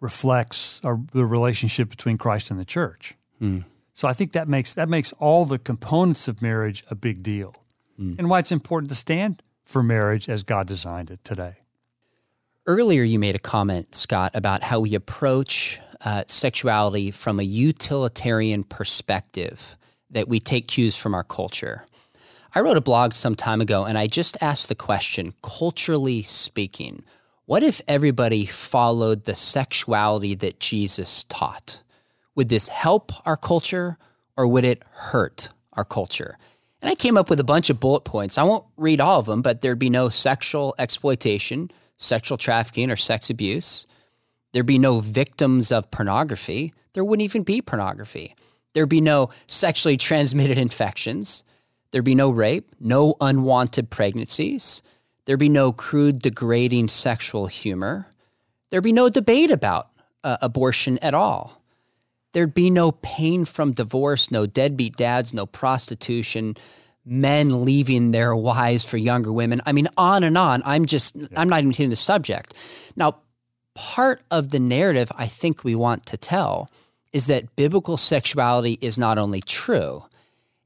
reflects 0.00 0.82
our, 0.84 1.00
the 1.12 1.26
relationship 1.26 1.88
between 1.90 2.16
Christ 2.16 2.50
and 2.50 2.58
the 2.58 2.64
church. 2.64 3.16
Mm. 3.40 3.64
So 3.92 4.08
I 4.08 4.12
think 4.12 4.32
that 4.32 4.48
makes 4.48 4.74
that 4.74 4.88
makes 4.88 5.12
all 5.14 5.44
the 5.44 5.58
components 5.58 6.28
of 6.28 6.42
marriage 6.42 6.84
a 6.90 6.94
big 6.94 7.22
deal, 7.22 7.54
mm. 7.98 8.18
and 8.18 8.28
why 8.28 8.38
it's 8.38 8.52
important 8.52 8.90
to 8.90 8.96
stand 8.96 9.42
for 9.64 9.82
marriage 9.82 10.28
as 10.28 10.42
God 10.42 10.66
designed 10.66 11.10
it 11.10 11.24
today. 11.24 11.56
Earlier, 12.66 13.02
you 13.02 13.18
made 13.18 13.34
a 13.34 13.40
comment, 13.40 13.94
Scott, 13.94 14.32
about 14.34 14.62
how 14.62 14.80
we 14.80 14.94
approach 14.94 15.80
uh, 16.04 16.24
sexuality 16.26 17.10
from 17.10 17.38
a 17.38 17.44
utilitarian 17.44 18.64
perspective, 18.64 19.76
that 20.10 20.28
we 20.28 20.40
take 20.40 20.68
cues 20.68 20.96
from 20.96 21.14
our 21.14 21.24
culture. 21.24 21.84
I 22.54 22.60
wrote 22.60 22.76
a 22.76 22.80
blog 22.82 23.12
some 23.12 23.36
time 23.36 23.60
ago 23.60 23.84
and 23.84 23.96
I 23.96 24.08
just 24.08 24.42
asked 24.42 24.68
the 24.68 24.74
question 24.74 25.34
culturally 25.42 26.22
speaking, 26.22 27.04
what 27.46 27.62
if 27.62 27.80
everybody 27.86 28.46
followed 28.46 29.24
the 29.24 29.36
sexuality 29.36 30.34
that 30.36 30.60
Jesus 30.60 31.24
taught? 31.24 31.82
Would 32.34 32.48
this 32.48 32.68
help 32.68 33.12
our 33.26 33.36
culture 33.36 33.98
or 34.36 34.46
would 34.48 34.64
it 34.64 34.82
hurt 34.90 35.48
our 35.74 35.84
culture? 35.84 36.38
And 36.82 36.90
I 36.90 36.94
came 36.94 37.16
up 37.16 37.28
with 37.28 37.40
a 37.40 37.44
bunch 37.44 37.70
of 37.70 37.78
bullet 37.78 38.04
points. 38.04 38.38
I 38.38 38.42
won't 38.42 38.64
read 38.76 39.00
all 39.00 39.20
of 39.20 39.26
them, 39.26 39.42
but 39.42 39.60
there'd 39.60 39.78
be 39.78 39.90
no 39.90 40.08
sexual 40.08 40.74
exploitation, 40.78 41.70
sexual 41.98 42.38
trafficking, 42.38 42.90
or 42.90 42.96
sex 42.96 43.30
abuse. 43.30 43.86
There'd 44.52 44.66
be 44.66 44.78
no 44.78 45.00
victims 45.00 45.70
of 45.70 45.90
pornography. 45.90 46.72
There 46.92 47.04
wouldn't 47.04 47.24
even 47.24 47.42
be 47.42 47.62
pornography. 47.62 48.34
There'd 48.72 48.88
be 48.88 49.00
no 49.00 49.30
sexually 49.46 49.96
transmitted 49.96 50.58
infections. 50.58 51.44
There'd 51.90 52.04
be 52.04 52.14
no 52.14 52.30
rape, 52.30 52.74
no 52.80 53.14
unwanted 53.20 53.90
pregnancies. 53.90 54.82
There'd 55.24 55.40
be 55.40 55.48
no 55.48 55.72
crude, 55.72 56.20
degrading 56.20 56.88
sexual 56.88 57.46
humor. 57.46 58.06
There'd 58.70 58.84
be 58.84 58.92
no 58.92 59.08
debate 59.08 59.50
about 59.50 59.88
uh, 60.22 60.38
abortion 60.42 60.98
at 61.02 61.14
all. 61.14 61.60
There'd 62.32 62.54
be 62.54 62.70
no 62.70 62.92
pain 62.92 63.44
from 63.44 63.72
divorce, 63.72 64.30
no 64.30 64.46
deadbeat 64.46 64.96
dads, 64.96 65.34
no 65.34 65.46
prostitution, 65.46 66.56
men 67.04 67.64
leaving 67.64 68.12
their 68.12 68.36
wives 68.36 68.84
for 68.84 68.96
younger 68.96 69.32
women. 69.32 69.60
I 69.66 69.72
mean, 69.72 69.88
on 69.96 70.22
and 70.22 70.38
on. 70.38 70.62
I'm 70.64 70.86
just. 70.86 71.16
I'm 71.36 71.48
not 71.48 71.58
even 71.58 71.72
hitting 71.72 71.90
the 71.90 71.96
subject. 71.96 72.54
Now, 72.94 73.16
part 73.80 74.20
of 74.30 74.50
the 74.50 74.58
narrative 74.58 75.10
I 75.16 75.26
think 75.26 75.64
we 75.64 75.74
want 75.74 76.04
to 76.06 76.18
tell 76.18 76.68
is 77.14 77.28
that 77.28 77.56
biblical 77.56 77.96
sexuality 77.96 78.76
is 78.82 78.98
not 78.98 79.16
only 79.16 79.40
true, 79.40 80.04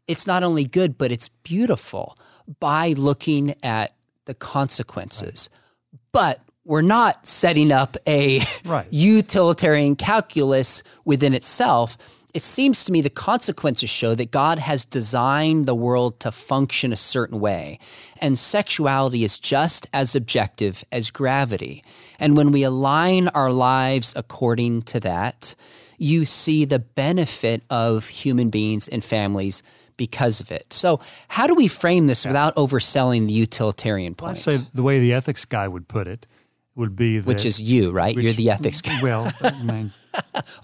it's 0.09 0.27
not 0.27 0.43
only 0.43 0.65
good, 0.65 0.99
but 0.99 1.13
it's 1.13 1.29
beautiful 1.29 2.17
by 2.59 2.89
looking 2.89 3.55
at 3.63 3.95
the 4.25 4.35
consequences. 4.35 5.49
Right. 5.53 6.01
But 6.11 6.41
we're 6.65 6.83
not 6.83 7.25
setting 7.25 7.71
up 7.71 7.97
a 8.05 8.41
right. 8.65 8.89
utilitarian 8.91 9.95
calculus 9.95 10.83
within 11.05 11.35
itself. 11.35 11.97
It 12.35 12.43
seems 12.43 12.85
to 12.85 12.91
me 12.91 13.01
the 13.01 13.11
consequences 13.11 13.91
show 13.91 14.17
that 14.17 14.33
God 14.33 14.59
has 14.59 14.85
designed 14.85 15.67
the 15.67 15.75
world 15.75 16.19
to 16.21 16.33
function 16.33 16.93
a 16.93 16.97
certain 16.97 17.39
way, 17.39 17.79
and 18.21 18.37
sexuality 18.37 19.23
is 19.23 19.39
just 19.39 19.87
as 19.93 20.17
objective 20.17 20.83
as 20.91 21.13
gravity. 21.13 21.85
And 22.19 22.37
when 22.37 22.53
we 22.53 22.63
align 22.63 23.29
our 23.29 23.51
lives 23.51 24.15
according 24.17 24.83
to 24.83 25.01
that, 25.01 25.55
you 25.99 26.25
see 26.25 26.65
the 26.65 26.79
benefit 26.79 27.63
of 27.71 28.09
human 28.09 28.51
beings 28.51 28.89
and 28.89 29.03
families 29.05 29.63
because 29.97 30.41
of 30.41 30.51
it. 30.51 30.73
So, 30.73 31.01
how 31.29 31.47
do 31.47 31.55
we 31.55 31.69
frame 31.69 32.07
this 32.07 32.25
yeah. 32.25 32.31
without 32.31 32.57
overselling 32.57 33.27
the 33.27 33.33
utilitarian 33.33 34.15
point? 34.15 34.45
Well, 34.47 34.55
I 34.55 34.57
say 34.57 34.69
the 34.75 34.83
way 34.83 35.01
the 35.01 35.13
ethics 35.13 35.45
guy 35.45 35.69
would 35.69 35.89
put 35.89 36.07
it 36.07 36.27
would 36.75 36.97
be 36.97 37.19
that, 37.19 37.27
which 37.27 37.45
is 37.45 37.61
you, 37.61 37.91
right? 37.91 38.15
Which, 38.15 38.25
you're 38.25 38.35
the 38.35 38.51
ethics 38.51 38.81
guy. 38.81 38.99
Well, 39.03 39.31
I 39.41 39.63
mean, 39.63 39.93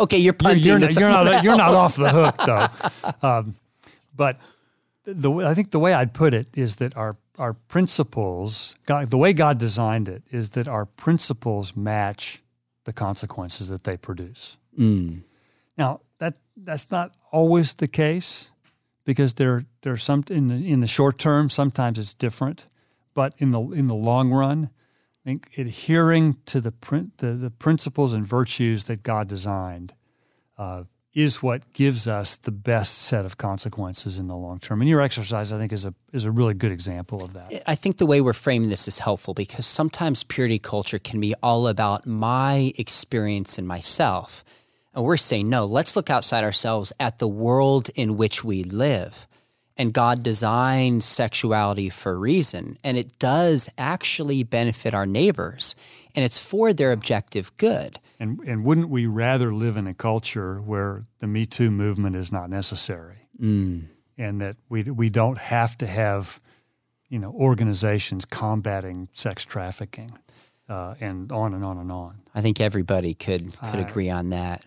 okay, 0.00 0.18
you're 0.18 0.32
punting. 0.32 0.62
You're, 0.62 0.78
you're, 0.78 0.90
you're 0.90 1.10
not 1.10 1.44
you're 1.44 1.56
not 1.56 1.74
off 1.74 1.96
the 1.96 2.10
hook 2.10 2.36
though. 3.22 3.28
Um, 3.28 3.54
but 4.14 4.38
the 5.04 5.32
I 5.32 5.54
think 5.54 5.70
the 5.70 5.78
way 5.78 5.94
I'd 5.94 6.12
put 6.12 6.34
it 6.34 6.48
is 6.54 6.76
that 6.76 6.96
our 6.96 7.16
our 7.40 7.54
principles, 7.54 8.76
God, 8.86 9.10
the 9.10 9.16
way 9.16 9.32
God 9.32 9.56
designed 9.58 10.08
it, 10.08 10.22
is 10.30 10.50
that 10.50 10.68
our 10.68 10.84
principles 10.84 11.74
match 11.74 12.42
the 12.84 12.92
consequences 12.92 13.68
that 13.68 13.84
they 13.84 13.96
produce. 13.96 14.58
Mm. 14.78 15.22
Now 15.78 16.00
that 16.18 16.34
that's 16.56 16.90
not 16.90 17.14
always 17.32 17.74
the 17.74 17.88
case 17.88 18.52
because 19.04 19.34
there 19.34 19.64
there's 19.80 20.02
some 20.02 20.22
in 20.28 20.48
the 20.48 20.54
in 20.54 20.80
the 20.80 20.86
short 20.86 21.18
term 21.18 21.48
sometimes 21.48 21.98
it's 21.98 22.12
different, 22.14 22.66
but 23.14 23.34
in 23.38 23.52
the 23.52 23.60
in 23.70 23.86
the 23.86 23.94
long 23.94 24.30
run, 24.30 24.68
I 25.24 25.30
think 25.30 25.50
adhering 25.56 26.36
to 26.46 26.60
the 26.60 26.72
print 26.72 27.18
the, 27.18 27.32
the 27.32 27.50
principles 27.50 28.12
and 28.12 28.26
virtues 28.26 28.84
that 28.84 29.02
God 29.02 29.28
designed 29.28 29.94
uh, 30.58 30.84
is 31.12 31.42
what 31.42 31.72
gives 31.72 32.06
us 32.06 32.36
the 32.36 32.52
best 32.52 32.98
set 32.98 33.24
of 33.24 33.36
consequences 33.36 34.18
in 34.18 34.28
the 34.28 34.36
long 34.36 34.60
term. 34.60 34.80
And 34.80 34.88
your 34.88 35.00
exercise, 35.00 35.52
I 35.52 35.58
think, 35.58 35.72
is 35.72 35.84
a 35.84 35.94
is 36.12 36.24
a 36.24 36.30
really 36.30 36.54
good 36.54 36.72
example 36.72 37.24
of 37.24 37.32
that. 37.34 37.52
I 37.66 37.74
think 37.74 37.98
the 37.98 38.06
way 38.06 38.20
we're 38.20 38.32
framing 38.32 38.68
this 38.70 38.86
is 38.86 38.98
helpful 38.98 39.34
because 39.34 39.66
sometimes 39.66 40.22
purity 40.22 40.58
culture 40.58 40.98
can 40.98 41.20
be 41.20 41.34
all 41.42 41.66
about 41.68 42.06
my 42.06 42.72
experience 42.78 43.58
and 43.58 43.66
myself. 43.66 44.44
And 44.94 45.04
we're 45.04 45.16
saying, 45.16 45.48
no, 45.48 45.66
let's 45.66 45.94
look 45.94 46.10
outside 46.10 46.44
ourselves 46.44 46.92
at 46.98 47.18
the 47.18 47.28
world 47.28 47.90
in 47.94 48.16
which 48.16 48.42
we 48.44 48.64
live. 48.64 49.26
And 49.76 49.94
God 49.94 50.22
designed 50.22 51.04
sexuality 51.04 51.88
for 51.88 52.12
a 52.12 52.16
reason. 52.16 52.76
And 52.84 52.98
it 52.98 53.18
does 53.18 53.70
actually 53.78 54.42
benefit 54.42 54.92
our 54.92 55.06
neighbors. 55.06 55.74
And 56.14 56.24
it's 56.24 56.38
for 56.38 56.72
their 56.72 56.92
objective 56.92 57.56
good. 57.56 57.98
And, 58.18 58.38
and 58.46 58.64
wouldn't 58.64 58.88
we 58.88 59.06
rather 59.06 59.52
live 59.52 59.76
in 59.76 59.86
a 59.86 59.94
culture 59.94 60.60
where 60.60 61.04
the 61.20 61.26
Me 61.26 61.46
Too 61.46 61.70
movement 61.70 62.16
is 62.16 62.30
not 62.32 62.50
necessary? 62.50 63.28
Mm. 63.40 63.86
And 64.18 64.40
that 64.40 64.56
we, 64.68 64.82
we 64.82 65.08
don't 65.08 65.38
have 65.38 65.78
to 65.78 65.86
have 65.86 66.40
you 67.10 67.18
know, 67.18 67.32
organizations 67.32 68.24
combating 68.24 69.08
sex 69.12 69.44
trafficking 69.44 70.16
uh, 70.68 70.94
and 71.00 71.30
on 71.32 71.52
and 71.52 71.64
on 71.64 71.76
and 71.76 71.92
on. 71.92 72.22
I 72.34 72.40
think 72.40 72.60
everybody 72.60 73.12
could 73.12 73.52
could 73.58 73.80
I, 73.80 73.82
agree 73.82 74.08
on 74.08 74.30
that. 74.30 74.64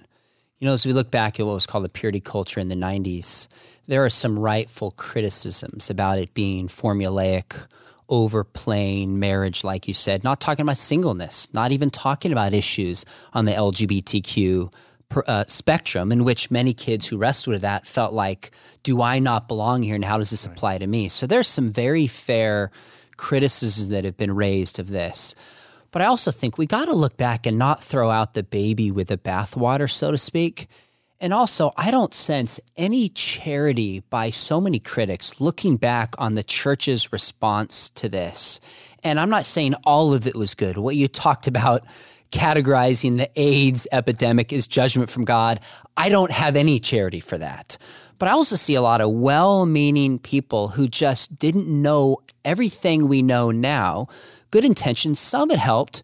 You 0.59 0.67
know, 0.67 0.73
as 0.73 0.85
we 0.85 0.93
look 0.93 1.09
back 1.09 1.39
at 1.39 1.45
what 1.45 1.55
was 1.55 1.65
called 1.65 1.85
the 1.85 1.89
purity 1.89 2.19
culture 2.19 2.59
in 2.59 2.67
the 2.67 2.75
90s, 2.75 3.47
there 3.87 4.03
are 4.03 4.09
some 4.09 4.37
rightful 4.37 4.91
criticisms 4.91 5.89
about 5.89 6.19
it 6.19 6.33
being 6.33 6.67
formulaic, 6.67 7.65
overplaying 8.13 9.19
marriage, 9.19 9.63
like 9.63 9.87
you 9.87 9.93
said, 9.95 10.23
not 10.23 10.39
talking 10.39 10.61
about 10.61 10.77
singleness, 10.77 11.51
not 11.51 11.71
even 11.71 11.89
talking 11.89 12.31
about 12.31 12.53
issues 12.53 13.05
on 13.33 13.45
the 13.45 13.51
LGBTQ 13.51 14.71
uh, 15.25 15.43
spectrum, 15.47 16.11
in 16.11 16.23
which 16.23 16.51
many 16.51 16.75
kids 16.75 17.07
who 17.07 17.17
wrestled 17.17 17.53
with 17.53 17.63
that 17.63 17.87
felt 17.87 18.13
like, 18.13 18.51
do 18.83 19.01
I 19.01 19.17
not 19.17 19.47
belong 19.47 19.81
here 19.81 19.95
and 19.95 20.05
how 20.05 20.19
does 20.19 20.29
this 20.29 20.45
right. 20.45 20.55
apply 20.55 20.77
to 20.77 20.85
me? 20.85 21.09
So 21.09 21.25
there's 21.25 21.47
some 21.47 21.71
very 21.71 22.05
fair 22.05 22.69
criticisms 23.17 23.89
that 23.89 24.05
have 24.05 24.15
been 24.15 24.35
raised 24.35 24.77
of 24.77 24.89
this. 24.89 25.33
But 25.89 26.03
I 26.03 26.05
also 26.05 26.29
think 26.29 26.59
we 26.59 26.67
got 26.67 26.85
to 26.85 26.93
look 26.93 27.17
back 27.17 27.47
and 27.47 27.57
not 27.57 27.83
throw 27.83 28.11
out 28.11 28.35
the 28.35 28.43
baby 28.43 28.91
with 28.91 29.07
the 29.07 29.17
bathwater, 29.17 29.89
so 29.89 30.11
to 30.11 30.19
speak. 30.19 30.67
And 31.23 31.33
also, 31.33 31.71
I 31.77 31.89
don't 31.89 32.13
sense 32.13 32.59
any 32.75 33.07
charity 33.07 34.01
by 34.09 34.29
so 34.29 34.59
many 34.59 34.77
critics 34.77 35.39
looking 35.39 35.77
back 35.77 36.15
on 36.17 36.35
the 36.35 36.43
church's 36.43 37.13
response 37.13 37.89
to 37.91 38.09
this. 38.09 38.59
And 39.05 39.17
I'm 39.17 39.29
not 39.29 39.45
saying 39.45 39.75
all 39.85 40.13
of 40.13 40.27
it 40.27 40.35
was 40.35 40.53
good. 40.53 40.77
What 40.77 40.97
you 40.97 41.07
talked 41.07 41.47
about 41.47 41.85
categorizing 42.31 43.19
the 43.19 43.29
AIDS 43.37 43.87
epidemic 43.93 44.51
as 44.51 44.67
judgment 44.67 45.09
from 45.09 45.23
God, 45.23 45.61
I 45.95 46.09
don't 46.09 46.29
have 46.29 46.57
any 46.57 46.77
charity 46.77 47.21
for 47.21 47.37
that. 47.37 47.77
But 48.19 48.27
I 48.27 48.33
also 48.33 48.57
see 48.57 48.75
a 48.75 48.81
lot 48.81 48.99
of 48.99 49.09
well 49.09 49.65
meaning 49.65 50.19
people 50.19 50.67
who 50.67 50.89
just 50.89 51.39
didn't 51.39 51.69
know 51.69 52.17
everything 52.43 53.07
we 53.07 53.21
know 53.21 53.49
now 53.49 54.07
good 54.51 54.65
intentions. 54.65 55.21
Some 55.21 55.49
of 55.49 55.55
it 55.55 55.59
helped 55.59 56.03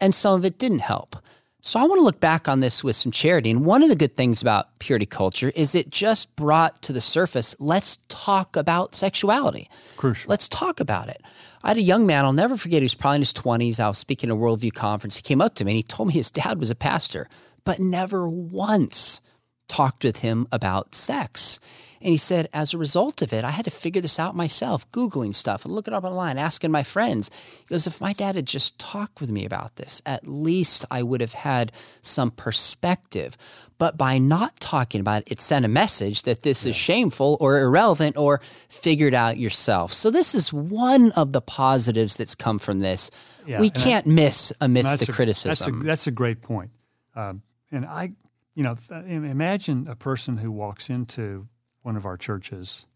and 0.00 0.14
some 0.14 0.36
of 0.36 0.44
it 0.44 0.60
didn't 0.60 0.78
help. 0.78 1.16
So 1.62 1.78
I 1.78 1.84
want 1.84 1.98
to 1.98 2.04
look 2.04 2.20
back 2.20 2.48
on 2.48 2.60
this 2.60 2.82
with 2.82 2.96
some 2.96 3.12
charity. 3.12 3.50
And 3.50 3.64
one 3.64 3.82
of 3.82 3.90
the 3.90 3.96
good 3.96 4.16
things 4.16 4.40
about 4.40 4.78
purity 4.78 5.06
culture 5.06 5.52
is 5.54 5.74
it 5.74 5.90
just 5.90 6.34
brought 6.36 6.80
to 6.82 6.92
the 6.92 7.00
surface, 7.00 7.54
let's 7.58 7.98
talk 8.08 8.56
about 8.56 8.94
sexuality. 8.94 9.68
Crucial. 9.96 10.30
Let's 10.30 10.48
talk 10.48 10.80
about 10.80 11.08
it. 11.08 11.20
I 11.62 11.68
had 11.68 11.76
a 11.76 11.82
young 11.82 12.06
man, 12.06 12.24
I'll 12.24 12.32
never 12.32 12.56
forget, 12.56 12.80
he 12.80 12.84
was 12.84 12.94
probably 12.94 13.16
in 13.16 13.22
his 13.22 13.34
20s. 13.34 13.78
I 13.78 13.88
was 13.88 13.98
speaking 13.98 14.30
at 14.30 14.34
a 14.34 14.36
worldview 14.36 14.72
conference. 14.72 15.16
He 15.16 15.22
came 15.22 15.42
up 15.42 15.54
to 15.56 15.64
me 15.64 15.72
and 15.72 15.76
he 15.76 15.82
told 15.82 16.08
me 16.08 16.14
his 16.14 16.30
dad 16.30 16.58
was 16.58 16.70
a 16.70 16.74
pastor, 16.74 17.28
but 17.64 17.78
never 17.78 18.26
once 18.26 19.20
talked 19.68 20.02
with 20.02 20.22
him 20.22 20.46
about 20.50 20.94
sex. 20.94 21.60
And 22.02 22.10
he 22.10 22.16
said, 22.16 22.48
as 22.54 22.72
a 22.72 22.78
result 22.78 23.20
of 23.20 23.32
it, 23.32 23.44
I 23.44 23.50
had 23.50 23.66
to 23.66 23.70
figure 23.70 24.00
this 24.00 24.18
out 24.18 24.34
myself, 24.34 24.90
Googling 24.90 25.34
stuff 25.34 25.66
and 25.66 25.74
looking 25.74 25.92
up 25.92 26.04
online, 26.04 26.38
asking 26.38 26.70
my 26.70 26.82
friends. 26.82 27.30
He 27.58 27.66
goes, 27.66 27.86
if 27.86 28.00
my 28.00 28.14
dad 28.14 28.36
had 28.36 28.46
just 28.46 28.78
talked 28.78 29.20
with 29.20 29.30
me 29.30 29.44
about 29.44 29.76
this, 29.76 30.00
at 30.06 30.26
least 30.26 30.86
I 30.90 31.02
would 31.02 31.20
have 31.20 31.34
had 31.34 31.72
some 32.00 32.30
perspective. 32.30 33.36
But 33.76 33.98
by 33.98 34.16
not 34.16 34.58
talking 34.60 35.02
about 35.02 35.22
it, 35.22 35.32
it 35.32 35.40
sent 35.40 35.66
a 35.66 35.68
message 35.68 36.22
that 36.22 36.42
this 36.42 36.64
yeah. 36.64 36.70
is 36.70 36.76
shameful 36.76 37.36
or 37.38 37.60
irrelevant 37.60 38.16
or 38.16 38.40
figured 38.70 39.14
out 39.14 39.36
yourself. 39.36 39.92
So 39.92 40.10
this 40.10 40.34
is 40.34 40.52
one 40.52 41.12
of 41.12 41.32
the 41.32 41.42
positives 41.42 42.16
that's 42.16 42.34
come 42.34 42.58
from 42.58 42.80
this. 42.80 43.10
Yeah, 43.46 43.60
we 43.60 43.68
can't 43.68 44.06
I, 44.06 44.10
miss 44.10 44.52
amidst 44.60 45.06
the 45.06 45.12
a, 45.12 45.14
criticism. 45.14 45.50
That's 45.50 45.82
a, 45.82 45.86
that's 45.86 46.06
a 46.06 46.12
great 46.12 46.40
point. 46.40 46.72
Um, 47.14 47.42
and 47.70 47.84
I, 47.84 48.12
you 48.54 48.62
know, 48.62 48.76
imagine 48.90 49.86
a 49.88 49.96
person 49.96 50.36
who 50.38 50.50
walks 50.50 50.88
into 50.90 51.48
one 51.82 51.96
of 51.96 52.06
our 52.06 52.16
churches, 52.16 52.86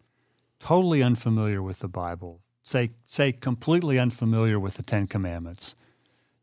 totally 0.59 1.03
unfamiliar 1.03 1.63
with 1.63 1.81
the 1.81 1.89
Bible, 1.89 2.41
say, 2.63 2.91
say 3.05 3.33
completely 3.33 3.99
unfamiliar 3.99 4.59
with 4.59 4.75
the 4.75 4.83
Ten 4.83 5.07
Commandments, 5.07 5.75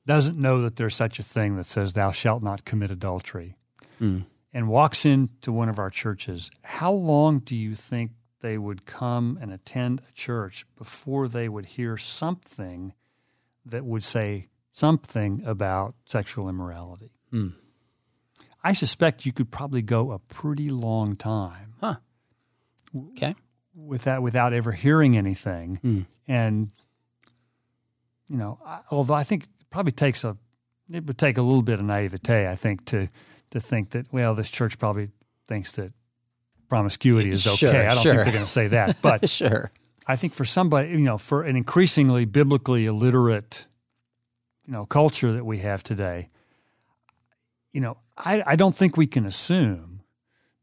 doesn't 0.05 0.37
know 0.37 0.61
that 0.61 0.75
there's 0.75 0.95
such 0.95 1.19
a 1.19 1.23
thing 1.23 1.55
that 1.55 1.65
says, 1.65 1.93
Thou 1.93 2.11
shalt 2.11 2.43
not 2.43 2.65
commit 2.65 2.91
adultery, 2.91 3.55
mm. 4.01 4.23
and 4.53 4.67
walks 4.67 5.05
into 5.05 5.51
one 5.51 5.69
of 5.69 5.79
our 5.79 5.89
churches, 5.89 6.49
how 6.63 6.91
long 6.91 7.39
do 7.39 7.55
you 7.55 7.75
think 7.75 8.11
they 8.41 8.57
would 8.57 8.85
come 8.85 9.37
and 9.39 9.51
attend 9.53 10.01
a 10.09 10.13
church 10.13 10.65
before 10.75 11.27
they 11.27 11.47
would 11.47 11.67
hear 11.67 11.95
something 11.95 12.93
that 13.65 13.85
would 13.85 14.03
say 14.03 14.47
something 14.71 15.41
about 15.45 15.95
sexual 16.05 16.49
immorality. 16.49 17.11
Mm. 17.31 17.53
I 18.63 18.73
suspect 18.73 19.25
you 19.25 19.31
could 19.31 19.51
probably 19.51 19.81
go 19.81 20.11
a 20.11 20.19
pretty 20.19 20.69
long 20.69 21.15
time. 21.15 21.73
Huh. 21.79 21.95
Okay. 22.95 23.33
With 23.75 24.03
that, 24.03 24.21
without 24.21 24.53
ever 24.53 24.71
hearing 24.73 25.15
anything, 25.17 25.79
Mm. 25.83 26.05
and 26.27 26.71
you 28.27 28.37
know, 28.37 28.59
I, 28.65 28.79
although 28.91 29.13
I 29.13 29.23
think 29.23 29.43
it 29.43 29.49
probably 29.69 29.91
takes 29.91 30.23
a, 30.23 30.35
it 30.91 31.05
would 31.05 31.17
take 31.17 31.37
a 31.37 31.41
little 31.41 31.61
bit 31.61 31.79
of 31.79 31.85
naivete, 31.85 32.47
I 32.49 32.55
think, 32.55 32.85
to 32.85 33.07
to 33.51 33.59
think 33.59 33.91
that 33.91 34.11
well, 34.11 34.33
this 34.35 34.49
church 34.49 34.77
probably 34.79 35.09
thinks 35.47 35.71
that 35.73 35.93
promiscuity 36.69 37.31
is 37.31 37.45
okay. 37.47 37.55
Sure, 37.55 37.69
I 37.69 37.93
don't 37.93 38.03
sure. 38.03 38.13
think 38.13 38.23
they're 38.25 38.33
going 38.33 38.45
to 38.45 38.49
say 38.51 38.67
that, 38.69 38.97
but 39.01 39.29
sure. 39.39 39.71
I 40.07 40.15
think 40.15 40.33
for 40.33 40.45
somebody, 40.45 40.89
you 40.89 40.97
know, 40.99 41.17
for 41.17 41.43
an 41.43 41.55
increasingly 41.55 42.25
biblically 42.25 42.85
illiterate, 42.85 43.67
you 44.65 44.73
know, 44.73 44.85
culture 44.85 45.31
that 45.33 45.45
we 45.45 45.59
have 45.59 45.83
today, 45.83 46.27
you 47.73 47.81
know, 47.81 47.97
I, 48.17 48.41
I 48.45 48.55
don't 48.55 48.75
think 48.75 48.97
we 48.97 49.07
can 49.07 49.25
assume 49.25 49.90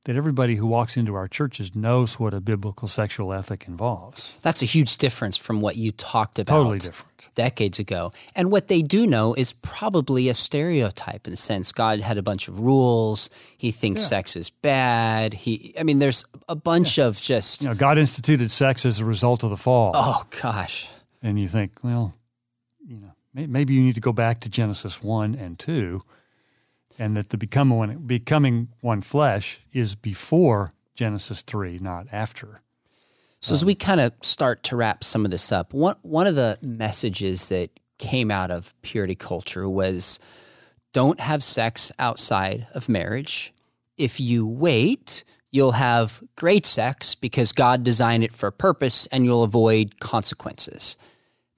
that 0.09 0.17
everybody 0.17 0.55
who 0.55 0.67
walks 0.67 0.97
into 0.97 1.15
our 1.15 1.29
churches 1.29 1.77
knows 1.77 2.19
what 2.19 2.33
a 2.33 2.41
biblical 2.41 2.89
sexual 2.89 3.31
ethic 3.31 3.69
involves. 3.69 4.35
That's 4.41 4.63
a 4.63 4.65
huge 4.65 4.97
difference 4.97 5.37
from 5.37 5.61
what 5.61 5.77
you 5.77 5.93
talked 5.93 6.39
about 6.39 6.57
Totally 6.57 6.79
different. 6.79 7.29
decades 7.35 7.79
ago. 7.79 8.13
And 8.35 8.51
what 8.51 8.69
they 8.69 8.81
do 8.81 9.07
know 9.07 9.35
is 9.35 9.53
probably 9.53 10.31
a 10.31 10.35
stereotype 10.35 11.27
in 11.27 11.33
the 11.33 11.37
sense 11.37 11.73
God 11.73 12.01
had 12.01 12.17
a 12.17 12.23
bunch 12.23 12.49
of 12.49 12.59
rules. 12.59 13.29
He 13.59 13.71
thinks 13.71 14.01
Yeah. 14.01 14.09
sex 14.09 14.35
is 14.35 14.49
bad. 14.49 15.35
He, 15.35 15.75
I 15.79 15.83
mean, 15.83 15.99
there's 15.99 16.25
a 16.49 16.57
bunch 16.57 16.99
of 16.99 17.21
just, 17.21 17.61
You 17.61 17.69
know, 17.69 17.75
God 17.75 17.99
instituted 17.99 18.51
sex 18.51 18.87
as 18.87 19.01
a 19.01 19.05
result 19.05 19.43
of 19.45 19.51
the 19.51 19.59
fall. 19.59 19.93
oh 19.95 20.25
gosh, 20.41 20.89
And 21.23 21.39
you 21.39 21.49
think, 21.49 21.85
well, 21.85 22.15
you 22.83 22.97
know, 22.99 23.11
maybe 23.35 23.75
you 23.75 23.83
need 23.83 23.95
to 23.97 24.01
go 24.01 24.15
back 24.15 24.41
to 24.41 24.49
Genesis 24.49 25.03
1 25.03 25.35
and 25.35 25.59
2 25.59 26.03
and 26.99 27.17
that 27.17 27.31
the 27.31 27.39
become 27.39 27.71
one, 27.71 27.99
becoming 27.99 28.69
one 28.81 29.01
flesh 29.01 29.61
is 29.73 29.95
before 29.95 30.73
Genesis 30.95 31.43
3, 31.43 31.79
not 31.79 32.07
after. 32.11 32.61
So 33.41 33.55
as 33.55 33.65
we 33.65 33.73
um, 33.73 33.79
kind 33.79 34.01
of 34.01 34.13
start 34.23 34.65
to 34.65 34.77
wrap 34.77 35.05
some 35.05 35.25
of 35.25 35.31
this 35.31 35.53
up, 35.53 35.73
one 35.73 35.97
one 36.03 36.27
of 36.27 36.35
the 36.35 36.59
messages 36.61 37.49
that 37.51 37.71
came 37.99 38.31
out 38.31 38.51
of 38.51 38.75
purity 38.83 39.15
culture 39.15 39.69
was 39.69 40.19
don't 40.93 41.21
have 41.21 41.43
sex 41.43 41.93
outside 41.99 42.67
of 42.75 42.89
marriage. 42.89 43.53
If 43.97 44.21
you 44.21 44.47
wait, 44.47 45.25
you'll 45.51 45.73
have 45.73 46.23
great 46.37 46.67
sex 46.67 47.15
because 47.15 47.53
God 47.53 47.85
designed 47.85 48.25
it 48.25 48.33
for 48.33 48.49
a 48.49 48.53
purpose 48.53 49.07
and 49.07 49.25
you'll 49.25 49.43
avoid 49.43 50.01
consequences. 50.01 50.97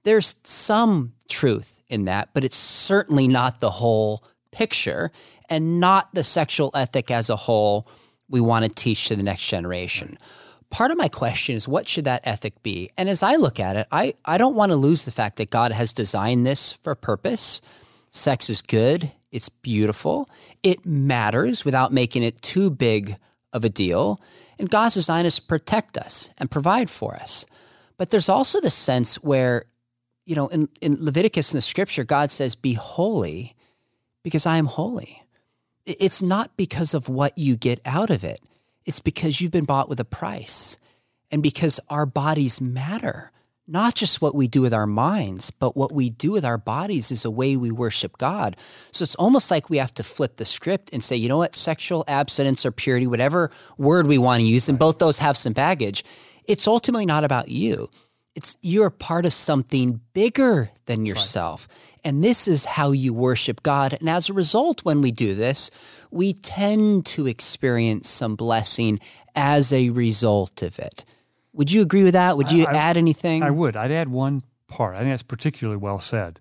There's 0.03 0.35
some 0.43 1.13
truth 1.29 1.81
in 1.89 2.05
that, 2.05 2.29
but 2.33 2.43
it's 2.43 2.57
certainly 2.57 3.27
not 3.27 3.59
the 3.59 3.69
whole 3.69 4.23
picture 4.51 5.11
and 5.49 5.79
not 5.79 6.13
the 6.13 6.23
sexual 6.23 6.71
ethic 6.73 7.11
as 7.11 7.29
a 7.29 7.35
whole 7.35 7.87
we 8.29 8.41
want 8.41 8.65
to 8.65 8.69
teach 8.69 9.07
to 9.07 9.15
the 9.15 9.23
next 9.23 9.47
generation. 9.47 10.17
Part 10.69 10.91
of 10.91 10.97
my 10.97 11.09
question 11.09 11.55
is 11.55 11.67
what 11.67 11.87
should 11.87 12.05
that 12.05 12.25
ethic 12.25 12.63
be? 12.63 12.89
And 12.97 13.09
as 13.09 13.23
I 13.23 13.35
look 13.35 13.59
at 13.59 13.75
it, 13.75 13.87
I, 13.91 14.13
I 14.23 14.37
don't 14.37 14.55
want 14.55 14.71
to 14.71 14.77
lose 14.77 15.03
the 15.03 15.11
fact 15.11 15.35
that 15.35 15.49
God 15.49 15.73
has 15.73 15.91
designed 15.91 16.45
this 16.45 16.71
for 16.71 16.95
purpose. 16.95 17.61
Sex 18.11 18.49
is 18.49 18.61
good, 18.61 19.11
it's 19.31 19.49
beautiful, 19.49 20.29
it 20.63 20.85
matters 20.85 21.65
without 21.65 21.91
making 21.91 22.23
it 22.23 22.41
too 22.41 22.69
big 22.69 23.15
of 23.51 23.65
a 23.65 23.69
deal. 23.69 24.21
And 24.59 24.69
God's 24.69 24.95
design 24.95 25.25
is 25.25 25.37
to 25.37 25.41
protect 25.41 25.97
us 25.97 26.29
and 26.37 26.49
provide 26.49 26.89
for 26.89 27.15
us. 27.15 27.45
But 27.97 28.09
there's 28.09 28.29
also 28.29 28.61
the 28.61 28.69
sense 28.69 29.15
where, 29.23 29.65
you 30.25 30.35
know, 30.35 30.47
in, 30.47 30.69
in 30.81 30.97
Leviticus 30.99 31.53
in 31.53 31.57
the 31.57 31.61
scripture, 31.61 32.03
God 32.03 32.31
says, 32.31 32.55
Be 32.55 32.73
holy 32.73 33.55
because 34.23 34.45
I 34.45 34.57
am 34.57 34.65
holy. 34.65 35.23
It's 35.85 36.21
not 36.21 36.55
because 36.57 36.93
of 36.93 37.09
what 37.09 37.37
you 37.37 37.55
get 37.55 37.79
out 37.85 38.09
of 38.09 38.23
it, 38.23 38.39
it's 38.85 38.99
because 38.99 39.41
you've 39.41 39.51
been 39.51 39.65
bought 39.65 39.89
with 39.89 39.99
a 39.99 40.05
price 40.05 40.77
and 41.31 41.41
because 41.41 41.79
our 41.89 42.05
bodies 42.05 42.61
matter. 42.61 43.31
Not 43.67 43.95
just 43.95 44.21
what 44.21 44.35
we 44.35 44.47
do 44.47 44.61
with 44.61 44.73
our 44.73 44.87
minds, 44.87 45.49
but 45.49 45.77
what 45.77 45.93
we 45.93 46.09
do 46.09 46.31
with 46.31 46.43
our 46.43 46.57
bodies 46.57 47.09
is 47.09 47.23
a 47.23 47.31
way 47.31 47.55
we 47.55 47.71
worship 47.71 48.17
God. 48.17 48.57
So 48.91 49.03
it's 49.03 49.15
almost 49.15 49.49
like 49.49 49.69
we 49.69 49.77
have 49.77 49.93
to 49.93 50.03
flip 50.03 50.35
the 50.35 50.45
script 50.45 50.89
and 50.91 51.01
say, 51.01 51.15
you 51.15 51.29
know 51.29 51.37
what, 51.37 51.55
sexual 51.55 52.03
abstinence 52.07 52.65
or 52.65 52.71
purity, 52.71 53.07
whatever 53.07 53.49
word 53.77 54.07
we 54.07 54.17
want 54.17 54.41
to 54.41 54.45
use, 54.45 54.67
and 54.67 54.77
both 54.77 54.97
those 54.97 55.19
have 55.19 55.37
some 55.37 55.53
baggage, 55.53 56.03
it's 56.47 56.67
ultimately 56.67 57.05
not 57.05 57.23
about 57.23 57.47
you. 57.47 57.87
It's 58.35 58.55
you're 58.61 58.89
part 58.89 59.25
of 59.25 59.33
something 59.33 59.99
bigger 60.13 60.71
than 60.85 61.05
yourself. 61.05 61.67
And 62.03 62.23
this 62.23 62.47
is 62.47 62.65
how 62.65 62.91
you 62.91 63.13
worship 63.13 63.61
God. 63.61 63.93
And 63.99 64.09
as 64.09 64.29
a 64.29 64.33
result, 64.33 64.85
when 64.85 65.01
we 65.01 65.11
do 65.11 65.35
this, 65.35 65.69
we 66.11 66.33
tend 66.33 67.05
to 67.07 67.27
experience 67.27 68.09
some 68.09 68.35
blessing 68.35 68.99
as 69.35 69.73
a 69.73 69.89
result 69.89 70.61
of 70.63 70.79
it. 70.79 71.03
Would 71.53 71.71
you 71.71 71.81
agree 71.81 72.03
with 72.03 72.13
that? 72.13 72.37
Would 72.37 72.51
you 72.51 72.65
I- 72.65 72.73
add 72.73 72.97
anything? 72.97 73.43
I 73.43 73.51
would. 73.51 73.75
I'd 73.75 73.91
add 73.91 74.07
one 74.07 74.43
part. 74.67 74.95
I 74.95 74.99
think 74.99 75.11
that's 75.11 75.23
particularly 75.23 75.77
well 75.77 75.99
said. 75.99 76.39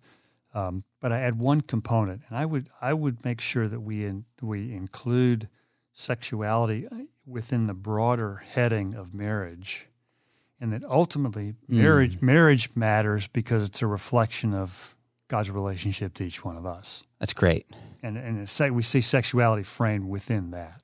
Um, 0.55 0.85
but 1.01 1.13
I 1.13 1.21
add 1.21 1.41
one 1.41 1.61
component, 1.61 2.23
and 2.29 2.37
I 2.37 2.45
would 2.45 2.69
I 2.81 2.93
would 2.93 3.25
make 3.25 3.41
sure 3.41 3.69
that 3.69 3.81
we 3.81 4.05
in, 4.05 4.25
we 4.43 4.73
include 4.73 5.49
sexuality 5.93 6.89
within 7.27 7.67
the 7.67 7.75
broader 7.75 8.43
heading 8.47 8.95
of 8.95 9.15
marriage, 9.15 9.87
and 10.61 10.73
that 10.73 10.85
ultimately 10.85 11.55
hmm. 11.69 11.83
marriage 11.83 12.21
marriage 12.21 12.71
matters 12.75 13.27
because 13.29 13.67
it's 13.67 13.83
a 13.83 13.87
reflection 13.87 14.55
of 14.55 14.95
God's 15.29 15.51
relationship 15.51 16.15
to 16.15 16.25
each 16.25 16.45
one 16.45 16.57
of 16.57 16.67
us, 16.67 17.05
That's 17.19 17.33
great. 17.33 17.67
and 18.03 18.17
and 18.17 18.75
we 18.75 18.83
see 18.83 19.01
sexuality 19.01 19.63
framed 19.63 20.09
within 20.09 20.51
that. 20.51 20.83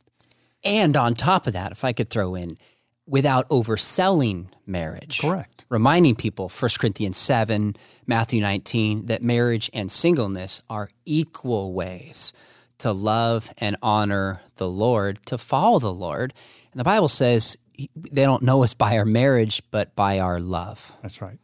And 0.65 0.97
on 0.97 1.15
top 1.15 1.47
of 1.47 1.53
that, 1.53 1.73
if 1.73 1.85
I 1.85 1.93
could 1.93 2.11
throw 2.11 2.35
in, 2.35 2.59
without 3.07 3.49
overselling 3.49 4.49
marriage. 4.67 5.21
Correct. 5.21 5.65
Reminding 5.69 6.17
people, 6.17 6.49
1 6.49 6.71
Corinthians 6.81 7.17
7, 7.17 7.77
Matthew 8.07 8.41
19, 8.41 9.07
that 9.07 9.23
marriage 9.23 9.71
and 9.73 9.91
singleness 9.91 10.63
are 10.69 10.89
equal 11.05 11.73
ways 11.73 12.33
to 12.79 12.93
love 12.93 13.51
and 13.59 13.77
honor 13.81 14.41
the 14.57 14.69
Lord, 14.69 15.25
to 15.27 15.39
follow 15.39 15.79
the 15.79 15.93
Lord. 15.93 16.35
And 16.73 16.81
the 16.81 16.85
Bible 16.85 17.09
says 17.09 17.57
they 17.95 18.25
don't 18.25 18.43
know 18.43 18.63
us 18.63 18.75
by 18.75 18.99
our 18.99 19.05
marriage, 19.05 19.63
but 19.71 19.95
by 19.97 20.19
our 20.19 20.41
love. 20.41 20.93
That's 21.03 21.21
right. 21.21 21.39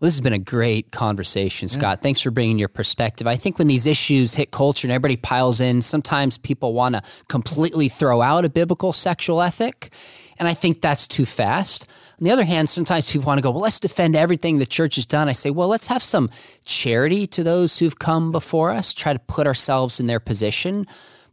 Well, 0.00 0.08
this 0.08 0.14
has 0.14 0.20
been 0.20 0.32
a 0.32 0.38
great 0.38 0.90
conversation, 0.90 1.68
Scott. 1.68 2.02
Thanks 2.02 2.20
for 2.20 2.30
bringing 2.30 2.58
your 2.58 2.68
perspective. 2.68 3.26
I 3.26 3.36
think 3.36 3.58
when 3.58 3.68
these 3.68 3.86
issues 3.86 4.34
hit 4.34 4.50
culture 4.50 4.86
and 4.86 4.92
everybody 4.92 5.16
piles 5.16 5.60
in, 5.60 5.82
sometimes 5.82 6.36
people 6.36 6.74
want 6.74 6.96
to 6.96 7.02
completely 7.28 7.88
throw 7.88 8.20
out 8.20 8.44
a 8.44 8.50
biblical 8.50 8.92
sexual 8.92 9.40
ethic. 9.40 9.94
And 10.38 10.48
I 10.48 10.52
think 10.52 10.80
that's 10.80 11.06
too 11.06 11.24
fast. 11.24 11.88
On 12.20 12.24
the 12.24 12.32
other 12.32 12.44
hand, 12.44 12.68
sometimes 12.68 13.10
people 13.10 13.26
want 13.26 13.38
to 13.38 13.42
go, 13.42 13.50
well, 13.50 13.60
let's 13.60 13.80
defend 13.80 14.14
everything 14.14 14.58
the 14.58 14.66
church 14.66 14.96
has 14.96 15.06
done. 15.06 15.28
I 15.28 15.32
say, 15.32 15.50
well, 15.50 15.68
let's 15.68 15.86
have 15.86 16.02
some 16.02 16.28
charity 16.64 17.26
to 17.28 17.42
those 17.42 17.78
who've 17.78 17.98
come 17.98 18.32
before 18.32 18.70
us, 18.70 18.94
try 18.94 19.12
to 19.12 19.18
put 19.18 19.46
ourselves 19.46 20.00
in 20.00 20.06
their 20.06 20.20
position, 20.20 20.86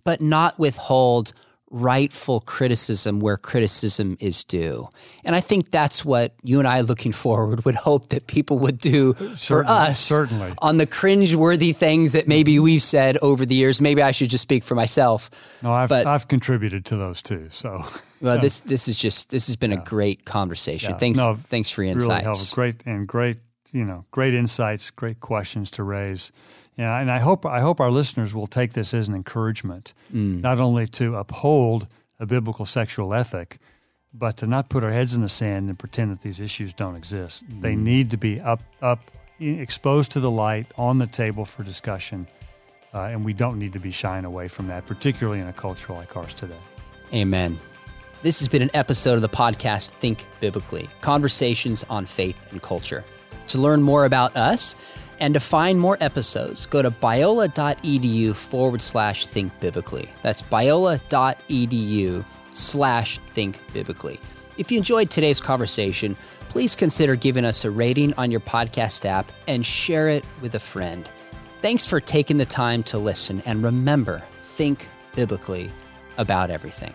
but 0.03 0.22
not 0.22 0.59
withhold 0.59 1.34
rightful 1.72 2.41
criticism 2.41 3.19
where 3.22 3.38
criticism 3.38 4.17
is 4.19 4.43
due. 4.43 4.88
And 5.24 5.36
I 5.36 5.39
think 5.39 5.72
that's 5.72 6.03
what 6.03 6.34
you 6.43 6.59
and 6.59 6.67
I 6.67 6.82
looking 6.82 7.13
forward 7.13 7.63
would 7.65 7.76
hope 7.76 8.09
that 8.09 8.28
people 8.28 8.59
would 8.59 8.78
do 8.78 9.13
for 9.13 9.63
us 9.65 9.97
certainly. 9.99 10.51
on 10.59 10.78
the 10.78 10.86
cringe-worthy 10.86 11.72
things 11.74 12.11
that 12.13 12.28
maybe 12.28 12.59
we've 12.59 12.82
said 12.84 13.17
over 13.22 13.45
the 13.45 13.55
years. 13.55 13.80
Maybe 13.80 14.01
I 14.01 14.11
should 14.11 14.30
just 14.30 14.41
speak 14.41 14.63
for 14.65 14.76
myself. 14.76 15.30
No, 15.63 15.72
I've 15.72 15.89
But- 15.89 16.05
I've 16.07 16.28
contributed 16.28 16.86
to 16.88 16.97
those 16.97 17.22
too. 17.22 17.47
So 17.51 17.82
Well, 18.22 18.38
this 18.38 18.59
this 18.59 18.88
is 18.88 18.97
just 18.97 19.32
this 19.32 19.47
has 19.47 19.55
been 19.55 19.72
a 19.72 19.78
great 19.84 20.26
conversation. 20.26 20.91
Yeah. 20.91 20.97
Thanks 20.97 21.17
No, 21.17 21.34
thanks 21.34 21.72
for 21.72 21.84
your 21.84 21.95
really 21.95 22.05
insights. 22.05 22.24
helpful. 22.26 22.55
Great 22.55 22.84
and 22.86 23.07
great, 23.07 23.38
you 23.72 23.86
know, 23.86 24.05
great 24.11 24.34
insights, 24.36 24.91
great 24.91 25.19
questions 25.22 25.72
to 25.72 25.84
raise. 25.84 26.32
Yeah, 26.82 27.00
and 27.00 27.12
I 27.12 27.20
hope 27.20 27.46
I 27.46 27.60
hope 27.62 27.80
our 27.80 27.92
listeners 27.92 28.34
will 28.34 28.48
take 28.48 28.74
this 28.74 28.94
as 28.94 29.08
an 29.08 29.14
encouragement, 29.16 29.94
Mm. 30.12 30.42
not 30.42 30.58
only 30.60 30.88
to 31.00 31.16
uphold 31.16 31.88
a 32.20 32.26
biblical 32.26 32.66
sexual 32.66 33.14
ethic, 33.14 33.60
but 34.14 34.38
to 34.38 34.48
not 34.48 34.70
put 34.70 34.84
our 34.84 34.92
heads 34.92 35.14
in 35.14 35.22
the 35.22 35.30
sand 35.30 35.70
and 35.70 35.78
pretend 35.78 36.12
that 36.12 36.22
these 36.22 36.40
issues 36.40 36.74
don't 36.74 36.96
exist. 36.96 37.44
They 37.66 37.76
Mm. 37.76 37.84
need 37.92 38.10
to 38.12 38.18
be 38.18 38.42
up 38.42 38.62
up 38.82 39.00
exposed 39.40 40.12
to 40.14 40.20
the 40.20 40.32
light 40.32 40.68
on 40.78 40.98
the 40.98 41.08
table 41.08 41.46
for 41.46 41.64
discussion. 41.64 42.28
Uh, 42.94 43.12
and 43.14 43.24
we 43.24 43.34
don't 43.34 43.58
need 43.58 43.74
to 43.74 43.80
be 43.80 43.92
shying 43.92 44.26
away 44.26 44.48
from 44.48 44.68
that, 44.68 44.86
particularly 44.86 45.40
in 45.40 45.48
a 45.48 45.54
culture 45.54 45.94
like 45.94 46.18
ours 46.18 46.34
today. 46.34 46.62
Amen. 47.14 47.58
This 48.22 48.40
has 48.40 48.48
been 48.48 48.62
an 48.62 48.72
episode 48.74 49.16
of 49.16 49.22
the 49.22 49.30
podcast 49.44 49.92
Think 50.04 50.26
Biblically 50.40 50.90
Conversations 51.02 51.86
on 51.90 52.06
Faith 52.06 52.38
and 52.52 52.62
Culture. 52.62 53.04
To 53.48 53.58
learn 53.62 53.82
more 53.82 54.06
about 54.06 54.36
us 54.36 54.76
and 55.22 55.36
to 55.36 55.39
find 55.39 55.80
more 55.80 55.97
episodes, 56.01 56.65
go 56.65 56.82
to 56.82 56.91
biola.edu 56.91 58.36
forward 58.36 58.82
slash 58.82 59.28
think 59.28 59.57
biblically. 59.59 60.11
That's 60.24 60.41
biola.edu 60.41 62.26
slash 62.51 63.19
think 63.19 63.59
biblically. 63.72 64.19
If 64.57 64.72
you 64.72 64.78
enjoyed 64.80 65.09
today's 65.09 65.39
conversation, 65.39 66.17
please 66.49 66.76
consider 66.76 67.15
giving 67.15 67.45
us 67.45 67.63
a 67.63 67.72
rating 67.72 68.13
on 68.15 68.32
your 68.32 68.41
podcast 68.41 69.05
app 69.05 69.32
and 69.47 69.65
share 69.65 70.09
it 70.09 70.26
with 70.41 70.55
a 70.55 70.59
friend. 70.59 71.09
Thanks 71.61 71.88
for 71.88 71.99
taking 71.99 72.38
the 72.38 72.45
time 72.45 72.84
to 72.84 72.97
listen, 72.97 73.41
and 73.45 73.63
remember 73.63 74.24
think 74.41 74.89
biblically 75.15 75.72
about 76.17 76.49
everything. 76.49 76.93